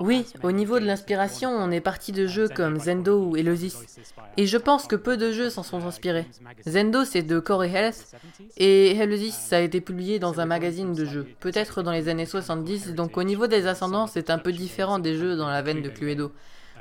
Oui, 0.00 0.24
au 0.42 0.52
niveau 0.52 0.78
de 0.78 0.84
l'inspiration, 0.84 1.50
on 1.50 1.70
est 1.70 1.80
parti 1.80 2.12
de 2.12 2.26
jeux 2.26 2.48
comme 2.48 2.78
Zendo 2.78 3.24
ou 3.24 3.36
Elosis. 3.36 3.98
Et 4.36 4.46
je 4.46 4.56
pense 4.56 4.86
que 4.86 4.94
peu 4.94 5.16
de 5.16 5.32
jeux 5.32 5.50
s'en 5.50 5.64
sont 5.64 5.84
inspirés. 5.84 6.26
Zendo, 6.66 7.04
c'est 7.04 7.22
de 7.22 7.40
Corey 7.40 7.70
Health, 7.70 8.14
et 8.56 8.96
Elosis, 8.96 9.34
ça 9.34 9.56
a 9.56 9.60
été 9.60 9.80
publié 9.80 10.18
dans 10.20 10.38
un 10.40 10.46
magazine 10.46 10.92
de 10.92 11.04
jeux, 11.04 11.26
peut-être 11.40 11.82
dans 11.82 11.90
les 11.90 12.08
années 12.08 12.26
70, 12.26 12.94
donc 12.94 13.16
au 13.16 13.24
niveau 13.24 13.48
des 13.48 13.66
ascendants, 13.66 14.06
c'est 14.06 14.30
un 14.30 14.38
peu 14.38 14.52
différent 14.52 15.00
des 15.00 15.16
jeux 15.16 15.36
dans 15.36 15.48
la 15.48 15.62
veine 15.62 15.82
de 15.82 15.88
Cluedo. 15.88 16.32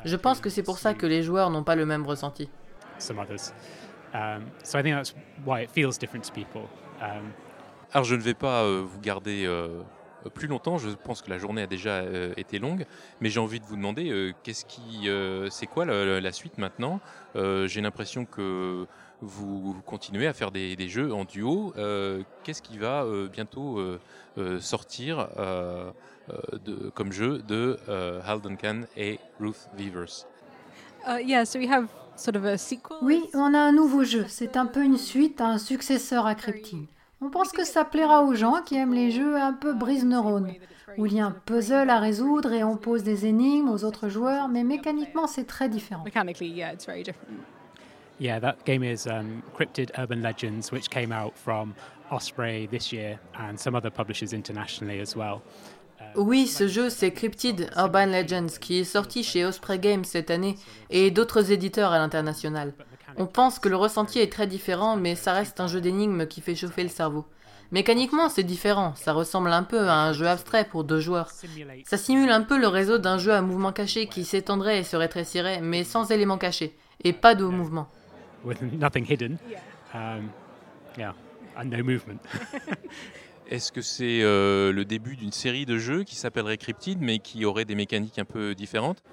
Je 0.05 0.16
pense 0.16 0.39
que 0.39 0.49
c'est 0.49 0.64
pour 0.64 0.78
ça 0.78 0.93
que 0.93 1.05
les 1.05 1.24
joueurs 1.24 1.49
n'ont 1.49 1.64
pas 1.64 1.76
le 1.76 1.86
même 1.86 2.05
ressenti. 2.05 2.49
Um, 4.14 4.43
Alors 7.91 8.03
je 8.05 8.16
ne 8.16 8.22
vais 8.22 8.34
pas 8.34 8.64
euh, 8.64 8.84
vous 8.86 8.99
garder 8.99 9.45
euh, 9.45 9.82
plus 10.34 10.47
longtemps. 10.47 10.78
Je 10.78 10.89
pense 10.89 11.22
que 11.22 11.30
la 11.30 11.38
journée 11.38 11.61
a 11.61 11.67
déjà 11.67 11.99
euh, 11.99 12.34
été 12.38 12.59
longue, 12.59 12.86
mais 13.22 13.30
j'ai 13.30 13.39
envie 13.39 13.59
de 13.59 13.65
vous 13.65 13.76
demander 13.76 14.34
qu'est-ce 14.43 14.65
qui, 14.65 15.09
c'est 15.49 15.67
quoi 15.67 15.86
la, 15.86 16.32
suite 16.32 16.57
maintenant? 16.57 16.99
J'ai 17.36 17.82
l'impression 17.82 18.26
que 18.26 18.86
vous 19.22 19.76
continuez 19.86 20.28
à 20.28 20.34
faire 20.34 20.51
des, 20.51 20.89
jeux 20.89 21.13
en 21.13 21.26
duo. 21.26 21.74
qu'est-ce 22.43 22.61
qui 22.61 22.78
va 22.78 23.05
bientôt 23.32 23.80
sortir 24.59 25.30
de, 26.28 26.89
comme 26.89 27.11
jeu 27.11 27.39
de 27.47 27.78
Hal 28.26 28.41
Duncan 28.41 28.82
et 28.97 29.20
Ruth 29.39 29.70
Weavers? 29.78 30.26
Uh, 31.07 31.17
yeah, 31.24 31.45
so 31.45 31.57
we 31.57 31.70
have 31.70 31.88
oui, 33.01 33.24
on 33.34 33.53
a 33.53 33.59
un 33.59 33.72
nouveau 33.72 34.03
jeu. 34.03 34.26
C'est 34.28 34.57
un 34.57 34.65
peu 34.65 34.84
une 34.84 34.97
suite, 34.97 35.41
un 35.41 35.57
successeur 35.57 36.26
à 36.26 36.36
Cryptid. 36.36 36.88
On 37.22 37.30
pense 37.30 37.51
que 37.51 37.65
ça 37.65 37.84
plaira 37.84 38.24
aux 38.24 38.34
gens 38.34 38.61
qui 38.65 38.76
aiment 38.76 38.93
les 38.93 39.11
jeux 39.11 39.36
un 39.36 39.53
peu 39.53 39.74
brise-neurones, 39.74 40.53
où 40.97 41.05
il 41.05 41.13
y 41.13 41.20
a 41.20 41.26
un 41.26 41.32
puzzle 41.32 41.89
à 41.89 41.99
résoudre 41.99 42.53
et 42.53 42.63
on 42.63 42.78
pose 42.78 43.03
des 43.03 43.26
énigmes 43.26 43.70
aux 43.70 43.84
autres 43.84 44.07
joueurs, 44.07 44.47
mais 44.47 44.63
mécaniquement 44.63 45.28
c'est 45.28 45.45
très 45.45 45.67
différent. 45.67 46.03
Yeah, 48.20 48.39
that 48.41 48.57
game 48.65 48.84
is 48.84 49.07
um, 49.07 49.41
Cryptid 49.55 49.91
Urban 49.97 50.22
Legends, 50.22 50.72
which 50.74 50.89
came 50.89 51.13
out 51.13 51.34
from 51.36 51.74
Osprey 52.11 52.67
this 52.67 52.91
year 52.91 53.17
and 53.34 53.57
some 53.57 53.76
other 53.76 53.89
publishers 53.89 54.34
internationally 54.34 54.99
as 54.99 55.15
well. 55.15 55.41
Oui, 56.15 56.47
ce 56.47 56.67
jeu, 56.67 56.89
c'est 56.89 57.11
Cryptid 57.11 57.70
Urban 57.78 58.07
Legends, 58.07 58.57
qui 58.59 58.80
est 58.80 58.84
sorti 58.84 59.24
chez 59.24 59.45
Osprey 59.45 59.80
Games 59.80 60.03
cette 60.03 60.32
année, 60.32 60.55
et 60.89 61.11
d'autres 61.11 61.51
éditeurs 61.51 61.91
à 61.91 61.99
l'international. 61.99 62.74
On 63.22 63.26
pense 63.26 63.59
que 63.59 63.67
le 63.67 63.76
ressenti 63.76 64.20
est 64.20 64.32
très 64.32 64.47
différent, 64.47 64.95
mais 64.95 65.13
ça 65.13 65.34
reste 65.34 65.59
un 65.59 65.67
jeu 65.67 65.82
d'énigmes 65.82 66.26
qui 66.26 66.39
fait 66.39 66.55
chauffer 66.55 66.84
le 66.84 66.89
cerveau. 66.89 67.26
Mécaniquement, 67.74 68.30
c'est 68.30 68.43
différent, 68.43 68.95
ça 68.95 69.11
ressemble 69.11 69.51
un 69.51 69.63
peu 69.63 69.89
à 69.89 69.95
un 70.05 70.13
jeu 70.13 70.26
abstrait 70.26 70.63
pour 70.63 70.86
deux 70.86 71.01
joueurs. 71.01 71.30
Ça 71.84 71.97
simule 71.97 72.30
un 72.30 72.41
peu 72.41 72.57
le 72.57 72.67
réseau 72.67 72.97
d'un 72.97 73.17
jeu 73.17 73.34
à 73.34 73.41
mouvement 73.41 73.74
caché 73.74 74.07
qui 74.07 74.24
s'étendrait 74.24 74.80
et 74.80 74.84
se 74.84 74.95
rétrécirait, 74.95 75.59
mais 75.59 75.84
sans 75.84 76.09
éléments 76.11 76.38
cachés, 76.38 76.78
et 77.03 77.11
pas 77.11 77.36
de 77.36 77.43
mouvement. 77.43 77.89
Um, 79.93 80.30
no 81.65 81.84
movement. 81.84 82.20
Est-ce 83.49 83.74
que 83.74 83.82
c'est 83.82 84.22
euh, 84.22 84.72
le 84.72 84.86
début 84.86 85.17
d'une 85.17 85.34
série 85.34 85.65
de 85.65 85.78
jeux 85.78 86.05
qui 86.05 86.15
s'appellerait 86.15 86.57
Cryptid, 86.57 87.01
mais 87.01 87.20
qui 87.20 87.43
aurait 87.43 87.65
des 87.65 87.76
mécaniques 87.76 88.17
un 88.17 88.26
peu 88.26 88.55
différentes? 88.55 89.03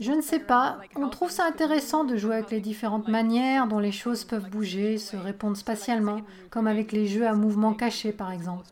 Je 0.00 0.12
ne 0.12 0.20
sais 0.20 0.38
pas. 0.38 0.78
On 0.96 1.08
trouve 1.08 1.30
ça 1.30 1.44
intéressant 1.46 2.04
de 2.04 2.16
jouer 2.16 2.36
avec 2.36 2.50
les 2.50 2.60
différentes 2.60 3.08
manières 3.08 3.66
dont 3.66 3.78
les 3.78 3.92
choses 3.92 4.24
peuvent 4.24 4.48
bouger, 4.48 4.98
se 4.98 5.16
répondre 5.16 5.56
spatialement, 5.56 6.20
comme 6.50 6.66
avec 6.66 6.92
les 6.92 7.06
jeux 7.06 7.26
à 7.26 7.34
mouvement 7.34 7.74
caché 7.74 8.12
par 8.12 8.32
exemple. 8.32 8.64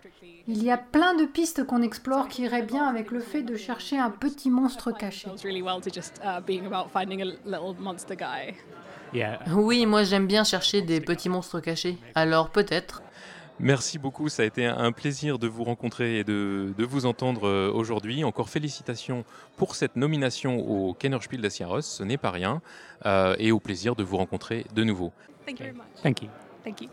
Il 0.49 0.62
y 0.62 0.70
a 0.70 0.76
plein 0.76 1.14
de 1.14 1.24
pistes 1.24 1.64
qu'on 1.64 1.83
explore 1.83 2.28
qui 2.28 2.43
iraient 2.43 2.64
bien 2.64 2.85
avec 2.85 3.12
le 3.12 3.20
fait 3.20 3.43
de 3.43 3.57
chercher 3.57 3.99
un 3.99 4.11
petit 4.11 4.51
monstre 4.51 4.91
caché. 4.91 5.28
Oui, 9.55 9.87
moi 9.87 10.05
j'aime 10.05 10.26
bien 10.26 10.43
chercher 10.43 10.83
des 10.83 11.01
petits 11.01 11.28
monstres 11.28 11.61
cachés. 11.61 11.99
Alors 12.14 12.51
peut-être. 12.51 13.03
Merci 13.61 13.99
beaucoup, 13.99 14.29
ça 14.29 14.43
a 14.43 14.47
été 14.47 14.67
un 14.67 14.93
plaisir 14.93 15.39
de 15.39 15.47
vous 15.47 15.65
rencontrer 15.65 16.19
et 16.19 16.25
de, 16.25 16.75
vous 16.79 17.07
entendre 17.07 17.47
euh, 17.47 17.71
aujourd'hui. 17.73 18.25
Encore 18.25 18.49
félicitations 18.49 19.25
pour 19.57 19.77
cette 19.77 19.97
nomination 19.97 20.59
au 20.59 20.95
Kennerspiel 20.95 21.41
des 21.41 21.51
Jahres, 21.51 21.85
ce 21.85 22.03
n'est 22.03 22.19
pas 22.19 22.31
rien, 22.31 22.61
euh, 23.07 23.37
et 23.39 23.53
au 23.53 23.61
plaisir 23.61 23.95
de 23.95 24.03
vous 24.03 24.17
rencontrer 24.17 24.67
de 24.75 24.85
nouveau. 24.85 25.13
Thank 25.47 25.61
you 25.61 25.67
Thank 26.03 26.23
you. 26.23 26.29
Thank 26.65 26.83
you. 26.83 26.89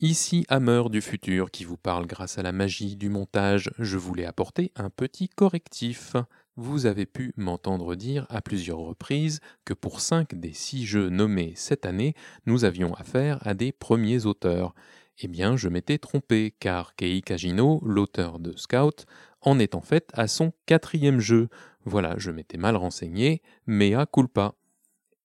Ici 0.00 0.44
Hammer 0.48 0.84
du 0.90 1.00
futur 1.00 1.50
qui 1.50 1.64
vous 1.64 1.76
parle 1.76 2.06
grâce 2.06 2.38
à 2.38 2.42
la 2.44 2.52
magie 2.52 2.94
du 2.94 3.08
montage. 3.08 3.72
Je 3.80 3.96
voulais 3.96 4.26
apporter 4.26 4.70
un 4.76 4.90
petit 4.90 5.28
correctif. 5.28 6.14
Vous 6.54 6.86
avez 6.86 7.04
pu 7.04 7.32
m'entendre 7.36 7.96
dire 7.96 8.24
à 8.28 8.40
plusieurs 8.40 8.78
reprises 8.78 9.40
que 9.64 9.74
pour 9.74 10.00
5 10.00 10.36
des 10.36 10.52
6 10.52 10.86
jeux 10.86 11.08
nommés 11.08 11.52
cette 11.56 11.84
année, 11.84 12.14
nous 12.46 12.64
avions 12.64 12.94
affaire 12.94 13.44
à 13.44 13.54
des 13.54 13.72
premiers 13.72 14.24
auteurs. 14.24 14.72
Eh 15.18 15.26
bien, 15.26 15.56
je 15.56 15.68
m'étais 15.68 15.98
trompé, 15.98 16.54
car 16.60 16.94
Kei 16.94 17.20
Kajino, 17.20 17.80
l'auteur 17.84 18.38
de 18.38 18.56
Scout, 18.56 19.04
en 19.40 19.58
est 19.58 19.74
en 19.74 19.80
fait 19.80 20.10
à 20.12 20.28
son 20.28 20.52
quatrième 20.66 21.18
jeu. 21.18 21.48
Voilà, 21.84 22.14
je 22.18 22.30
m'étais 22.30 22.56
mal 22.56 22.76
renseigné, 22.76 23.42
mais 23.66 23.94
à 23.94 24.06
culpa. 24.06 24.54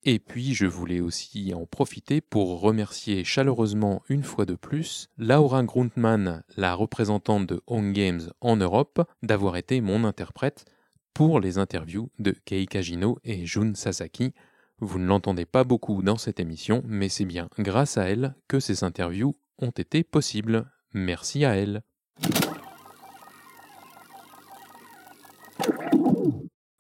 Et 0.06 0.20
puis 0.20 0.54
je 0.54 0.66
voulais 0.66 1.00
aussi 1.00 1.54
en 1.54 1.66
profiter 1.66 2.20
pour 2.20 2.60
remercier 2.60 3.24
chaleureusement 3.24 4.04
une 4.10 4.24
fois 4.24 4.46
de 4.46 4.56
plus 4.56 5.08
Laura 5.18 5.64
Grundmann, 5.64 6.44
la 6.58 6.74
représentante 6.74 7.48
de 7.48 7.62
Home 7.68 7.94
Games 7.94 8.30
en 8.42 8.58
Europe, 8.58 9.02
d'avoir 9.22 9.56
été 9.56 9.80
mon 9.80 10.04
interprète 10.04 10.66
pour 11.14 11.40
les 11.40 11.58
interviews 11.58 12.10
de 12.20 12.32
Kei 12.44 12.66
Kajino 12.66 13.18
et 13.24 13.46
Jun 13.46 13.76
Sasaki. 13.76 14.34
Vous 14.80 15.00
ne 15.00 15.06
l'entendez 15.06 15.46
pas 15.46 15.64
beaucoup 15.64 16.04
dans 16.04 16.18
cette 16.18 16.42
émission, 16.42 16.84
mais 16.86 17.08
c'est 17.08 17.24
bien 17.24 17.48
grâce 17.58 17.98
à 17.98 18.10
elle 18.10 18.36
que 18.50 18.60
ces 18.60 18.84
interviews 18.84 19.36
ont 19.60 19.70
été 19.70 20.04
possibles. 20.04 20.70
Merci 20.94 21.46
à 21.46 21.56
elle. 21.56 21.82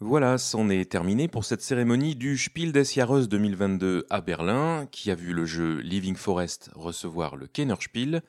Voilà, 0.06 0.38
c'en 0.38 0.70
est 0.70 0.91
terminé 0.91 1.30
pour 1.30 1.45
cette 1.45 1.62
cérémonie 1.62 2.14
du 2.14 2.38
Spiel 2.38 2.74
des 2.74 2.84
Jahres 2.84 3.26
2022 3.26 4.06
à 4.10 4.20
Berlin, 4.20 4.86
qui 4.91 5.10
a 5.12 5.16
vu 5.16 5.32
le 5.32 5.45
jeu 5.45 5.80
Living 5.80 6.18
Forest 6.18 6.72
recevoir 6.76 7.38
le 7.38 7.47
Kennerspiel 7.47 8.22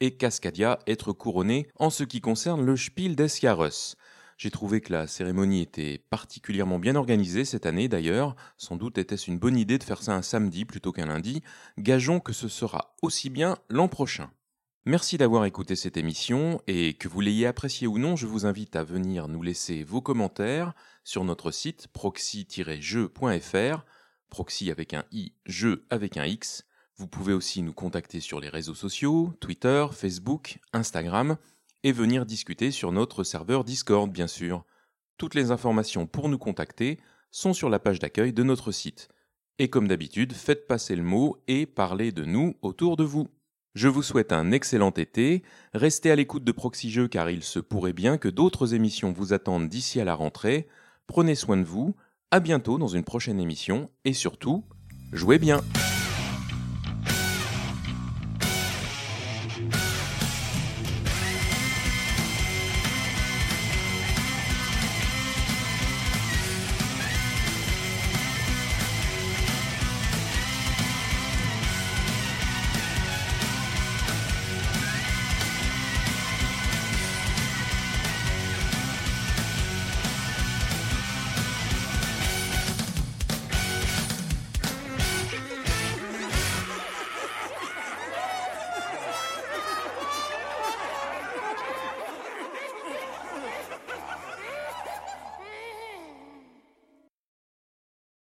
et 0.00 0.16
Cascadia 0.16 0.78
être 0.86 1.12
couronné 1.12 1.68
en 1.76 1.90
ce 1.90 2.02
qui 2.02 2.22
concerne 2.22 2.64
le 2.64 2.78
Spiel 2.78 3.14
des 3.14 3.28
Jahres. 3.28 3.94
J'ai 4.38 4.50
trouvé 4.50 4.80
que 4.80 4.90
la 4.90 5.06
cérémonie 5.06 5.60
était 5.60 6.02
particulièrement 6.08 6.78
bien 6.78 6.96
organisée 6.96 7.44
cette 7.44 7.66
année 7.66 7.88
d'ailleurs. 7.88 8.34
Sans 8.56 8.76
doute 8.76 8.96
était-ce 8.96 9.30
une 9.30 9.38
bonne 9.38 9.58
idée 9.58 9.76
de 9.76 9.84
faire 9.84 10.02
ça 10.02 10.14
un 10.14 10.22
samedi 10.22 10.64
plutôt 10.64 10.92
qu'un 10.92 11.08
lundi. 11.08 11.42
Gageons 11.76 12.20
que 12.20 12.32
ce 12.32 12.48
sera 12.48 12.94
aussi 13.02 13.28
bien 13.28 13.58
l'an 13.68 13.88
prochain. 13.88 14.30
Merci 14.88 15.18
d'avoir 15.18 15.44
écouté 15.44 15.76
cette 15.76 15.98
émission 15.98 16.62
et 16.66 16.94
que 16.94 17.08
vous 17.08 17.20
l'ayez 17.20 17.46
appréciée 17.46 17.86
ou 17.86 17.98
non, 17.98 18.16
je 18.16 18.26
vous 18.26 18.46
invite 18.46 18.74
à 18.74 18.84
venir 18.84 19.28
nous 19.28 19.42
laisser 19.42 19.84
vos 19.84 20.00
commentaires 20.00 20.72
sur 21.04 21.24
notre 21.24 21.50
site 21.50 21.88
proxy-jeu.fr, 21.88 23.84
proxy 24.30 24.70
avec 24.70 24.94
un 24.94 25.04
i, 25.12 25.34
jeu 25.44 25.84
avec 25.90 26.16
un 26.16 26.24
x. 26.24 26.64
Vous 26.96 27.06
pouvez 27.06 27.34
aussi 27.34 27.60
nous 27.60 27.74
contacter 27.74 28.20
sur 28.20 28.40
les 28.40 28.48
réseaux 28.48 28.74
sociaux, 28.74 29.34
Twitter, 29.40 29.84
Facebook, 29.92 30.58
Instagram, 30.72 31.36
et 31.82 31.92
venir 31.92 32.24
discuter 32.24 32.70
sur 32.70 32.90
notre 32.90 33.24
serveur 33.24 33.64
Discord, 33.64 34.10
bien 34.10 34.26
sûr. 34.26 34.64
Toutes 35.18 35.34
les 35.34 35.50
informations 35.50 36.06
pour 36.06 36.30
nous 36.30 36.38
contacter 36.38 36.98
sont 37.30 37.52
sur 37.52 37.68
la 37.68 37.78
page 37.78 37.98
d'accueil 37.98 38.32
de 38.32 38.42
notre 38.42 38.72
site. 38.72 39.10
Et 39.58 39.68
comme 39.68 39.86
d'habitude, 39.86 40.32
faites 40.32 40.66
passer 40.66 40.96
le 40.96 41.02
mot 41.02 41.36
et 41.46 41.66
parlez 41.66 42.10
de 42.10 42.24
nous 42.24 42.56
autour 42.62 42.96
de 42.96 43.04
vous. 43.04 43.28
Je 43.74 43.88
vous 43.88 44.02
souhaite 44.02 44.32
un 44.32 44.50
excellent 44.50 44.90
été, 44.90 45.42
restez 45.74 46.10
à 46.10 46.16
l'écoute 46.16 46.44
de 46.44 46.52
Proxy 46.52 46.90
Jeux 46.90 47.08
car 47.08 47.30
il 47.30 47.42
se 47.42 47.58
pourrait 47.58 47.92
bien 47.92 48.18
que 48.18 48.28
d'autres 48.28 48.74
émissions 48.74 49.12
vous 49.12 49.32
attendent 49.32 49.68
d'ici 49.68 50.00
à 50.00 50.04
la 50.04 50.14
rentrée. 50.14 50.68
Prenez 51.06 51.34
soin 51.34 51.56
de 51.56 51.64
vous, 51.64 51.94
à 52.30 52.40
bientôt 52.40 52.78
dans 52.78 52.88
une 52.88 53.04
prochaine 53.04 53.40
émission. 53.40 53.90
Et 54.04 54.12
surtout, 54.14 54.64
jouez 55.12 55.38
bien 55.38 55.60